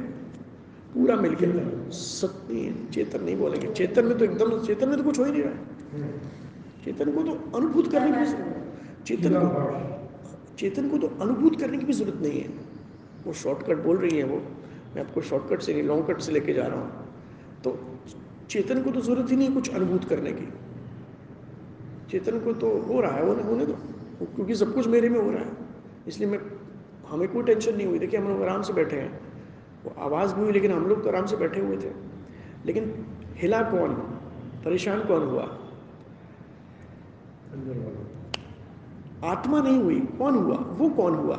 पूरा 0.95 1.17
मिलकर 1.17 1.89
सत्य, 1.91 2.75
चेतन 2.93 3.25
नहीं 3.25 3.37
बोलेंगे। 3.37 3.73
चेतन 3.73 4.05
में 4.05 4.19
तो 4.19 4.25
एकदम, 4.25 4.67
चेतन 4.67 4.89
में 4.89 4.99
तो 4.99 5.05
कुछ 5.05 5.19
हो 5.19 5.25
ही 5.25 5.33
नहीं 5.33 5.43
रहा 5.43 5.53
है। 5.53 5.59
चेतन 6.85 7.13
को 7.13 7.23
तो 7.23 7.59
अनुभूत 7.59 7.93
करने 7.93 8.13
की 8.13 8.25
चेतन 9.05 9.35
को 9.35 10.57
चेतन 10.59 10.89
को 10.89 10.99
तो 10.99 11.07
अनुभूत 11.21 11.61
करने 11.61 11.79
की 11.79 11.87
भी 11.87 11.93
ज़रूरत 11.93 12.23
नहीं 12.23 12.41
है। 12.41 12.49
वो 13.27 13.33
शॉर्टकट 13.33 13.77
बोल 13.77 13.97
रही 13.97 14.19
है 14.19 14.25
वो। 14.25 14.37
मैं 14.97 15.05
आपको 15.05 15.21
शॉर्टकट 15.21 15.61
से 15.61 15.73
नहीं 15.73 15.83
लॉन्ग 15.83 16.07
कट 16.07 16.21
से 16.21 16.33
लेके 16.33 16.53
जा 16.53 16.67
रहा 16.67 16.81
हूँ। 16.81 16.91
तो 17.65 17.79
चेतन 18.51 18.83
को 18.83 18.91
तो 18.91 19.01
ज़रूरत 19.01 19.31
ही 19.31 19.37
नहीं 19.37 19.55
कुछ 19.55 19.75
अनुभूत 19.75 20.05
करने 20.05 20.33
की। 20.33 20.49
चेतन 22.11 22.39
को 22.39 22.53
तो 22.53 22.79
हो 22.79 23.01
रहा 23.01 23.13
है 23.13 23.27
होने 23.27 23.43
होने 23.43 23.67
दो। 23.67 23.73
क्योंकि 24.27 24.55
सब 24.55 24.75
कुछ 24.75 24.87
मेरे 24.87 25.09
में 25.09 25.21
हो 25.21 25.31
रहा 25.31 25.41
है। 25.41 25.51
इसलिए 26.09 26.29
मैं 26.29 26.39
हमें 27.09 27.29
कोई 27.29 27.43
टेंशन 27.43 27.77
नहीं 27.77 27.87
हुई। 27.87 27.99
देखिए 27.99 28.21
हम 28.21 28.29
लोग 28.29 28.43
आराम 28.43 28.63
से 28.63 28.73
बैठे 28.73 28.97
हैं। 28.97 29.21
वो 29.85 29.95
आवाज़ 29.99 30.35
भी 30.35 30.43
हुई 30.43 30.53
लेकिन 30.53 30.73
हम 30.73 30.87
लोग 30.87 31.03
तो 31.03 31.09
आराम 31.09 31.27
से 31.27 31.37
बैठे 31.37 31.61
हुए 31.61 31.77
थे। 31.77 31.91
लेकिन 32.67 33.07
हिला 33.37 33.63
कौन? 33.63 33.95
परेशान 34.65 35.01
कौन 35.01 35.23
हुआ? 35.23 35.60
आत्मा 39.25 39.61
नहीं 39.61 39.83
हुई 39.83 40.01
कौन 40.01 40.35
हुआ? 40.35 40.57
वो 40.57 40.91
कौन 40.91 41.15
हुआ? 41.15 41.37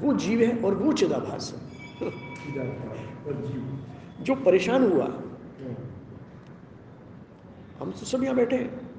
वो 0.00 0.14
जीव 0.14 0.40
है 0.40 0.62
और 0.62 0.74
वो 0.74 0.92
चिदाभास 0.92 1.54
है। 1.54 1.72
जो 4.24 4.34
परेशान 4.34 4.92
हुआ। 4.92 5.04
हम 7.80 7.90
तो 7.90 8.06
सब 8.06 8.22
यहाँ 8.22 8.36
बैठे 8.36 8.56
हैं। 8.56 8.90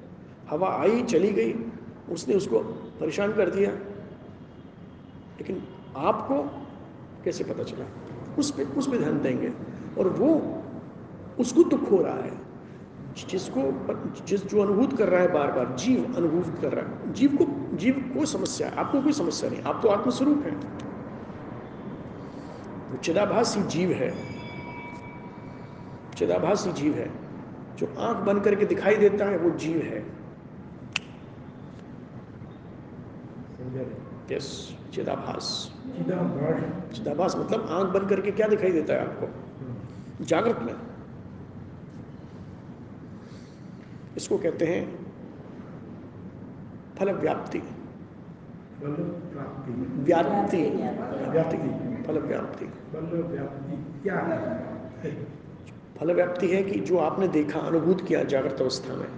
हवा 0.50 0.68
आई 0.68 1.02
चली 1.02 1.32
गई। 1.32 1.54
उसने 2.10 2.34
उसको 2.34 2.58
परेशान 3.00 3.32
कर 3.32 3.50
दिया। 3.50 3.70
लेकिन 5.38 5.62
आपको 5.96 6.42
कैसे 7.24 7.44
पता 7.44 7.62
चला? 7.62 7.86
उस 8.38 8.50
पर 8.50 8.62
उस 8.62 8.90
पर 8.90 8.98
ध्यान 8.98 9.20
देंगे। 9.20 9.52
और 9.98 10.08
वो 10.08 10.62
उसको 11.40 11.62
दुख 11.62 11.90
हो 11.90 12.02
रहा 12.02 12.14
है। 12.14 12.43
जिसको 13.16 13.62
जिस 14.26 14.46
जो 14.46 14.60
अनुभूत 14.62 14.96
कर 14.98 15.08
रहा 15.08 15.20
है 15.20 15.32
बार 15.32 15.52
बार 15.52 15.76
जीव 15.76 16.14
अनुभूत 16.16 16.58
कर 16.60 16.72
रहा 16.72 16.84
है। 16.84 17.12
जीव 17.12 17.36
को 17.36 17.76
जीव 17.76 18.14
को 18.14 18.26
समस्या 18.26 18.68
है 18.68 18.76
आपको 18.76 19.02
कोई 19.02 19.12
समस्या 19.12 19.50
नहीं 19.50 19.62
आप 19.62 19.80
तो 19.82 19.88
आत्मस्वरूप 19.88 20.42
हैं। 20.46 20.56
चिदाभासी 23.02 23.62
जीव 23.62 23.92
है। 23.92 24.10
चिदाभासी 26.18 26.72
जीव 26.72 26.94
है। 26.94 27.10
जो 27.76 27.94
आँख 27.98 28.16
बंद 28.16 28.44
करके 28.44 28.66
दिखाई 28.66 28.96
देता 28.96 29.24
है 29.24 29.38
वो 29.38 29.50
जीव 29.50 29.76
है। 29.76 30.06
यस 34.32 34.78
चिदाभास। 34.94 35.72
चिदाभास। 36.94 37.36
मतलब 37.36 37.68
आँख 37.70 37.86
बंद 37.86 38.08
करके 38.08 38.30
क्या 38.30 38.46
दिखाई 38.48 38.70
देता 38.70 38.94
है 38.94 39.00
आपको? 39.00 40.24
जागृत 40.24 40.58
में। 40.62 40.74
इसको 44.16 44.38
कहते 44.38 44.66
हैं 44.66 44.82
फल 46.98 47.10
व्याप्ति 47.12 47.62
व्याप्ति। 48.78 50.58
व्याप्ति। 51.32 51.56
फल 52.06 52.18
व्याप्ति 52.20 52.66
क्या 54.02 54.16
फल 55.98 56.12
व्याप्ति 56.12 56.46
है 56.48 56.62
कि 56.62 56.80
जो 56.80 56.98
आपने 56.98 57.28
देखा 57.28 57.60
अनुभूत 57.60 58.00
किया 58.06 58.22
जागृत 58.24 58.60
अवस्था 58.60 58.94
में 58.94 59.08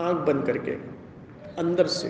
आँख 0.00 0.16
बंद 0.26 0.44
करके 0.46 0.72
अंदर 1.58 1.86
से। 1.86 2.08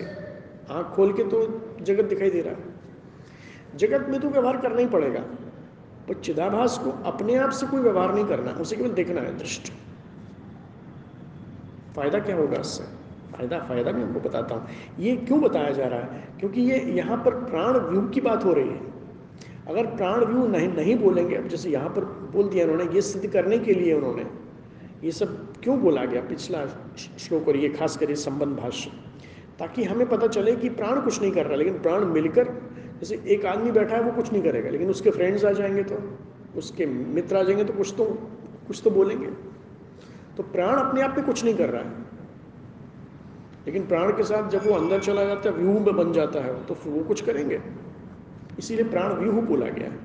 आँख 0.69 0.85
खोल 0.95 1.13
के 1.13 1.23
तो 1.23 1.37
जगत 1.81 2.05
दिखाई 2.05 2.29
दे 2.29 2.41
रहा 2.41 2.53
है। 2.53 3.77
जगत 3.77 4.07
में 4.09 4.19
तो 4.21 4.29
व्यवहार 4.29 4.57
करना 4.57 4.79
ही 4.79 4.87
पड़ेगा 4.87 5.21
पर 6.07 6.19
चिदाभास 6.21 6.77
को 6.77 6.91
अपने 7.03 7.35
आप 7.37 7.51
से 7.51 7.67
कोई 7.67 7.79
व्यवहार 7.79 8.13
नहीं 8.13 8.25
करना 8.25 8.51
उसे 8.61 8.75
केवल 8.75 8.91
देखना 8.93 9.21
है 9.21 9.37
दृष्ट। 9.37 9.71
फ़ायदा 11.99 12.19
क्या 12.19 12.35
होगा 12.35 12.59
इससे 12.59 12.83
फ़ायदा 13.31 13.59
फ़ायदा 13.59 13.91
भी 13.91 14.01
हमको 14.01 14.19
बताता 14.19 14.55
हूँ। 14.55 14.67
ये 14.99 15.15
क्यों 15.17 15.39
बताया 15.41 15.71
जा 15.71 15.85
रहा 15.85 15.99
है? 15.99 16.23
क्योंकि 16.39 16.61
ये 16.61 16.79
यहाँ 16.93 17.17
पर 17.17 17.33
प्राण 17.45 17.77
व्यू 17.89 18.01
की 18.09 18.21
बात 18.21 18.45
हो 18.45 18.53
रही 18.53 18.69
है। 18.69 18.87
अगर 19.67 19.85
प्राण 19.87 20.23
व्यू 20.25 20.45
नहीं 20.47 20.67
नहीं 20.67 20.95
बोलेंगे, 20.97 21.35
अब 21.35 21.47
जैसे 21.47 21.69
यहाँ 21.69 21.89
पर 21.89 22.05
बोल 22.33 22.49
दिया 22.49 22.65
उन्होंने 22.65 22.93
ये 22.95 23.01
सिद्ध 23.01 23.29
करने 23.29 23.57
के 23.59 23.73
लिए 23.73 23.93
उन्होंने, 23.93 24.25
ये 25.03 25.11
सब 25.11 25.35
क्यों 25.63 25.79
बोला 25.79 26.05
गया 26.05 26.21
पिछला 26.21 26.65
श्लोक 27.19 27.47
और 27.47 27.57
ये 27.57 27.69
खास 27.69 27.97
कर 27.97 28.15
संबंध 28.15 28.57
भाष्य? 28.57 28.91
ताकि 29.59 29.83
हमें 29.83 30.07
पता 30.09 30.27
चले 30.27 30.55
कि 30.55 30.69
प्राण 30.69 31.01
कुछ 31.01 31.21
नहीं 31.21 31.31
कर 31.31 31.45
रहा, 31.45 31.55
लेकिन 31.55 31.79
प्राण 31.79 32.05
मिलकर, 32.05 32.49
जैसे 32.99 33.21
एक 33.27 33.45
आदमी 33.45 33.71
बैठा 33.71 33.95
है, 33.95 34.01
वो 34.01 34.11
कुछ 34.11 34.31
नहीं 34.33 34.41
करेगा, 34.43 34.69
लेकिन 34.69 34.89
उसके 34.89 35.11
फ्रेंड्स 35.11 35.45
आ 35.45 35.51
जाएँगे 35.51 35.83
तो 35.83 36.01
उसके 36.57 36.85
मित्र 36.85 37.37
आ 37.37 37.43
जाएँगे 37.43 37.63
तो 37.63 37.73
कुछ 37.73 37.93
तो 37.97 38.05
कुछ 38.67 38.81
तो 38.83 38.91
बोलेंगे। 38.91 39.27
तो 40.39 40.43
प्राण 40.43 40.77
अपने 40.77 41.01
आप 41.01 41.15
में 41.17 41.25
कुछ 41.25 41.43
नहीं 41.43 41.53
कर 41.55 41.69
रहा 41.69 41.81
है। 41.81 41.89
लेकिन 43.65 43.85
प्राण 43.87 44.11
के 44.17 44.23
साथ 44.23 44.49
जब 44.49 44.67
वो 44.67 44.73
अंदर 44.73 45.01
चला 45.01 45.23
जाता 45.23 45.49
है 45.49 45.55
व्यूह 45.55 45.79
में 45.79 45.95
बन 45.95 46.13
जाता 46.13 46.39
है 46.39 46.53
तो 46.65 46.73
फिर 46.73 46.93
वो 46.93 47.03
कुछ 47.03 47.21
करेंगे। 47.21 47.59
इसीलिए 48.59 48.85
प्राण 48.85 49.13
व्यूह 49.13 49.41
बोला 49.41 49.67
गया 49.69 49.89
है। 49.89 49.97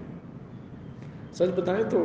सच 1.34 1.54
बताएँ 1.60 1.84
तो 1.84 2.00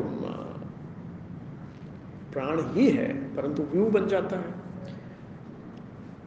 प्राण 2.33 2.61
ही 2.73 2.89
है 2.89 3.07
परंतु 3.35 3.63
व्यूह 3.63 3.89
बन 3.89 4.07
जाता 4.07 4.37
है। 4.37 4.53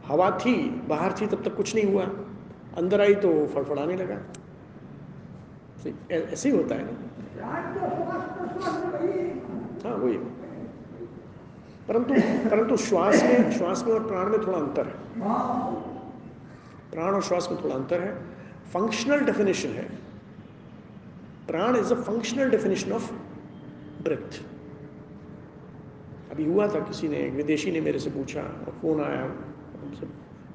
हवा 0.07 0.29
थी 0.37 0.55
बाहर 0.89 1.15
थी 1.21 1.27
तब 1.27 1.43
तक 1.43 1.55
कुछ 1.55 1.75
नहीं 1.75 1.93
हुआ। 1.93 2.05
अंदर 2.77 3.01
आई 3.01 3.15
तो 3.15 3.33
फड़फड़ाने 3.47 3.95
लगा। 3.95 4.15
तो 5.83 5.89
ऐसे 6.11 6.49
ही 6.49 6.55
होता 6.57 6.75
है 6.75 6.83
ना। 6.83 6.93
हाँ 9.83 9.95
वही। 9.97 10.42
परंतु 11.87 12.13
परंतु 12.49 12.77
श्वास 12.77 13.23
में 13.23 13.51
श्वास 13.51 13.83
में 13.83 13.93
और 13.93 14.07
प्राण 14.07 14.29
में 14.29 14.47
थोड़ा 14.47 14.59
अंतर 14.59 14.87
है। 14.87 14.93
प्राण 16.91 17.13
और 17.13 17.21
श्वास 17.21 17.49
में 17.51 17.63
थोड़ा 17.63 17.75
अंतर 17.75 18.01
है। 18.01 18.15
फंक्शनल 18.73 19.19
डेफिनेशन 19.19 19.69
है। 19.69 19.83
प्राण 21.47 21.75
is 21.75 21.93
a 21.93 22.01
functional 22.01 22.49
definition 22.49 22.91
of 22.91 23.11
breath 24.03 24.41
अभी 26.31 26.45
हुआ 26.45 26.67
था, 26.67 26.79
किसी 26.79 27.07
ने, 27.07 27.17
एक 27.17 27.33
विदेशी 27.33 27.71
ने 27.71 27.81
मेरे 27.81 27.99
से 27.99 28.09
पूछा, 28.09 28.41
और 28.41 28.73
फ़ोन 28.81 29.03
आया 29.03 29.25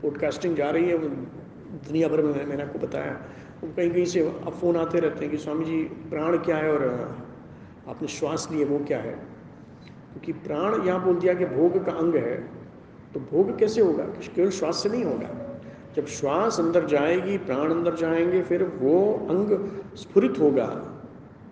पॉडकास्टिंग 0.02 0.56
जा 0.56 0.70
रही 0.70 0.88
है 0.88 0.98
दुनिया 0.98 2.08
भर 2.08 2.22
में 2.22 2.46
मैंने 2.46 2.62
आपको 2.62 2.78
बताया। 2.78 3.12
वो 3.64 3.72
कहीं 3.76 3.90
कहीं 3.90 4.04
से 4.04 4.20
अब 4.20 4.50
फ़ोन 4.60 4.76
आते 4.76 5.00
रहते 5.00 5.20
हैं 5.20 5.30
कि 5.30 5.38
स्वामी 5.38 5.64
जी, 5.64 5.82
प्राण 5.82 6.36
क्या 6.36 6.56
है 6.56 6.72
और, 6.72 6.82
आपने 7.88 8.08
श्वास 8.08 8.48
लिए, 8.50 8.64
वो 8.64 8.78
क्या 8.84 8.98
है? 8.98 9.37
क्योंकि 10.18 10.32
प्राण 10.46 10.86
यहाँ 10.86 11.04
बोल 11.04 11.16
दिया 11.16 11.34
कि 11.34 11.44
भोग 11.46 11.84
का 11.86 11.92
अंग 11.92 12.14
है 12.14 12.36
तो 13.14 13.20
भोग 13.22 13.58
कैसे 13.58 13.80
होगा? 13.80 14.04
केवल 14.34 14.50
श्वास 14.50 14.82
से 14.82 14.88
नहीं 14.88 15.04
होगा। 15.04 15.28
जब 15.96 16.06
श्वास 16.06 16.58
अंदर 16.60 16.86
जाएगी, 16.86 17.36
प्राण 17.38 17.70
अंदर 17.70 17.94
जाएँगे, 17.96 18.42
फिर 18.42 18.62
वो 18.80 18.96
अंग 19.30 19.52
स्फुरित 19.96 20.38
होगा 20.40 20.66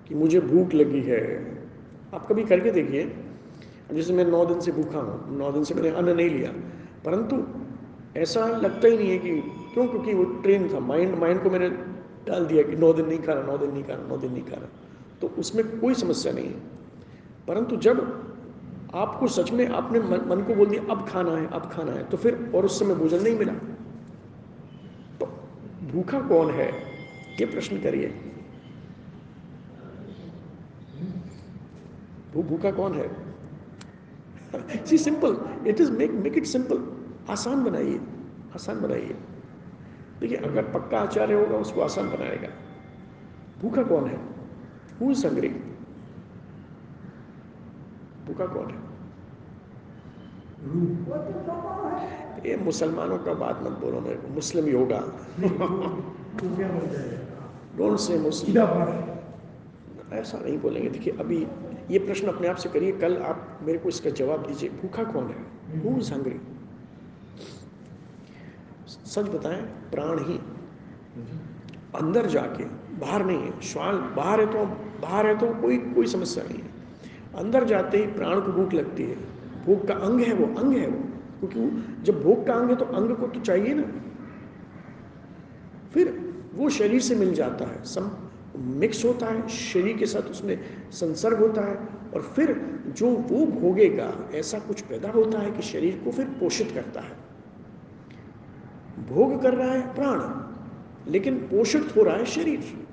कि 0.09 0.15
मुझे 0.15 0.41
भूख 0.41 0.75
लगी 0.75 1.01
है। 1.01 1.23
आप 2.15 2.27
कभी 2.27 2.45
करके 2.45 2.71
देखिए। 2.71 3.05
जैसे 3.93 4.13
मैं 4.13 4.25
नौ 4.25 4.45
दिन 4.47 4.61
से 4.61 4.73
भूखा 4.73 4.99
हूँ, 4.99 5.39
नौ 5.39 5.53
दिन 5.53 5.65
से 5.65 5.75
मैंने 5.75 5.89
अन्न 5.91 6.17
नहीं 6.17 6.31
लिया, 6.31 6.53
परंतु 7.05 7.43
ऐसा 8.17 8.47
लगता 8.47 8.89
ही 8.89 8.97
नहीं 8.97 9.11
है 9.11 9.19
कि 9.19 9.41
क्यों? 9.75 9.87
क्योंकि 9.89 10.15
वो 10.15 10.25
ट्रेन 10.43 10.69
था। 10.75 10.81
माइंड 10.81 11.15
माइंड 11.15 11.43
को 11.43 11.51
मैंने 11.51 11.69
डाल 12.29 12.47
दिया 12.47 12.63
कि 12.63 12.77
नौ 12.77 12.93
दिन 12.93 13.07
नहीं 13.07 13.19
खा 13.19 13.33
रहा 13.33 13.43
नौ 13.43 13.59
दिन 13.59 13.73
नहीं 13.73 13.85
खा 13.85 13.95
रहा 13.95 14.07
नौ 14.09 14.17
दिन 14.17 14.33
नहीं 14.33 14.43
खा 14.43 14.57
रहा 14.57 14.69
तो 15.21 15.29
उसमें 15.39 15.79
कोई 15.81 15.95
समस्या 15.95 16.33
नहीं 16.33 16.47
है। 16.47 16.61
परंतु 17.49 17.77
जब 17.77 18.01
आपको 18.97 19.27
सच 19.27 19.51
में 19.53 19.69
आपने 19.69 20.01
मन, 20.01 20.21
मन 20.27 20.43
को 20.43 20.55
बोल 20.55 20.67
दिया 20.67 20.93
अब 20.93 21.09
खाना 21.09 21.33
है 21.33 21.47
अब 21.47 21.71
खाना 21.73 21.93
है। 21.93 22.05
तो 22.05 22.17
फिर 22.17 22.53
और 22.55 22.65
उस 22.65 22.79
समय 22.81 22.95
भोजन 22.95 23.23
नहीं 23.23 23.39
मिला। 23.39 23.53
तो 25.21 25.27
भूखा 25.93 26.21
कौन 26.21 26.51
है? 26.51 26.69
ये 27.41 27.47
प्रश्न 27.47 27.81
करिए। 27.81 28.15
वो 32.35 32.43
भूखा 32.43 32.71
कौन 32.71 32.95
है? 32.95 33.27
See 34.87 34.99
simple 34.99 35.37
it 35.67 35.81
is 35.81 35.93
make 35.93 36.11
make 36.11 36.39
it 36.39 36.47
simple 36.47 36.83
आसान 37.31 37.65
बनाइए 37.65 38.01
आसान 38.55 38.81
बनाइए। 38.81 39.17
देखिए 40.21 40.39
अगर 40.39 40.63
पक्का 40.73 41.01
आचार्य 41.01 41.35
होगा 41.35 41.57
उसको 41.57 41.81
आसान 41.81 42.11
बनाएगा। 42.11 42.49
भूखा 43.61 43.83
कौन 43.83 44.09
है? 44.09 44.21
हु 45.01 45.11
इज़ 45.11 45.27
हंग्री 45.27 45.49
भूखा 48.27 48.47
कौन 48.47 48.71
है? 48.71 48.86
ये 52.47 52.57
मुसलमानों 52.57 53.19
का 53.19 53.33
बात 53.35 53.63
मत 53.63 53.73
बोलो 53.81 54.01
मेरे 54.01 54.17
को 54.17 54.29
मुस्लिम 54.35 54.67
योगा। 54.69 55.01
डोंट 57.79 57.99
से 57.99 58.19
मुस्लिम 58.19 58.57
ऐसा 60.13 60.39
नहीं 60.39 60.59
बोलेंगे। 60.59 60.89
देखिए 60.89 61.17
अभी 61.21 61.47
ये 61.91 61.99
प्रश्न 61.99 62.29
अपने 62.29 62.49
आप 62.49 62.57
से 62.57 62.69
करिए 62.69 62.93
कल 62.93 63.17
आप 63.25 63.59
मेरे 63.63 63.79
को 63.79 63.89
इसका 63.89 64.11
जवाब 64.13 64.47
दीजिए। 64.47 64.71
भूखा 64.83 65.05
कौन 65.05 65.27
है? 65.27 65.37
हु 65.83 65.97
इज़ 65.99 66.13
हंग्री 66.15 66.41
सच 68.87 69.29
बताएँ 69.29 69.63
प्राण 69.93 70.19
ही। 70.25 70.39
अंदर 71.95 72.27
जाके 72.29 72.65
बाहर 72.97 73.25
नहीं 73.25 73.43
है। 73.43 73.61
श्वास 73.63 73.95
बाहर 74.17 74.41
है 74.41 74.47
तो 74.47 74.65
बाहर 75.03 75.27
है 75.27 75.39
तो 75.39 75.47
कोई 75.63 75.77
कोई 75.79 76.07
समस्या 76.09 76.45
नहीं 76.45 76.59
है। 76.59 76.69
अंदर 77.37 77.65
जाते 77.67 77.99
ही 77.99 78.07
प्राण 78.13 78.41
को 78.41 78.53
भूख 78.53 78.75
लगती 78.75 79.03
है। 79.03 79.17
भूख 79.67 79.87
का 79.87 79.95
अंग 79.95 80.21
है 80.21 80.35
वो, 80.35 80.61
अंग 80.61 80.77
है 80.77 80.87
वो। 80.89 81.03
क्योंकि 81.41 81.87
जब 82.03 82.23
भोग 82.23 82.47
का 82.47 82.55
अंग 82.55 82.71
है 82.71 82.77
तो 82.77 82.85
अंग 82.85 83.17
को 83.17 83.27
तो 83.27 83.41
चाहिए 83.41 83.75
ना। 83.75 83.85
फिर 85.93 86.35
वो 86.55 86.71
शरीर 86.71 87.01
से 87.01 87.15
मिल 87.15 87.35
जाता 87.35 87.65
है। 87.65 87.85
सम 87.85 88.11
मिक्स 88.57 89.05
होता 89.05 89.27
है, 89.27 89.49
शरीर 89.49 89.97
के 89.97 90.07
साथ 90.07 90.23
उसमें 90.23 90.61
संसर्ग 90.91 91.39
होता 91.39 91.61
है 91.61 91.77
और 92.15 92.23
फिर 92.23 92.81
जो 92.87 93.11
वो 93.11 93.47
भोगेगा, 93.47 94.15
ऐसा 94.35 94.59
कुछ 94.59 94.81
पैदा 94.81 95.11
होता 95.11 95.39
है 95.39 95.51
कि 95.51 95.63
शरीर 95.63 96.03
को 96.05 96.11
फिर 96.11 96.27
पोषित 96.27 96.71
करता 96.71 97.01
है। 97.01 97.13
भोग 99.09 99.43
कर 99.43 99.55
रहा 99.55 99.73
है 99.73 99.95
प्राण, 99.95 100.21
लेकिन 101.13 101.35
पोषित 101.37 101.95
हो 101.97 102.03
रहा 102.03 102.17
है 102.17 102.25
शरीर। 102.25 102.87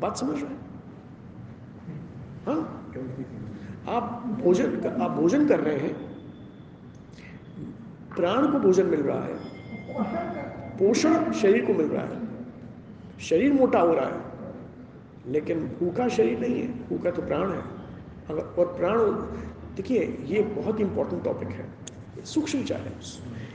बात 0.00 0.16
समझ 0.16 0.34
रहे 0.34 0.46
हैं? 0.46 0.60
हाँ? 2.46 2.92
आप 3.88 4.22
भोजन 4.42 4.76
कर, 4.76 5.00
आप 5.02 5.10
भोजन 5.10 5.46
कर 5.48 5.60
रहे 5.60 5.76
हैं 5.76 5.94
प्राण 8.16 8.50
को 8.52 8.58
भोजन 8.58 8.86
मिल 8.86 9.00
रहा 9.00 9.24
है 9.24 9.50
पोषण 10.78 11.32
शरीर 11.34 11.64
को 11.66 11.74
मिल 11.74 11.86
रहा 11.86 12.04
है 12.04 12.20
शरीर 13.20 13.52
मोटा 13.52 13.80
हो 13.80 13.94
रहा 13.94 14.06
है 14.06 14.30
लेकिन 15.26 15.66
भूखा 15.80 16.08
शरीर 16.08 16.38
नहीं 16.38 16.60
है 16.62 16.68
भूखा 16.88 17.10
तो 17.10 17.22
प्राण 17.22 17.52
है 17.52 17.62
अगर 18.30 18.42
और 18.58 18.72
प्राण 18.76 18.98
देखिए 19.76 20.06
ये 20.26 20.42
बहुत 20.54 20.80
इंपॉर्टेंट 20.80 21.22
टॉपिक 21.24 21.48
है 21.50 22.24
सूक्ष्म 22.24 22.58
विचार 22.58 22.80
है 22.80 22.92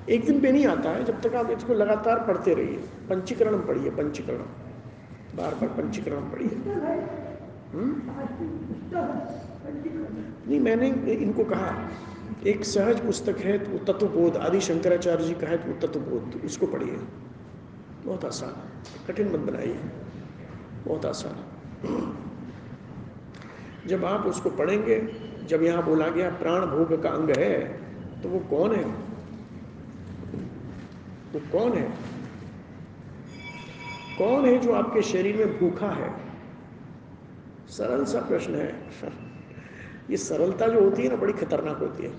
एक 0.09 0.25
दिन 0.25 0.39
पे 0.41 0.51
नहीं 0.51 0.65
आता 0.67 0.89
है 0.89 1.03
जब 1.03 1.21
तक 1.21 1.35
आप 1.35 1.49
इसको 1.51 1.73
लगातार 1.73 2.19
पढ़ते 2.27 2.53
रहिए 2.53 2.77
पंचीकरण 3.09 3.59
पढ़िए 3.61 3.89
पंचीकरण 3.91 4.43
बार 5.37 5.55
बार 5.55 5.69
पंचीकरण 5.71 6.29
पढ़िए 6.29 6.75
हम्म? 7.73 7.91
नहीं, 9.67 10.59
मैंने 10.59 10.87
इनको 11.13 11.43
कहा, 11.43 11.89
एक 12.47 12.63
सहज 12.65 12.99
पुस्तक 12.99 13.37
है 13.39 13.57
तो 13.59 13.77
तत्वबोध, 13.83 14.37
आदि 14.37 14.61
शंकराचार्य 14.61 15.23
जी 15.23 15.33
का 15.33 15.47
है 15.47 15.57
तो 15.57 15.87
तत्वबोध 15.87 16.41
उसको 16.45 16.67
पढ़िए। 16.67 16.97
बहुत 18.05 18.25
आसान, 18.25 18.53
कठिन 19.07 19.27
मत 19.27 19.39
बनाइए। 19.41 19.79
बहुत 20.85 21.05
आसान। 21.05 22.15
जब 23.87 24.05
आप 24.05 24.25
उसको 24.25 24.49
पढ़ेंगे, 24.49 24.99
जब 25.45 25.63
यहाँ 25.63 25.83
बोला 25.85 26.07
गया 26.09 26.29
प्राण 26.29 26.65
भोग 26.67 27.01
का 27.03 27.09
अंग 27.09 27.29
है 27.29 27.57
तो 28.21 28.29
वो 28.29 28.39
कौन 28.49 28.75
है? 28.75 28.83
वो 31.33 31.39
कौन 31.51 31.73
है? 31.73 31.87
कौन 34.17 34.45
है 34.45 34.57
जो 34.57 34.73
आपके 34.73 35.01
शरीर 35.01 35.37
में 35.37 35.59
भूखा 35.59 35.89
है? 35.89 36.11
सरल 37.69 38.05
सा 38.05 38.19
प्रश्न 38.19 38.55
है। 38.55 39.26
ये 40.09 40.17
सरलता 40.17 40.67
जो 40.67 40.81
होती 40.81 41.03
है 41.03 41.09
ना, 41.09 41.15
बड़ी 41.15 41.33
खतरनाक 41.33 41.77
होती 41.77 42.03
है। 42.03 42.11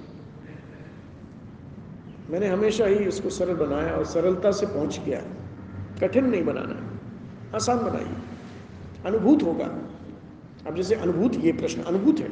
मैंने 2.30 2.47
हमेशा 2.47 2.86
ही 2.86 3.07
उसको 3.07 3.30
सरल 3.30 3.55
बनाया 3.55 3.93
और 3.93 4.05
सरलता 4.05 4.51
से 4.51 4.66
पहुँच 4.66 5.01
गया। 5.07 5.22
कठिन 6.01 6.26
नहीं 6.26 6.45
बनाना, 6.45 7.01
आसान 7.57 7.78
बनाइए। 7.78 8.16
अनुभूत 9.07 9.43
होगा। 9.43 9.66
अब 10.66 10.74
जैसे 10.74 10.95
अनुभूत, 10.95 11.34
ये 11.34 11.53
प्रश्न, 11.53 11.82
अनुभूत 11.82 12.18
है। 12.18 12.28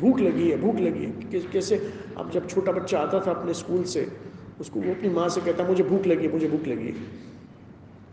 भूख 0.00 0.20
लगी 0.20 0.50
है, 0.50 0.60
भूख 0.60 0.76
लगी 0.76 1.04
है। 1.04 1.40
कैसे? 1.42 1.92
अब 2.18 2.30
जब 2.30 2.48
छोटा 2.48 2.72
बच्चा 2.72 3.00
आता 3.00 3.20
था 3.20 3.30
अपने 3.30 3.54
स्कूल 3.54 3.84
से, 3.84 4.12
उसको 4.60 4.80
वो 4.80 4.90
अपनी 4.90 5.08
माँ 5.08 5.28
से 5.28 5.40
कहता, 5.40 5.64
मुझे 5.64 5.84
भूख 5.84 6.06
लगी 6.06 6.26
है, 6.26 6.32
मुझे 6.32 6.48
भूख 6.48 6.66
लगी 6.66 6.86
है। 6.86 6.94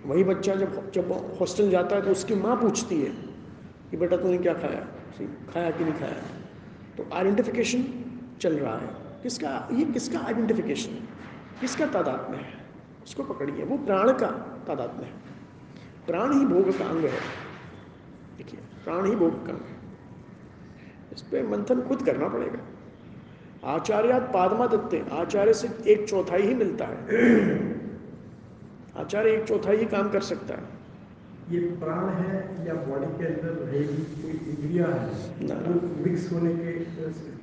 वही 0.06 0.24
बच्चा 0.24 0.56
जब 0.56 0.92
जब 0.92 1.38
हॉस्टल 1.40 1.70
जाता 1.70 1.96
है 1.96 2.02
तो 2.02 2.12
उसकी 2.12 2.36
माँ 2.36 2.56
पूछती 2.56 3.02
है 3.02 3.10
कि, 3.92 3.98
बेटा, 3.98 4.18
तूने 4.18 4.38
क्या 4.38 4.54
खाया? 4.54 4.88
खाया 5.54 5.72
कि 5.72 5.84
नहीं 5.84 5.94
खाया? 5.94 6.47
तो 6.98 7.08
आइडेंटिफिकेशन 7.14 7.86
चल 8.42 8.54
रहा 8.54 8.78
है। 8.78 8.90
किसका, 9.24 9.68
ये 9.72 9.86
किसका 9.86 10.20
आइडेंटिफिकेशन 10.20 10.92
है? 10.92 11.02
किसका 11.62 11.86
तादाद 11.86 12.32
में 12.32 12.38
है? 12.38 12.54
उसको 13.04 13.24
पकड़िए। 13.24 13.66
वो 13.66 13.78
प्राण 13.78 14.12
का 14.12 14.28
तादाद 14.68 14.96
में 14.96 15.06
है। 15.06 15.14
प्राण 16.08 16.40
ही 16.40 16.46
भोग 16.46 16.80
का 16.80 16.86
अंग 16.86 17.00
है। 17.00 17.20
देखिए, 18.38 18.60
प्राण 18.84 19.06
ही 19.06 19.16
भोग 19.16 19.46
का 19.46 19.54
अंग 19.54 19.62
है। 19.62 19.78
इस 21.14 21.22
पर 21.22 21.48
मंथन 21.48 21.82
खुद 21.82 22.04
करना 22.04 22.28
पड़ेगा। 22.28 22.60
आचार्यात 23.64 24.22
पादमा 24.22 24.68
दत्ते 24.68 25.06
आचार्य 25.12 25.54
से 25.54 25.70
एक 25.88 26.10
चौथाई 26.10 26.42
ही 26.42 26.54
मिलता 26.54 26.86
है। 26.86 26.98
आचार्य 28.98 29.32
एक 29.32 29.44
चौथाई 29.44 29.78
ही 29.78 29.86
काम 29.86 30.10
कर 30.10 30.22
सकता 30.22 30.54
है। 30.54 30.77
ये 31.52 31.60
प्राण 31.82 32.08
है 32.14 32.40
या 32.68 32.74
बॉडी 32.86 33.08
के 33.18 33.26
अंदर 33.26 33.52
रहेगी 33.66 34.04
कोई 34.22 34.32
इंद्रिया 34.52 34.88
है। 34.88 35.58
वो 35.66 35.74
मिक्स 36.06 36.32
होने 36.32 36.54
के 36.56 36.72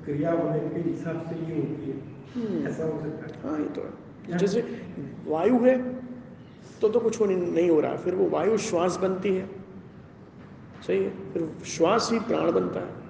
क्रिया 0.05 0.33
होने 0.33 0.59
के 0.69 0.81
हिसाब 0.81 1.21
से 1.29 1.37
ये 1.45 1.61
होती 1.61 1.93
हम्म। 2.35 2.57
है 2.57 2.71
ऐसा 2.71 2.85
हो 2.85 3.01
सकता 3.01 3.27
है। 3.27 3.43
हाँ 3.43 3.59
ये 3.59 3.69
तो 3.77 3.83
है। 3.83 4.39
जैसे 4.39 4.61
वायु 5.27 5.59
है 5.59 5.77
तो 6.81 6.89
तो 6.89 7.01
कुछ 7.01 7.21
हो 7.21 7.27
नहीं 7.27 7.53
नहीं 7.53 7.71
हो 7.71 7.81
रहा 7.81 7.97
फिर 7.99 8.15
वो 8.15 8.29
वायु 8.31 8.57
श्वास 8.65 8.97
बनती 9.03 9.35
है। 9.35 9.47
सही 10.87 11.03
है। 11.05 11.11
फिर 11.33 11.49
श्वास 11.67 12.09
ही 12.13 12.19
प्राण 12.29 12.51
बनता 12.53 12.81
है। 12.81 13.03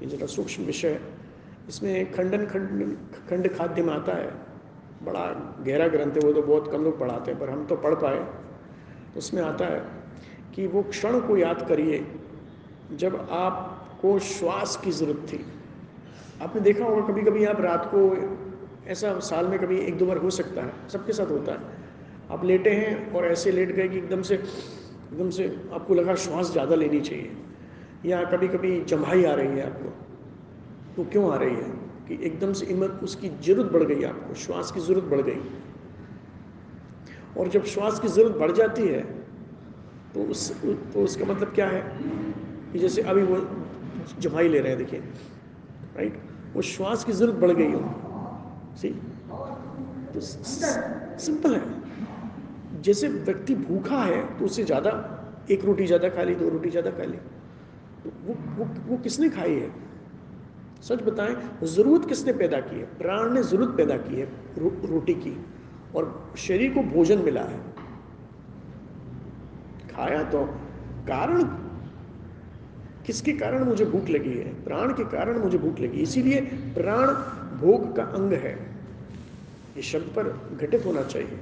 ये 0.00 0.06
जरा 0.06 0.26
सूक्ष्म 0.26 0.64
विषय 0.64 0.88
है। 0.88 1.00
इसमें 1.68 2.12
खंडन 2.12 2.44
खंड 2.46 2.96
खंड 3.30 3.48
खाद्य 3.56 3.82
में 3.82 3.92
आता 3.94 4.16
है। 4.16 4.30
बड़ा 5.04 5.24
गहरा 5.66 5.88
ग्रंथ 5.88 6.12
है 6.12 6.20
वो 6.20 6.32
तो 6.32 6.42
बहुत 6.42 6.70
कम 6.72 6.84
लोग 6.84 6.98
पढ़ाते 7.00 7.30
हैं 7.30 7.40
पर 7.40 7.50
हम 7.50 7.64
तो 7.66 7.76
पढ़ 7.76 7.94
पाए। 7.94 8.20
उसमें 9.16 9.42
आता 9.42 9.64
है 9.64 9.80
कि 10.54 10.66
वो 10.66 10.82
क्षण 10.84 11.20
को 11.20 11.36
याद 11.36 11.66
करिए 11.68 12.04
जब 12.96 13.16
आपको 13.32 14.18
श्वास 14.20 14.76
की 14.84 14.90
ज़रूरत 14.92 15.26
थी। 15.32 15.44
आपने 16.42 16.60
देखा 16.60 16.84
होगा 16.84 17.06
कभी 17.06 17.22
कभी 17.22 17.44
आप 17.44 17.60
रात 17.60 17.90
को 17.94 18.00
ऐसा 18.90 19.18
साल 19.20 19.46
में 19.46 19.58
कभी 19.58 19.78
एक 19.78 19.96
दो 19.98 20.06
बार 20.06 20.16
हो 20.18 20.30
सकता 20.32 20.62
है, 20.62 20.72
सबके 20.88 21.12
साथ 21.12 21.30
होता 21.30 21.52
है। 21.52 21.76
आप 22.30 22.44
लेटे 22.44 22.70
हैं 22.70 23.12
और 23.12 23.24
ऐसे 23.26 23.50
लेट 23.52 23.72
गए 23.72 23.88
कि 23.88 23.98
एकदम 23.98 24.22
से 24.22 24.34
एकदम 24.34 25.30
से 25.30 25.44
आपको 25.72 25.94
लगा 25.94 26.14
श्वास 26.16 26.52
ज़्यादा 26.52 26.74
लेनी 26.76 27.00
चाहिए। 27.00 27.30
या 28.06 28.22
कभी 28.30 28.48
कभी 28.48 28.80
जम्हाई 28.84 29.24
आ 29.24 29.34
रही 29.34 29.58
है 29.58 29.66
आपको 29.66 29.92
तो 30.96 31.04
क्यों 31.12 31.30
आ 31.32 31.36
रही 31.36 31.54
है 31.54 31.70
कि 32.08 32.18
एकदम 32.26 32.52
से 32.52 32.66
इमर 32.66 32.88
उसकी 33.04 33.28
ज़रूरत 33.28 33.72
बढ़ 33.72 33.82
गई 33.84 34.04
आपको, 34.04 34.34
श्वास 34.36 34.70
की 34.72 34.80
ज़रूरत 34.80 35.04
बढ़ 35.04 35.20
गई। 35.20 35.40
और 37.38 37.48
जब 37.48 37.64
श्वास 37.66 38.00
की 38.00 38.08
ज़रूरत 38.08 38.36
बढ़ 38.36 38.52
जाती 38.52 38.82
है 38.88 39.02
तो 40.14 40.22
उस 40.24 40.50
तो 40.92 41.02
उसका 41.02 41.24
मतलब 41.24 41.52
क्या 41.54 41.66
है? 41.68 41.80
कि 42.72 42.78
जैसे 42.78 43.02
अभी 43.02 43.22
वो 43.22 43.36
जमाई 44.20 44.48
ले 44.48 44.60
रहे 44.60 44.70
हैं 44.70 44.78
देखिए 44.78 45.00
राइट 45.96 46.18
वो 46.54 46.62
श्वास 46.64 47.04
की 47.04 47.12
ज़रूरत 47.12 47.38
बढ़ 47.40 47.52
गई 47.52 47.72
हो 47.72 47.80
सी 48.80 48.88
तो 50.14 50.20
सिंपल 50.20 51.54
है। 51.54 52.80
जैसे 52.82 53.08
व्यक्ति 53.08 53.54
भूखा 53.56 54.02
है 54.02 54.20
तो 54.38 54.44
उससे 54.44 54.64
ज़्यादा 54.64 54.90
एक 55.50 55.64
रोटी 55.64 55.86
ज़्यादा 55.86 56.08
खा 56.08 56.22
ली 56.22 56.34
दो 56.34 56.48
रोटी 56.48 56.70
ज़्यादा 56.70 56.90
खा 56.90 57.04
ली 57.04 57.16
तो 58.04 58.10
वो 58.24 58.34
वो 58.56 58.68
वो 58.88 58.96
किसने 59.02 59.28
खाई 59.30 59.54
है? 59.54 59.70
सच 60.82 61.02
बताएँ 61.02 61.36
ज़रूरत 61.66 62.08
किसने 62.08 62.32
पैदा 62.32 62.60
की 62.60 62.76
है? 62.76 62.84
प्राण 62.98 63.32
ने 63.32 63.42
ज़रूरत 63.42 63.76
पैदा 63.76 63.96
की 63.98 64.14
है 64.16 64.26
रो, 64.58 64.72
रोटी 64.84 65.14
की। 65.16 65.36
और 65.96 66.32
शरीर 66.38 66.74
को 66.74 66.82
भोजन 66.82 67.18
मिला 67.18 67.40
है। 67.40 67.58
खाया 69.94 70.22
तो 70.22 70.44
कारण 71.08 71.42
किसके 73.06 73.32
कारण 73.32 73.64
मुझे 73.64 73.84
भूख 73.84 74.08
लगी 74.08 74.38
है? 74.38 74.64
प्राण 74.64 74.92
के 74.92 75.04
कारण 75.04 75.38
मुझे 75.38 75.58
भूख 75.58 75.80
लगी। 75.80 75.98
इसीलिए 75.98 76.40
प्राण 76.74 77.06
भोग 77.58 77.96
का 77.96 78.02
अंग 78.02 78.32
है। 78.32 78.52
ये 79.76 79.82
शब्द 79.82 80.12
पर 80.16 80.56
घटित 80.56 80.86
होना 80.86 81.02
चाहिए। 81.02 81.38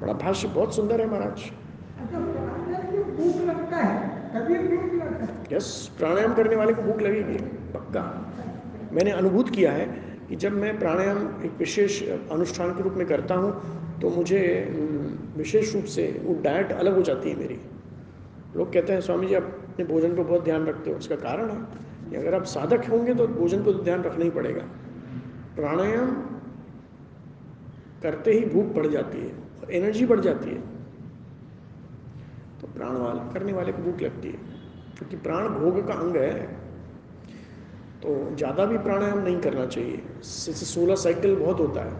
बड़ा 0.00 0.12
भाष्य 0.12 0.48
बहुत 0.48 0.74
सुंदर 0.74 1.00
है 1.00 1.10
महाराज। 1.10 1.30
अच्छा 1.30 2.18
प्राणायाम 2.18 2.90
की 2.90 3.12
भूख 3.12 3.36
लगता 3.42 3.76
है? 3.76 4.08
तभी 4.32 4.76
भूख 4.76 4.94
लगता 4.94 5.24
है। 5.24 5.56
यस 5.56 5.94
प्राणायाम 5.98 6.34
करने 6.34 6.56
वाले 6.56 6.74
को 6.74 6.82
भूख 6.82 7.00
लगेगी। 7.00 7.36
पक्का। 7.72 8.34
मैंने 8.92 9.10
अनुभूत 9.10 9.50
किया 9.50 9.72
है 9.72 10.05
कि 10.28 10.36
जब 10.36 10.52
मैं 10.52 10.78
प्राणायाम 10.78 11.18
एक 11.44 11.52
विशेष 11.58 12.02
अनुष्ठान 12.08 12.70
के 12.70 12.82
रूप 12.82 12.94
में 12.94 13.06
करता 13.06 13.34
हूँ 13.34 13.50
तो 14.00 14.10
मुझे 14.10 14.40
विशेष 15.36 15.74
रूप 15.74 15.84
से 15.84 16.04
वो 16.24 16.34
डाइट 16.42 16.72
अलग 16.72 16.96
हो 16.96 17.02
जाती 17.02 17.30
है 17.30 17.36
मेरी। 17.36 17.58
लोग 18.56 18.72
कहते 18.72 18.92
हैं, 18.92 19.00
स्वामी 19.00 19.26
जी, 19.26 19.34
आप 19.34 19.42
अपने 19.42 19.84
भोजन 19.84 20.16
पर 20.16 20.22
बहुत 20.22 20.44
ध्यान 20.44 20.66
रखते 20.66 20.90
हो। 20.90 20.96
उसका 20.96 21.16
कारण 21.16 21.50
है 21.50 22.10
कि 22.10 22.16
अगर 22.16 22.34
आप 22.34 22.44
साधक 22.44 22.88
होंगे 22.90 23.14
तो 23.14 23.26
भोजन 23.26 23.64
पर 23.64 23.72
तो 23.72 23.82
ध्यान 23.82 24.02
रखना 24.02 24.24
ही 24.24 24.30
पड़ेगा। 24.30 24.62
प्राणायाम 25.56 26.10
करते 28.02 28.32
ही 28.32 28.44
भूख 28.46 28.74
बढ़ 28.74 28.86
जाती 28.86 29.18
है 29.18 29.32
और 29.62 29.70
एनर्जी 29.72 30.06
बढ़ 30.06 30.20
जाती 30.20 30.50
है। 30.50 30.60
तो 32.60 32.66
प्राण 32.66 32.96
वाले, 32.96 33.32
करने 33.34 33.52
वाले 33.52 33.72
को 33.72 33.82
भूख 33.82 34.00
लगती 34.00 34.28
है। 34.28 34.38
क्योंकि 34.98 35.16
प्राण 35.16 35.48
भोग 35.48 35.86
का 35.88 35.94
अंग 35.94 36.16
है 36.16 36.65
तो 38.06 38.36
ज़्यादा 38.36 38.64
भी 38.64 38.78
प्राणायाम 38.78 39.18
नहीं 39.18 39.40
करना 39.40 39.66
चाहिए। 39.66 39.96
जैसे 40.18 40.66
सोलह 40.66 40.94
साइकिल 40.94 41.36
बहुत 41.36 41.60
होता 41.60 41.80
है। 41.80 41.90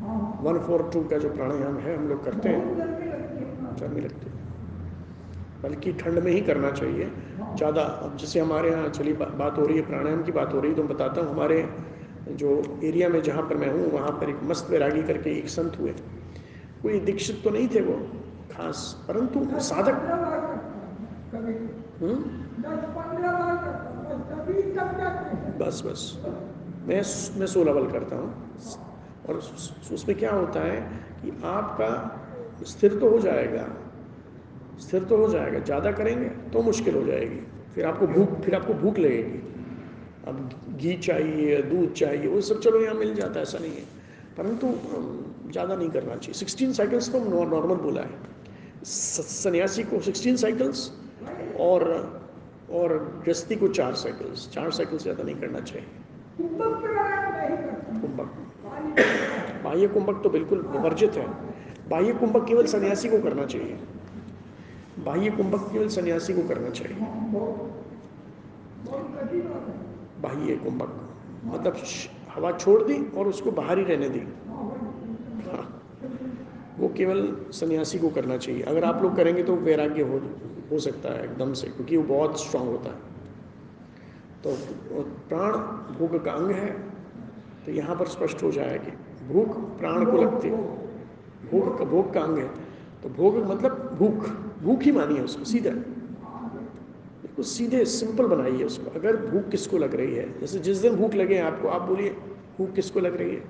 हाँ। 0.00 0.38
वन 0.42 0.58
फोर 0.58 0.90
टू 0.92 1.04
का 1.04 1.18
जो 1.18 1.30
प्राणायाम 1.30 1.78
है 1.78 1.96
हम 1.96 2.08
लोग 2.08 2.24
करते 2.24 2.48
हैं। 2.48 2.76
गर्मी 3.80 4.00
लगती 4.00 4.26
है। 4.26 4.36
है। 4.36 5.62
बल्कि 5.62 5.92
ठंड 5.92 6.18
में 6.18 6.32
ही 6.32 6.40
करना 6.40 6.70
चाहिए। 6.70 7.10
ज़्यादा 7.56 7.82
अब 7.82 8.16
जैसे 8.16 8.40
हमारे 8.40 8.70
यहाँ 8.70 8.88
चली 8.88 9.12
बा, 9.12 9.24
बात 9.24 9.58
हो 9.58 9.66
रही 9.66 9.76
है 9.76 9.86
प्राणायाम 9.86 10.22
की 10.22 10.32
बात 10.32 10.54
हो 10.54 10.60
रही 10.60 10.70
है 10.70 10.76
तो 10.76 10.82
मैं 10.82 10.92
बताता 10.92 11.20
हूँ। 11.20 11.30
हमारे 11.30 11.68
जो 12.28 12.80
एरिया 12.84 13.08
में 13.08 13.22
जहाँ 13.22 13.42
पर 13.42 13.56
मैं 13.56 13.72
हूँ 13.72 13.90
वहाँ 13.90 14.10
पर 14.10 14.30
एक 14.30 14.40
मस्त 14.42 14.70
वैरागी 14.70 15.02
करके 15.02 15.38
एक 15.38 15.48
संत 15.48 15.78
हुए। 15.80 15.94
कोई 16.82 17.00
दीक्षित 17.00 17.40
तो 17.44 17.50
नहीं 17.50 17.68
थे 17.68 17.80
वो 17.80 17.94
खास 18.52 19.04
परंतु 19.08 19.60
साधक। 19.60 19.92
बस 25.58 25.82
बस। 25.86 26.18
मैं 26.86 27.02
मैं 27.40 27.46
सोलह 27.46 27.72
बल 27.72 27.86
करता 27.86 28.16
हूँ। 28.16 28.30
और 29.28 29.36
उसमें 29.92 30.16
क्या 30.18 30.32
होता 30.32 30.60
है 30.60 30.80
कि 31.22 31.30
आपका 31.44 32.64
स्थिर 32.66 32.98
तो 32.98 33.08
हो 33.08 33.18
जाएगा। 33.18 33.66
स्थिर 34.80 35.04
तो 35.04 35.16
हो 35.16 35.28
जाएगा। 35.28 35.58
ज़्यादा 35.58 35.92
करेंगे 35.92 36.28
तो 36.28 36.62
मुश्किल 36.62 36.94
हो 36.94 37.04
जाएगी। 37.04 37.40
फिर 37.74 37.86
आपको 37.86 38.06
भूख, 38.06 38.40
फिर 38.40 38.54
आपको 38.54 38.74
भूख 38.74 38.98
लगेगी। 38.98 39.38
अब 40.28 40.50
घी 40.76 40.96
चाहिए, 40.96 41.62
दूध 41.62 41.92
चाहिए, 41.92 42.26
वो 42.26 42.40
सब 42.40 42.60
चलो 42.60 42.80
यहाँ 42.80 42.94
मिल 42.94 43.14
जाता 43.14 43.40
है, 43.40 43.42
ऐसा 43.42 43.58
नहीं 43.58 43.72
है। 43.72 43.84
परंतु 44.36 44.66
ज़्यादा 45.52 45.74
नहीं 45.76 45.90
करना 45.90 46.16
चाहिए। 46.16 46.34
सिक्सटीन 46.34 46.72
साइकिल्स 46.72 47.12
तो 47.12 47.18
नॉर्मल 47.20 47.76
बोला 47.76 48.00
है। 48.00 48.84
सन्यासी 48.84 49.82
को 49.82 50.00
सिक्सटीन 50.00 50.36
साइकिल्स 50.36 50.90
और 51.60 51.82
और 52.72 52.92
गृहस्थी 53.24 53.56
को 53.56 53.68
चार 53.68 53.94
साइकिल्स 53.94 54.48
चार 54.50 54.70
साइकिल 54.70 54.98
से 54.98 55.02
ज़्यादा 55.02 55.24
नहीं 55.24 55.36
करना 55.36 55.60
चाहिए। 55.60 55.86
कुंभक। 58.00 58.30
बाह्य 59.64 59.88
कुंभक 59.88 60.20
तो 60.22 60.30
बिल्कुल 60.30 60.60
वर्जित 60.76 61.12
है। 61.12 61.26
बाह्य 61.88 62.12
कुंभक 62.12 62.46
केवल 62.48 62.66
सन्यासी 62.66 63.08
को 63.08 63.18
करना 63.20 63.44
चाहिए। 63.46 63.78
बाह्य 65.04 65.30
कुंभक 65.30 65.68
केवल 65.72 65.88
सन्यासी 65.88 66.32
को 66.32 66.42
करना 66.48 66.70
चाहिए। 66.70 66.96
बाह्य 70.22 70.56
कुंभक। 70.56 70.90
मतलब 71.44 71.76
हवा 72.34 72.52
छोड़ 72.52 72.82
दी 72.82 72.98
और 73.16 73.28
उसको 73.28 73.50
बाहर 73.50 73.78
ही 73.78 73.84
रहने 73.84 74.08
दी। 74.08 74.20
वो 76.82 76.88
केवल 76.88 77.20
सन्यासी 77.52 77.98
को 77.98 78.08
करना 78.10 78.36
चाहिए। 78.36 78.62
अगर 78.64 78.84
आप 78.84 79.02
लोग 79.02 79.16
करेंगे 79.16 79.42
तो 79.42 79.54
वैराग्य 79.58 80.02
हो 80.02 80.20
हो 80.70 80.78
सकता 80.80 81.08
है 81.08 81.24
एकदम 81.24 81.52
से, 81.52 81.66
क्योंकि 81.68 81.96
वो 81.96 82.02
बहुत 82.04 82.40
स्ट्रांग 82.40 82.68
होता 82.68 82.90
है। 82.90 83.10
तो 84.44 84.54
प्राण 85.28 85.52
भोग 85.96 86.24
का 86.24 86.32
अंग 86.32 86.50
है 86.52 86.70
तो 87.66 87.72
यहाँ 87.72 87.96
पर 87.96 88.06
स्पष्ट 88.08 88.42
हो 88.42 88.50
जाए 88.52 88.78
कि 88.78 88.90
भूख 89.26 89.56
प्राण 89.78 90.04
को 90.04 90.16
लगती 90.16 90.48
है। 90.48 90.56
भोग 91.50 91.78
का 91.78 91.84
भोग 91.84 92.12
का 92.14 92.20
अंग 92.20 92.38
है। 92.38 92.48
तो 93.02 93.08
भोग 93.10 93.36
मतलब 93.50 93.96
भूख 93.98 94.28
भूख 94.62 94.82
ही 94.82 94.92
मानिए 94.92 95.20
उसको, 95.20 95.44
सीधा। 95.44 95.70
बिल्कुल 97.22 97.44
सीधे 97.44 97.84
सिंपल 97.84 98.26
बनाइए 98.26 98.64
उसको। 98.64 98.90
अगर 98.90 99.16
भूख 99.26 99.48
किसको 99.50 99.78
लग 99.78 99.94
रही 99.94 100.14
है? 100.14 100.26
जैसे 100.40 100.58
जिस 100.58 100.78
दिन 100.78 100.96
भूख 100.96 101.14
लगे 101.14 101.38
आपको, 101.40 101.68
आप 101.68 101.82
बोलिए, 101.82 102.10
भूख 102.58 102.72
किसको 102.72 103.00
लग 103.00 103.16
रही 103.16 103.34
है? 103.34 103.42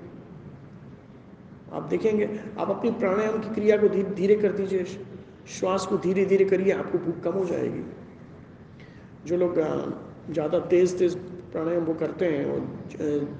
आप 1.73 1.83
देखेंगे 1.83 2.29
आप 2.59 2.69
अपनी 2.69 2.91
प्राणायाम 2.93 3.37
की 3.39 3.53
क्रिया 3.55 3.77
को 3.77 3.87
धीरे 3.89 4.09
धीरे 4.15 4.35
कर 4.35 4.51
दीजिए 4.51 4.83
श्वास 5.49 5.85
को 5.85 5.97
धीरे 5.97 6.25
धीरे 6.25 6.45
करिए 6.45 6.71
आपको 6.73 6.97
भूख 6.97 7.19
कम 7.23 7.31
हो 7.31 7.45
जाएगी। 7.45 7.83
जो 9.25 9.37
लोग 9.37 9.59
ज़्यादा 10.31 10.59
तेज़ 10.71 10.95
तेज़ 10.97 11.15
प्राणायाम 11.51 11.83
वो 11.83 11.93
करते 11.93 12.25
हैं 12.25 12.45
और 12.45 12.59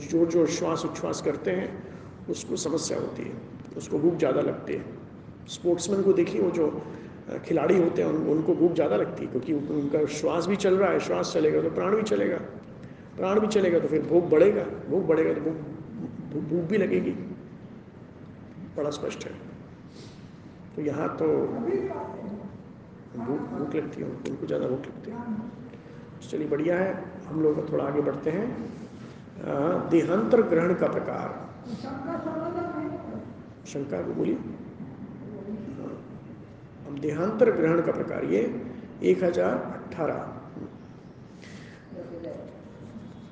ज़ोर 0.02 0.30
ज़ोर 0.30 0.48
श्वास 0.50 0.86
उच्छ्वास 0.86 1.22
करते 1.22 1.52
हैं 1.52 1.70
उसको 2.30 2.56
समस्या 2.56 2.98
होती 3.00 3.24
है 3.24 3.34
उसको 3.78 4.00
भूख 4.00 4.18
ज़्यादा 4.18 4.42
लगती 4.42 4.74
है। 4.74 4.84
स्पोर्ट्समैन 5.50 6.02
को 6.04 6.14
देखिए 6.14 6.42
वो 6.42 6.52
जो 6.52 6.68
खिलाड़ी 7.46 7.78
होते 7.78 8.02
हैं 8.02 8.10
उन, 8.10 8.28
उनको 8.28 8.56
भूख 8.56 8.74
ज़्यादा 8.74 8.96
लगती 8.96 9.26
है 9.26 9.32
क्योंकि 9.32 9.54
उनका 9.54 10.06
श्वास 10.16 10.48
भी 10.48 10.56
चल 10.56 10.78
रहा 10.78 10.92
है 10.92 11.00
श्वास 11.00 11.34
चलेगा 11.34 11.62
तो 11.62 11.70
प्राण 11.72 11.96
भी 11.96 12.04
चलेगा। 12.04 12.38
प्राण 13.18 13.40
भी 13.40 13.48
चलेगा 13.48 13.80
तो 13.80 13.88
फिर 13.88 14.02
भूख 14.02 14.24
बढ़ेगा 14.30 14.64
भूख 14.90 15.04
बढ़ेगा 15.08 15.34
तो 15.34 15.42
भूख 15.42 16.44
भूख- 16.44 16.70
भी 16.70 16.78
लगेगी। 16.78 17.16
बड़ा 18.78 18.90
स्पष्ट 18.92 19.26
है। 19.26 19.32
तो 20.76 20.82
यहाँ 20.82 21.08
तो 21.18 21.26
हैं 21.26 21.90
भूख 23.18 23.40
भूख 23.50 23.76
लगती 23.76 24.02
है, 24.02 24.08
उनको 24.08 24.30
उनको 24.30 24.46
ज़्यादा 24.48 24.68
भूख 24.68 24.86
लगती 24.86 25.12
है। 25.12 25.18
चलिए, 26.22 26.48
बढ़िया 26.48 26.78
है। 26.78 26.94
हम 27.28 27.42
लोग 27.44 27.72
थोड़ा 27.72 27.84
आगे 27.86 28.02
बढ़ते 28.02 28.32
हैं। 28.32 28.48
देहांतर 29.90 30.42
ग्रहण 30.50 30.74
का 30.76 30.88
प्रकार। 30.88 31.28
तो 31.64 31.74
शंका 33.68 34.02
को 34.02 34.14
बोलिए। 34.14 34.36
हाँ। 35.76 35.92
हम 36.88 36.98
देहांतर 37.00 37.52
ग्रहण 37.52 37.82
का 37.82 37.92
प्रकार 37.92 38.24
ये, 38.26 38.42
एक 39.04 39.24
हज़ार 39.24 39.56
अठारह 39.74 40.30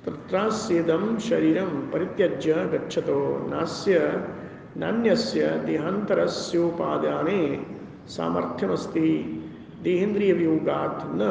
तत्रास्येदं 0.05 1.17
शरीरं 1.19 1.71
परित्यज्य 1.91 2.53
गच्छतो। 2.67 3.17
नास्य 3.49 3.97
नान्यस्य 4.77 5.47
सामर्थ्यमस्ति। 8.07 9.09
देहेन्द्रियवियोगात् 9.83 11.03
न 11.15 11.21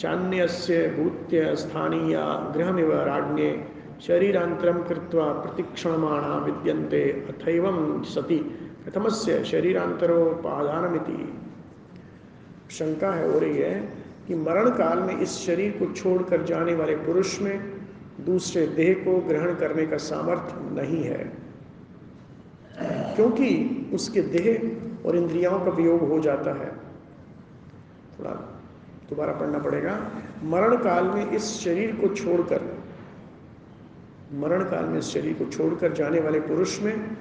चान्यस्य 0.00 0.86
भूत्य 0.88 1.56
स्थानीया 1.56 2.52
गृहमिव 2.56 2.92
राज्ञे 2.92 3.64
शरीरान्तरं 4.06 4.82
कृत्वा 4.82 5.24
प्रतिक्षणमाणा 5.24 6.36
विद्यन्ते 6.36 7.02
अथैवं 7.02 8.02
सति। 8.02 8.38
कथमस्य 8.88 9.44
शरीरान्तरोपादानमिति 9.44 11.42
शंका 12.70 13.12
है, 13.12 13.32
हो 13.32 13.38
रही 13.38 13.56
है 13.56 13.74
कि 14.26 14.34
मरण 14.34 14.70
काल 14.70 14.98
में 14.98 15.20
इस 15.20 15.46
शरीर 15.46 15.70
को 15.78 15.92
छोड़कर 15.92 16.42
जाने 16.42 16.74
वाले 16.74 16.96
पुरुष 16.96 17.40
में 17.40 17.72
दूसरे 18.20 18.66
देह 18.66 18.94
को 18.94 19.20
ग्रहण 19.28 19.54
करने 19.54 19.86
का 19.86 19.96
सामर्थ्य 19.96 20.82
नहीं 20.82 21.02
है। 21.04 21.39
क्योंकि 23.20 23.90
उसके 23.94 24.20
देह 24.22 25.06
और 25.06 25.16
इंद्रियों 25.16 25.58
का 25.60 25.70
वियोग 25.70 26.08
हो 26.08 26.18
जाता 26.20 26.52
है। 26.52 26.68
थोड़ा 28.12 28.30
दोबारा 29.10 29.32
पढ़ना 29.32 29.58
पड़ेगा। 29.58 29.96
मरण 30.42 30.76
काल 30.76 31.04
में 31.04 31.30
इस 31.30 31.50
शरीर 31.60 31.96
को 31.96 32.14
छोड़कर, 32.14 32.62
मरण 34.32 34.64
काल 34.64 34.84
में 34.84 34.98
इस 34.98 35.04
शरीर 35.04 35.34
को 35.34 35.50
छोड़कर 35.50 35.92
जाने 35.92 36.20
वाले 36.20 36.40
पुरुष 36.40 36.80
में 36.80 37.16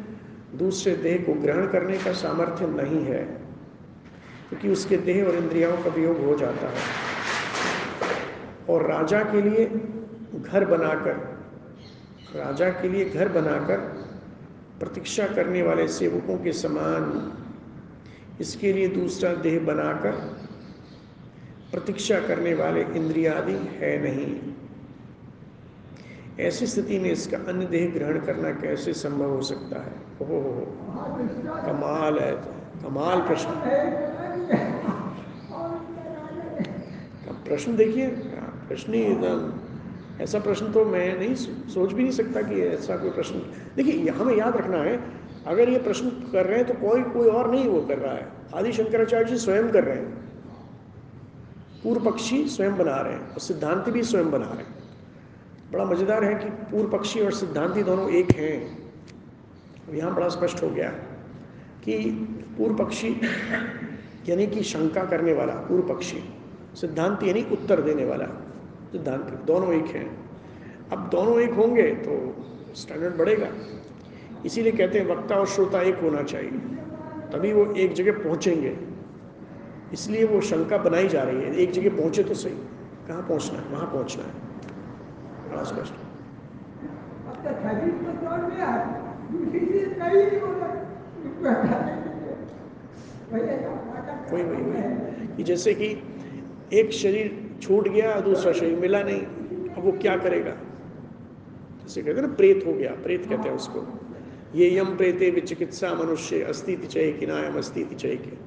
दूसरे 0.55 0.95
देह 0.95 1.23
को 1.25 1.33
ग्रहण 1.33 1.67
करने 1.67 1.97
का 1.97 2.13
सामर्थ्य 2.13 2.67
नहीं 2.67 3.03
है, 3.03 3.23
क्योंकि 4.49 4.67
तो 4.67 4.73
उसके 4.73 4.97
देह 4.97 5.23
और 5.25 5.35
इंद्रियाओं 5.35 5.77
का 5.77 5.89
वियोग 5.89 6.25
हो 6.25 6.35
जाता 6.35 6.69
है। 6.69 6.81
और 8.69 8.85
राजा 8.87 9.23
के 9.23 9.41
लिए 9.41 9.65
घर 10.41 10.65
बनाकर, 10.65 11.15
राजा 12.35 12.69
के 12.69 12.87
लिए 12.87 13.05
घर 13.05 13.29
बनाकर 13.29 13.98
प्रतीक्षा 14.79 15.25
करने 15.27 15.61
वाले 15.61 15.87
सेवकों 15.87 16.37
के 16.37 16.51
समान 16.53 17.33
इसके 18.41 18.73
लिए 18.73 18.87
दूसरा 18.87 19.33
देह 19.35 19.59
बनाकर 19.59 20.11
प्रतीक्षा 21.71 22.19
करने 22.19 22.53
वाले 22.53 22.81
इंद्रियादि 22.81 23.53
है 23.53 23.91
नहीं। 24.03 24.39
ऐसी 26.39 26.67
स्थिति 26.67 26.99
में 26.99 27.11
इसका 27.11 27.37
अन्य 27.37 27.65
देह 27.65 27.89
ग्रहण 27.93 28.19
करना 28.19 28.51
कैसे 28.51 28.93
संभव 28.93 29.29
हो 29.29 29.41
सकता 29.41 29.79
है? 29.79 29.93
ओहो 30.21 30.39
हो 30.39 30.49
हो, 30.49 30.91
हाँ, 30.91 31.63
कमाल 31.65 32.19
है 32.19 32.31
कमाल 32.83 33.21
प्रश्न। 33.21 33.49
है, 33.49 33.79
है। 34.53 34.79
प्रश्न 37.43 37.75
देखिए 37.75 38.07
प्रश्न 38.67 38.93
ही 38.93 39.01
एकदम 39.01 39.68
ऐसा 40.21 40.39
प्रश्न 40.39 40.71
तो 40.71 40.83
मैं 40.85 41.17
नहीं 41.19 41.35
सोच 41.35 41.93
भी 41.93 42.03
नहीं 42.03 42.11
सकता 42.11 42.41
कि 42.41 42.61
ऐसा 42.61 42.97
कोई 42.97 43.09
प्रश्न। 43.11 43.39
देखिए 43.75 44.09
हमें 44.11 44.35
याद 44.37 44.55
रखना 44.57 44.77
है, 44.77 44.99
अगर 45.47 45.69
ये 45.69 45.79
प्रश्न 45.79 46.09
कर 46.31 46.45
रहे 46.45 46.57
हैं 46.57 46.67
तो 46.67 46.73
कोई 46.79 47.01
कोई 47.03 47.27
और 47.29 47.51
नहीं 47.51 47.67
वो 47.67 47.81
कर 47.81 47.97
रहा 47.97 48.13
है। 48.13 48.27
आदि 48.55 48.71
शंकराचार्य 48.73 49.25
जी 49.25 49.37
स्वयं 49.37 49.69
कर 49.71 49.83
रहे 49.83 49.95
हैं। 49.95 50.17
पूर्व 51.83 52.05
पक्षी 52.05 52.43
स्वयं 52.47 52.77
बना 52.77 52.95
रहे 52.95 53.13
हैं 53.13 53.31
और 53.31 53.39
सिद्धांति 53.39 53.91
भी 53.91 54.03
स्वयं 54.03 54.31
बना 54.31 54.45
रहे 54.45 54.63
हैं। 54.63 54.77
बड़ा 55.71 55.85
मज़ेदार 55.85 56.23
है 56.23 56.33
कि 56.35 56.49
पूर्व 56.71 56.89
पक्षी 56.89 57.19
और 57.19 57.31
सिद्धांति 57.33 57.83
दोनों 57.83 58.09
एक 58.11 58.31
हैं। 58.31 58.57
यहाँ 59.93 60.13
बड़ा 60.15 60.27
स्पष्ट 60.29 60.63
हो 60.63 60.69
गया 60.69 60.89
कि 61.83 61.97
पूर्व 62.57 62.75
पक्षी 62.75 63.09
यानी 64.29 64.47
कि 64.47 64.63
शंका 64.63 65.03
करने 65.05 65.33
वाला, 65.33 65.53
पूर्व 65.53 65.93
पक्षी, 65.93 66.23
सिद्धांत 66.75 67.23
यानी 67.23 67.45
उत्तर 67.51 67.81
देने 67.81 68.05
वाला। 68.05 68.25
सिद्धांत 68.91 69.43
दोनों 69.47 69.73
एक 69.73 69.85
हैं। 69.85 70.29
अब 70.91 71.09
दोनों 71.09 71.39
एक 71.39 71.53
होंगे 71.53 71.81
तो 71.81 72.35
स्टैंडर्ड 72.75 73.17
बढ़ेगा। 73.17 73.47
इसीलिए 74.45 74.71
कहते 74.71 74.99
हैं 74.99 75.05
वक्ता 75.05 75.35
और 75.35 75.47
श्रोता 75.47 75.81
एक 75.81 75.99
होना 75.99 76.23
चाहिए। 76.23 76.51
तभी 77.31 77.53
वो 77.53 77.73
एक 77.73 77.93
जगह 77.93 78.11
पहुँचेंगे। 78.11 78.77
इसलिए 79.93 80.23
वो 80.25 80.41
शंका 80.41 80.77
बनाई 80.77 81.07
जा 81.07 81.23
रही 81.23 81.35
है 81.35 81.55
एक 81.55 81.71
जगह 81.71 81.89
पहुँचे 81.89 82.23
तो 82.23 82.33
सही। 82.33 82.53
कहाँ 83.07 83.21
पहुँचना 83.21 83.59
है? 83.59 83.65
वहाँ 83.65 83.87
पहुँचना 83.87 84.23
है। 84.23 84.31
बड़ा 85.49 85.63
स्पष्ट 85.63 85.93
तो 87.33 87.41
तो 87.41 88.37
नहीं 88.37 88.69
वही 94.33 94.43
वही 94.43 94.63
वही। 94.63 95.27
कि 95.27 95.43
जैसे 95.43 95.73
कि 95.73 96.03
एक 96.73 96.91
शरीर 96.91 97.48
छूट 97.61 97.87
गया, 97.87 98.19
दूसरा 98.21 98.51
शरीर 98.51 98.77
मिला 98.79 99.03
नहीं, 99.03 99.21
अब 99.69 99.83
वो 99.85 99.91
क्या 99.91 100.17
करेगा? 100.17 100.51
जैसे 101.83 102.01
कहते 102.01 102.19
हैं 102.21 102.27
ना, 102.27 102.33
प्रेत 102.33 102.63
हो 102.67 102.73
गया, 102.73 102.91
प्रेत 103.03 103.25
कहते 103.25 103.49
हैं 103.49 103.55
उसको। 103.55 103.85
ये 104.55 104.77
यम 104.77 104.95
प्रेते 104.97 105.29
विचिकित्सा 105.29 105.93
मनुष्य, 105.93 106.41
अस्तित्व 106.43 106.87
चय 106.87 107.11
कि 107.11 107.25
नायम 107.25 107.57
अस्तित्व 107.57 107.95
के 107.95 108.37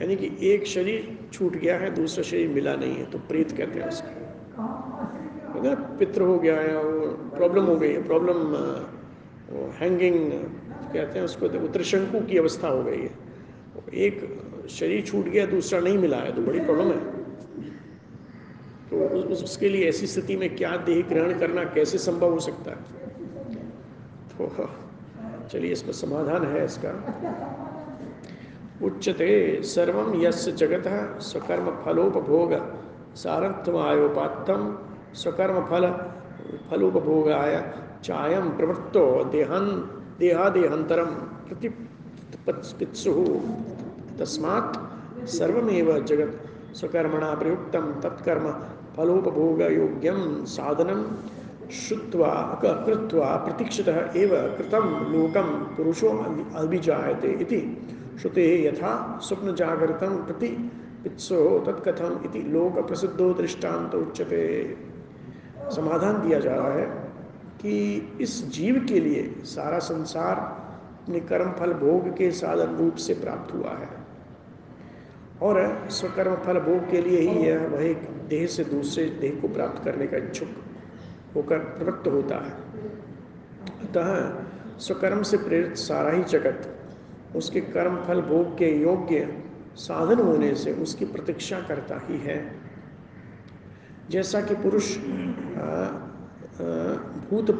यानी 0.00 0.16
कि 0.16 0.30
एक 0.42 0.66
शरीर 0.66 1.28
छूट 1.32 1.56
गया 1.56 1.78
है, 1.78 1.94
दूसरा 1.94 2.22
शरीर 2.24 2.48
मिला 2.48 2.74
नहीं 2.76 2.94
है 2.94 3.04
तो 3.10 3.18
प्रेत 3.18 3.52
कहते 3.52 3.80
हैं 3.80 3.88
उसको। 3.88 5.62
हैं 5.66 5.76
पित्र 5.98 6.22
हो 6.22 6.38
गया 6.38 6.56
है, 6.60 6.84
वो 6.84 7.06
प्रॉब्लम 7.36 7.64
हो 7.64 7.76
गई 7.76 7.88
है, 7.88 8.02
प्रॉब्लम 8.02 8.38
हैंगिंग, 9.72 10.30
कहते 10.92 11.18
हैं 11.18 11.24
उसको, 11.24 11.48
देखो, 11.48 11.66
त्रिशंकु 11.68 12.20
की 12.20 12.38
अवस्था 12.38 12.68
हो 12.68 12.82
गई 12.82 12.98
है। 12.98 13.10
एक 13.94 14.66
शरीर 14.70 15.02
छूट 15.02 15.24
गया, 15.24 15.46
दूसरा 15.46 15.80
नहीं 15.80 15.98
मिला 15.98 16.16
है 16.16 16.32
तो 16.36 16.42
बड़ी 16.42 16.60
प्रॉब्लम 16.60 16.86
है। 16.86 17.13
तो 18.90 18.96
उस, 18.96 19.42
उसके 19.42 19.68
लिए 19.68 19.88
ऐसी 19.88 20.06
स्थिति 20.06 20.36
में 20.36 20.54
क्या 20.56 20.76
देह 20.86 21.02
ग्रहण 21.08 21.38
करना 21.38 21.64
कैसे 21.74 21.98
संभव 21.98 22.32
हो 22.32 22.40
सकता 22.40 22.70
है? 22.70 22.76
तो 24.30 24.68
चलिए 25.52 25.72
इसका 25.72 25.92
समाधान 25.92 26.44
है 26.46 26.64
इसका। 26.64 26.92
उच्चते 28.82 29.62
सर्व 29.64 29.96
यस्य 30.22 30.52
जगत 30.52 30.86
स्वकर्म 31.22 31.70
फलोपभोग 31.84 32.52
सारत्वयोपात्तम 33.16 34.62
स्वकर्म 35.14 35.60
फल 35.66 35.84
फलोपभोगाय 36.70 37.54
चायम 38.04 38.48
प्रवृत्तो 38.50 39.04
देहन 39.24 39.66
देहादेहंतरम 40.18 41.10
प्रतिपित्सु। 41.48 43.12
तस्मात् 44.18 44.76
सर्वमेव 45.28 45.88
जगत 46.04 46.32
स्वकर्मणा 46.76 47.34
प्रयुक्तम 47.34 47.92
तत्कर्म 48.00 48.46
फलोपभोग 48.96 49.60
योग्यम 49.62 50.44
साधनम 50.46 51.04
श्रुत्वा 51.72 52.32
कृत्वा, 52.62 53.26
प्रतीक्षितः 53.36 53.96
एव 54.16 54.30
कृतं 54.58 54.88
लोकं 55.12 55.48
पुरुषो 55.76 56.08
अभिजायते 56.56 57.28
इति। 57.42 57.60
श्रुते 58.20 58.44
यथा 58.64 58.92
स्वप्न 59.22 59.54
जागृतं 59.54 60.16
प्रति 60.16 60.48
पित्सो 61.04 61.38
तत्कथम 61.58 62.20
इति 62.24 62.42
लोक 62.48 62.78
प्रसिद्धो 62.86 63.32
दृष्टांत 63.34 63.94
उच्चते 63.94 64.44
समाधान 65.70 66.20
दिया 66.20 66.38
जा 66.38 66.54
रहा 66.54 66.72
है 66.72 66.86
कि 67.60 67.74
इस 68.20 68.32
जीव 68.50 68.84
के 68.88 69.00
लिए 69.00 69.22
सारा 69.44 69.78
संसार 69.78 70.36
अपने 70.36 71.20
कर्म 71.20 71.50
फल 71.50 71.72
भोग 71.72 72.08
के 72.16 72.30
साधन 72.32 72.76
रूप 72.76 72.96
से 72.96 73.14
प्राप्त 73.14 73.54
हुआ 73.54 73.70
है। 73.70 73.88
और 75.42 75.88
स्वकर्म 75.90 76.34
फल 76.36 76.58
भोग 76.60 76.90
के 76.90 77.00
लिए 77.02 77.20
ही 77.20 77.46
यह 77.46 77.66
वह 77.68 77.92
देह 78.28 78.46
से 78.46 78.64
दूसरे 78.64 79.04
देह 79.20 79.38
को 79.40 79.48
प्राप्त 79.48 79.84
करने 79.84 80.06
का 80.06 80.16
इच्छुक 80.16 80.48
होकर 81.34 81.58
प्रवृत्त 81.58 82.08
होता 82.08 82.36
है। 82.36 82.52
अतः 83.82 84.78
स्वकर्म 84.78 85.22
से 85.22 85.36
प्रेरित 85.36 85.76
सारा 85.76 86.10
ही 86.10 86.22
जगत, 86.24 86.68
उसके 87.36 87.60
कर्म, 87.60 87.96
फल, 88.04 88.20
भोग 88.22 88.56
के 88.58 88.70
योग्य 88.80 89.42
साधन 89.76 90.20
होने 90.20 90.54
से 90.54 90.72
उसकी 90.72 91.04
प्रतीक्षा 91.04 91.60
करता 91.60 92.00
ही 92.04 92.18
है। 92.18 92.38
जैसा 94.10 94.40
कि 94.40 94.54
पुरुष 94.54 94.96
भूत 97.28 97.50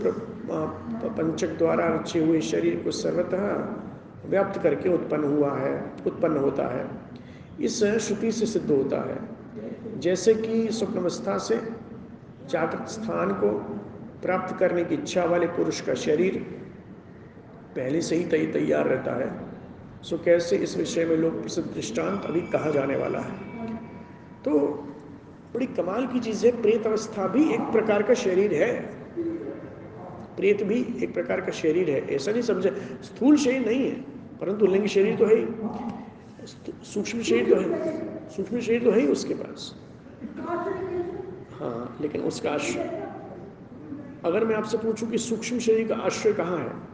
पंचक 1.10 1.56
द्वारा 1.58 1.86
रचे 1.88 2.24
हुए 2.24 2.40
शरीर 2.42 2.80
को 2.84 2.90
सर्वतः 2.92 4.28
व्याप्त 4.30 4.60
करके 4.62 4.88
उत्पन्न 4.88 5.24
हुआ 5.26 5.52
है, 5.58 5.74
उत्पन्न 6.06 6.36
होता 6.36 6.66
है। 6.68 6.86
इस 7.60 7.82
श्रुति 7.84 8.32
से 8.32 8.46
सिद्ध 8.46 8.70
होता 8.70 9.00
है 9.04 9.18
जैसे 10.04 10.34
कि 10.34 10.68
स्वप्नवस्था 10.70 11.38
से 11.38 11.56
जागृत 12.50 12.88
स्थान 12.88 13.30
को 13.32 13.50
प्राप्त 14.22 14.56
करने 14.58 14.84
की 14.84 14.94
इच्छा 14.94 15.24
वाले 15.24 15.46
पुरुष 15.46 15.80
का 15.80 15.94
शरीर 15.94 16.38
पहले 17.76 18.00
से 18.00 18.16
ही 18.16 18.24
तय 18.24 18.46
तैयार 18.46 18.86
रहता 18.86 19.14
है। 19.16 19.28
सो 20.02 20.18
कैसे 20.18 20.56
इस 20.56 20.76
विषय 20.76 21.04
में 21.04 21.16
लोग 21.16 21.40
प्रसिद्ध 21.40 21.68
दृष्टांत 21.74 22.24
अभी 22.24 22.40
कहा 22.40 22.70
जाने 22.70 22.96
वाला 22.96 23.18
है। 23.18 23.76
तो 24.44 24.58
बड़ी 25.54 25.66
कमाल 25.66 26.06
की 26.06 26.20
चीज़ 26.20 26.46
है, 26.46 26.52
प्रेत 26.62 26.86
अवस्था 26.86 27.26
भी 27.28 27.48
एक 27.54 27.60
प्रकार 27.60 28.02
का 28.02 28.14
शरीर 28.14 28.54
है। 28.54 28.70
प्रेत 30.36 30.62
भी 30.62 30.80
एक 31.04 31.14
प्रकार 31.14 31.40
का 31.40 31.52
शरीर 31.52 31.90
है। 31.90 32.00
ऐसा 32.14 32.32
नहीं 32.32 32.42
समझे, 32.42 32.70
स्थूल 33.02 33.36
शरीर 33.36 33.66
नहीं 33.66 33.86
है, 33.86 33.94
परंतु 34.40 34.66
लिंग 34.66 34.86
शरीर 34.86 35.16
तो 35.16 35.26
है 35.26 35.36
ही। 35.36 35.46
सूक्ष्म 36.84 37.22
शरीर 37.22 37.48
तो 37.54 37.60
है। 37.60 38.28
सूक्ष्म 38.30 38.60
शरीर 38.60 38.84
तो 38.84 38.90
है 38.90 39.00
ही 39.00 39.06
उसके 39.06 39.34
पास। 39.34 39.74
हाँ 41.60 41.96
लेकिन 42.00 42.20
उसका 42.20 42.50
आश्रय 42.50 43.08
अगर 44.24 44.44
मैं 44.44 44.56
आपसे 44.56 44.78
पूछूँ 44.78 45.10
कि 45.10 45.18
सूक्ष्म 45.18 45.58
शरीर 45.58 45.88
का 45.88 45.94
आश्रय 45.94 46.32
कहाँ 46.32 46.58
है? 46.58 46.84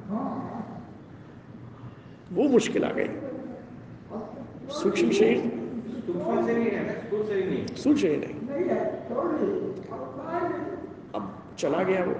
वो 2.33 2.49
मुश्किल 2.49 2.85
आ 2.85 2.91
गई। 2.93 3.09
सूक्ष्म 4.70 5.11
शरीर 5.11 5.61
सूक्ष्म 7.76 7.97
शरीर 7.97 8.18
नहीं। 8.18 8.68
अब 11.14 11.45
चला 11.59 11.83
गया 11.83 12.05
वो। 12.05 12.14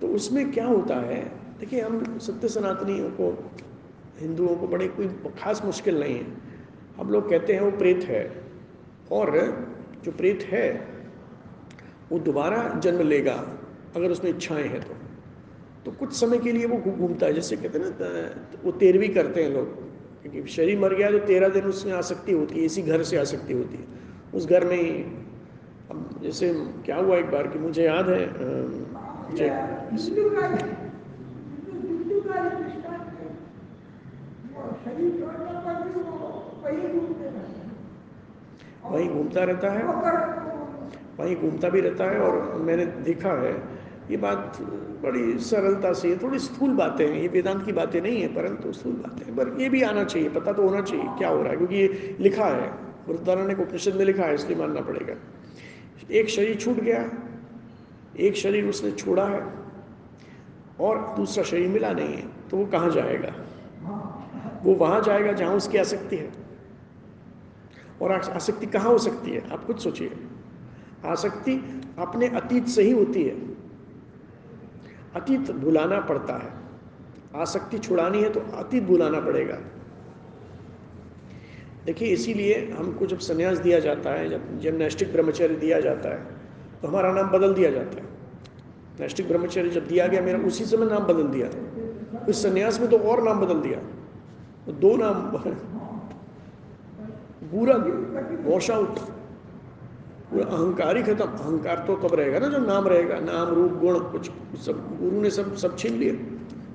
तो 0.00 0.06
उसमें 0.06 0.52
क्या 0.52 0.66
होता 0.66 0.94
है? 0.94 1.32
देखिए, 1.60 1.80
हम 1.80 2.18
सत्य 2.18 2.48
सनातनियों 2.48 3.10
को, 3.10 3.52
हिंदुओं 4.18 4.56
को 4.56 4.68
बड़े 4.68 4.88
कोई 4.88 5.08
खास 5.38 5.64
मुश्किल 5.64 6.00
नहीं 6.00 6.14
है। 6.14 6.26
हम 6.98 7.10
लोग 7.10 7.30
कहते 7.30 7.52
हैं 7.52 7.60
वो 7.60 7.70
प्रेत 7.70 8.04
है। 8.04 8.44
और 9.12 9.38
जो 10.04 10.12
प्रेत 10.12 10.42
है, 10.42 10.66
वो 12.12 12.18
दोबारा 12.18 12.58
जन्म 12.78 13.00
लेगा, 13.02 13.34
अगर 13.96 14.10
उसमें 14.10 14.30
इच्छाएँ 14.30 14.68
हैं 14.68 14.80
तो। 14.80 14.94
तो 15.84 15.90
कुछ 15.98 16.12
समय 16.12 16.38
के 16.38 16.52
लिए 16.52 16.66
वो 16.66 16.76
घूमता 16.92 17.26
है, 17.26 17.32
जैसे 17.32 17.56
कहते 17.56 17.78
हैं 17.78 17.84
ना 17.86 18.08
वो 18.64 18.72
तेरहवीं 18.72 19.08
करते 19.08 19.42
हैं 19.42 19.50
लोग। 19.50 19.66
क्योंकि 20.22 20.50
शरीर 20.50 20.78
मर 20.78 20.94
गया 20.94 21.10
तो 21.10 21.18
तेरह 21.26 21.48
दिन 21.48 21.64
उसमें 21.64 21.92
आसक्ति 21.92 22.32
होती 22.32 22.58
है, 22.58 22.64
इसी 22.64 22.82
घर 22.82 23.02
से 23.02 23.16
आसक्ति 23.16 23.52
होती 23.52 23.76
है। 23.76 23.84
उस 24.34 24.46
घर 24.48 24.64
में 24.64 24.76
ही, 24.76 24.90
अब 25.90 26.20
जैसे 26.22 26.52
क्या 26.84 26.96
हुआ 26.96 27.16
एक 27.16 27.30
बार 27.30 27.46
कि 27.48 27.58
मुझे 27.58 27.84
याद 27.84 28.08
है 28.08 28.26
मुझे 29.30 29.48
वहीं 38.90 39.08
घूमता 39.08 39.44
रहता 39.44 39.70
है। 39.70 39.84
वहीं 41.18 41.36
घूमता 41.36 41.68
भी 41.68 41.80
रहता 41.80 42.04
है 42.04 42.18
और 42.18 42.56
मैंने 42.56 42.86
देखा 42.86 43.32
है। 43.32 43.52
ये 44.10 44.16
बात 44.16 44.58
बड़ी 45.02 45.38
सरलता 45.38 45.92
से, 45.92 46.16
थोड़ी 46.16 46.38
स्थूल 46.38 46.70
बातें 46.70 47.06
हैं, 47.06 47.20
ये 47.22 47.28
वेदांत 47.28 47.64
की 47.66 47.72
बातें 47.72 48.00
नहीं 48.00 48.22
है, 48.22 48.28
परंतु 48.28 48.72
स्थूल 48.72 48.92
बातें 48.92 49.26
हैं। 49.26 49.36
पर 49.36 49.60
ये 49.60 49.68
भी 49.68 49.82
आना 49.82 50.04
चाहिए, 50.04 50.28
पता 50.28 50.52
तो 50.52 50.68
होना 50.68 50.80
चाहिए 50.80 51.04
क्या 51.18 51.28
हो 51.28 51.42
रहा 51.42 51.50
है, 51.50 51.56
क्योंकि 51.56 51.76
ये 51.76 52.16
लिखा 52.20 52.44
है, 52.44 52.70
गुरुद्वारा 53.06 53.54
को 53.54 53.62
उपनिषद 53.62 53.94
में 53.94 54.04
लिखा 54.04 54.22
है, 54.22 54.34
इसलिए 54.34 54.58
मानना 54.58 54.80
पड़ेगा। 54.80 55.14
एक 56.10 56.28
शरीर 56.28 56.56
छूट 56.56 56.80
गया, 56.80 57.04
एक 58.18 58.36
शरीर 58.36 58.68
उसने 58.68 58.90
छोड़ा 58.90 59.24
है, 59.24 59.42
और 60.80 61.14
दूसरा 61.16 61.44
शरीर 61.44 61.68
मिला 61.68 61.92
नहीं 61.92 62.14
है 62.14 62.28
तो 62.50 62.56
वो 62.56 62.66
कहाँ 62.66 62.90
जाएगा? 62.90 63.32
वो 64.64 64.74
वहाँ 64.74 65.00
जाएगा 65.00 65.32
जहाँ 65.32 65.54
उसकी 65.54 65.78
आसक्ति 65.78 66.16
है। 66.16 66.39
और 68.02 68.12
आसक्ति 68.12 68.66
कहाँ 68.66 68.90
हो 68.90 68.98
सकती 68.98 69.30
है? 69.30 69.50
आप 69.52 69.64
खुद 69.64 69.78
सोचिए। 69.78 70.12
आसक्ति 71.06 71.54
अपने 71.98 72.28
अतीत 72.28 72.66
से 72.66 72.82
ही 72.82 72.90
होती 72.90 73.22
है। 73.22 73.36
अतीत 75.16 75.50
भुलाना 75.52 76.00
पड़ता 76.00 76.34
है। 76.34 76.52
आसक्ति 77.36 77.78
छुड़ानी 77.78 78.22
है 78.22 78.30
तो 78.32 78.40
अतीत 78.40 78.82
भुलाना 78.82 79.20
पड़ेगा। 79.20 79.58
देखिए, 81.86 82.08
इसीलिए 82.08 82.70
हमको 82.78 83.06
जब 83.06 83.18
संन्यास 83.18 83.58
दिया 83.58 83.78
जाता 83.78 84.10
है, 84.10 84.28
जब 84.30 84.58
जिम्नास्टिक 84.58 85.12
ब्रह्मचर्य 85.12 85.54
दिया 85.54 85.80
जाता 85.80 86.08
है 86.08 86.24
तो 86.82 86.88
हमारा 86.88 87.12
नाम 87.12 87.30
बदल 87.30 87.54
दिया 87.54 87.70
जाता 87.70 87.96
है। 87.96 88.08
नैष्टिक 89.00 89.28
ब्रह्मचर्य 89.28 89.70
जब 89.70 89.86
दिया 89.88 90.06
गया, 90.06 90.20
मेरा 90.20 90.38
उसी 90.38 90.64
समय 90.64 90.86
नाम 90.86 91.04
बदल 91.04 91.28
दिया। 91.28 91.48
उस 92.28 92.42
संन्यास 92.42 92.80
में 92.80 92.88
तो 92.90 92.98
और 92.98 93.22
नाम 93.22 93.40
बदल 93.40 93.60
दिया। 93.60 93.78
तो 94.66 94.72
दो 94.72 94.96
नाम 94.96 95.14
पूरा 97.52 97.74
वॉश 98.50 98.70
आउट 98.70 98.98
पूरा 100.30 100.44
अहंकार 100.44 100.96
ही 100.96 101.02
खत्म। 101.02 101.24
अहंकार 101.24 101.84
तो 101.86 101.96
कब 101.96 102.14
रहेगा 102.14 102.38
ना 102.38 102.48
जब 102.48 102.66
नाम 102.66 102.88
रहेगा। 102.88 103.18
नाम, 103.20 103.48
रूप, 103.48 103.72
गुण, 103.72 103.98
कुछ, 103.98 104.30
सब, 104.58 104.98
गुरु 105.00 105.20
ने 105.20 105.30
सब 105.30 105.56
सब 105.56 105.78
छीन 105.78 105.92
लिया। 105.92 106.14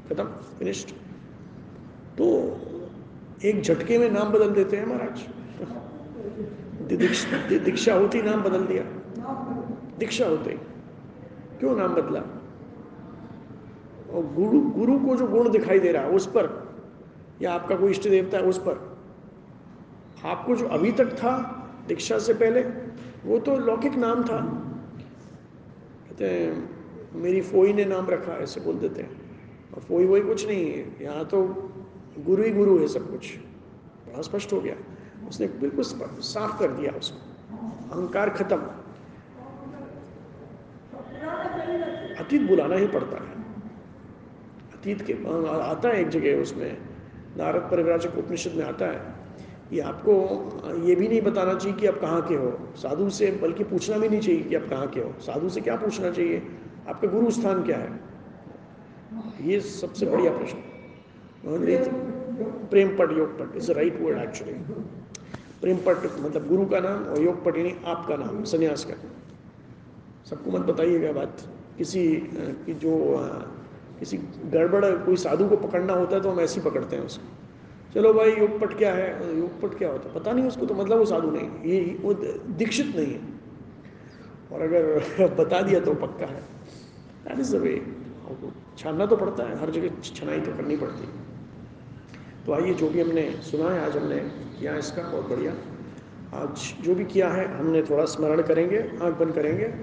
खत्म 0.10 0.24
फिनिश्ड 0.60 0.90
तो 2.18 2.58
एक 3.46 3.62
झटके 3.62 3.98
में 3.98 4.12
नाम 4.12 4.30
बदल 4.30 4.50
देते 4.50 4.78
हैं 4.78 4.86
महाराज। 4.86 5.28
दीक्षा 7.60 7.94
होती, 7.94 8.22
नाम 8.22 8.44
बदल 8.44 8.62
दिया। 8.62 8.84
दीक्षा 10.00 10.28
होते। 10.28 10.60
क्यों 11.60 11.76
नाम 11.76 11.94
बदला? 11.96 12.20
और 14.14 14.34
गुरु 14.34 14.60
गुरु 14.62 15.00
को 15.00 15.16
जो 15.16 15.28
गुण 15.28 15.50
दिखाई 15.50 15.80
दे 15.80 15.92
रहा 15.92 16.04
है, 16.04 16.10
उस 16.10 16.28
पर, 16.28 16.74
या 17.42 17.54
आपका 17.54 17.76
कोई 17.76 17.92
इष्ट 17.92 18.10
देवता 18.10 18.38
है, 18.38 18.44
उस 18.44 18.58
पर। 18.58 18.95
आपको 20.26 20.56
जो 20.56 20.68
अभी 20.68 20.92
तक 20.92 21.06
था, 21.06 21.34
दीक्षा 21.88 22.20
से 22.20 22.34
पहले, 22.34 22.62
वो 23.26 23.40
तो 23.40 23.58
लौकिक 23.58 23.96
नाम 23.96 24.24
था। 24.24 24.42
कहते 26.10 26.26
हैं, 26.26 26.70
मेरी 27.14 27.42
फोई 27.42 27.74
ने 27.74 27.86
नाम 27.86 28.10
रखा, 28.10 28.34
ऐसे 28.34 28.62
बोल 28.62 28.76
देते 28.76 29.02
हैं। 29.02 29.22
और 29.74 29.82
फोई 29.82 30.06
वोई 30.06 30.22
कुछ 30.22 30.48
नहीं 30.48 30.72
है, 30.72 31.04
यहाँ 31.04 31.26
तो 31.26 31.44
गुरु 32.20 32.44
ही 32.44 32.52
गुरु 32.52 32.80
है 32.80 32.88
सब 32.88 33.12
कुछ। 33.12 33.38
बड़ा 34.08 34.22
स्पष्ट 34.22 34.54
हो 34.54 34.62
गया। 34.62 34.76
उसने 35.28 35.48
बिल्कुल 35.48 35.84
साफ़ 35.84 36.60
कर 36.60 36.72
दिया 36.72 36.92
उसको। 36.92 37.20
अहंकार 37.96 38.30
खत्म। 38.30 38.58
अतीत 42.26 42.42
बुलाना 42.42 42.76
ही 42.76 42.88
पड़ता 42.88 43.16
है। 43.24 43.32
अतीत 44.74 45.02
के 45.02 45.14
आता 45.60 45.90
है 45.90 46.02
एक 46.02 46.10
जगह 46.10 46.42
उसमें, 46.42 46.78
नारद 47.38 47.62
परिव्राजक 47.62 48.18
उपनिषद 48.18 48.52
में 48.52 48.66
आता 48.66 48.86
है। 48.86 49.15
ये 49.74 49.82
आपको 49.82 50.14
ये 50.88 50.96
भी 50.96 51.08
नहीं 51.08 51.22
बताना 51.22 51.54
चाहिए 51.54 51.78
कि 51.78 51.88
आप 51.88 52.00
कहाँ 52.02 52.22
के 52.28 52.36
हो। 52.36 52.52
साधु 52.78 53.10
से 53.10 53.32
बल्कि 53.42 53.64
पूछना 53.64 53.98
भी 53.98 54.10
नहीं 54.10 54.20
चाहिए 54.20 54.42
कि 54.42 54.56
आप 54.56 54.68
कहाँ 54.70 54.88
के 54.88 55.00
हो। 55.00 55.14
साधु 55.22 55.50
से 55.50 55.62
क्या 55.62 55.76
पूछना 55.76 56.12
चाहिए? 56.12 56.42
आपका 56.90 57.08
गुरु 57.08 57.32
स्थान 57.32 57.64
क्या 57.64 57.78
है? 57.78 58.00
ये 59.42 59.60
सबसे 59.62 60.06
बढ़िया 60.06 60.32
प्रश्न। 60.32 60.58
प्रेम 62.70 62.96
पट 62.98 63.12
योग 63.18 63.38
पट 63.40 63.56
इज़ 63.58 63.72
राइट 63.72 64.00
वर्ड 64.02 64.18
एक्चुअली 64.20 64.54
प्रेम 65.62 65.78
पट 65.86 66.06
मतलब 66.20 66.48
गुरु 66.48 66.66
का 66.66 66.80
नाम 66.80 67.04
और 67.04 67.22
योग 67.22 67.44
पट 67.46 67.58
यानी 67.58 67.74
आपका 67.86 68.16
नाम, 68.16 68.44
संन्यास 68.44 68.86
का। 68.86 68.94
सबको 70.30 70.52
मत 70.52 70.66
बताइएगा 70.66 71.12
बात। 71.12 71.42
किसी 71.78 72.08
की 72.66 72.74
जो 72.76 72.98
किसी 74.00 74.18
गड़बड़, 74.46 74.86
कोई 75.06 75.16
साधु 75.18 75.48
को 75.48 75.58
पकड़ना 75.58 75.94
होता 75.94 76.16
है 76.16 76.22
तो 76.22 76.30
हम 76.30 76.40
ऐसे 76.40 76.60
ही 76.60 76.70
पकड़ते 76.70 76.96
हैं 76.96 77.04
उसको। 77.04 77.28
चलो 77.96 78.14
भाई, 78.14 78.32
योगपट 78.32 78.78
क्या 78.78 78.94
है? 78.94 79.38
योगपट 79.38 79.78
क्या 79.78 79.90
होता 79.90 80.10
है? 80.10 80.16
पता 80.16 80.32
नहीं, 80.32 80.46
उसको 80.46 80.66
तो 80.66 80.74
मतलब 80.74 80.98
वो 80.98 81.06
साधु 81.06 81.32
नहीं 81.32 81.64
ये, 81.64 81.98
वो 82.02 82.14
दीक्षित 82.50 82.96
नहीं 82.96 83.14
है। 83.14 83.22
और 84.52 84.62
अगर 84.62 85.04
बता 85.40 85.62
दिया 85.62 85.80
तो 85.80 85.94
पक्का 85.94 86.26
है। 86.26 86.42
दैट 87.28 87.40
इज़ 87.40 87.58
द 87.58 87.60
वे 87.60 87.86
छानना 88.78 89.06
तो 89.06 89.16
पड़ता 89.16 89.44
है। 89.44 89.60
हर 89.60 89.70
जगह 89.70 89.90
छनाई 90.04 90.40
तो 90.40 90.52
करनी 90.52 90.78
पड़ती 90.78 91.04
है। 91.06 91.12
तो 92.46 92.54
आइए, 92.54 92.74
जो 92.74 92.90
भी 92.90 93.02
हमने 93.02 93.32
सुना 93.32 93.70
है, 93.70 93.86
आज 93.86 93.98
हमने 93.98 94.18
किया 94.60 94.78
इसका, 94.78 95.02
बहुत 95.02 95.30
बढ़िया। 95.30 95.54
आज 96.34 96.76
जो 96.82 96.96
भी 96.96 97.06
किया 97.06 97.30
है, 97.30 97.58
हमने 97.58 97.82
थोड़ा 97.82 98.06
स्मरण 98.06 98.42
करेंगे, 98.42 98.80
आँख 98.80 99.18
बंद 99.18 99.34
करेंगे। 99.34 99.74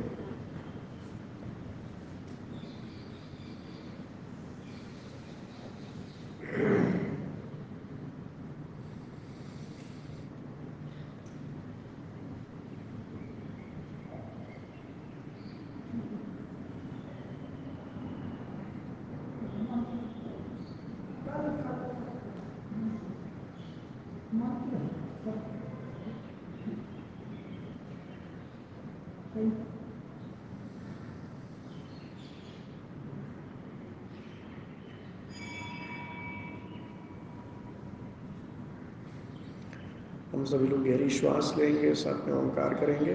सभी 40.52 40.66
लोग 40.68 40.84
गहरी 40.84 41.08
श्वास 41.10 41.54
लेंगे 41.58 41.94
साथ 41.94 42.26
में 42.28 42.34
ओंकार 42.34 42.74
करेंगे। 42.74 43.12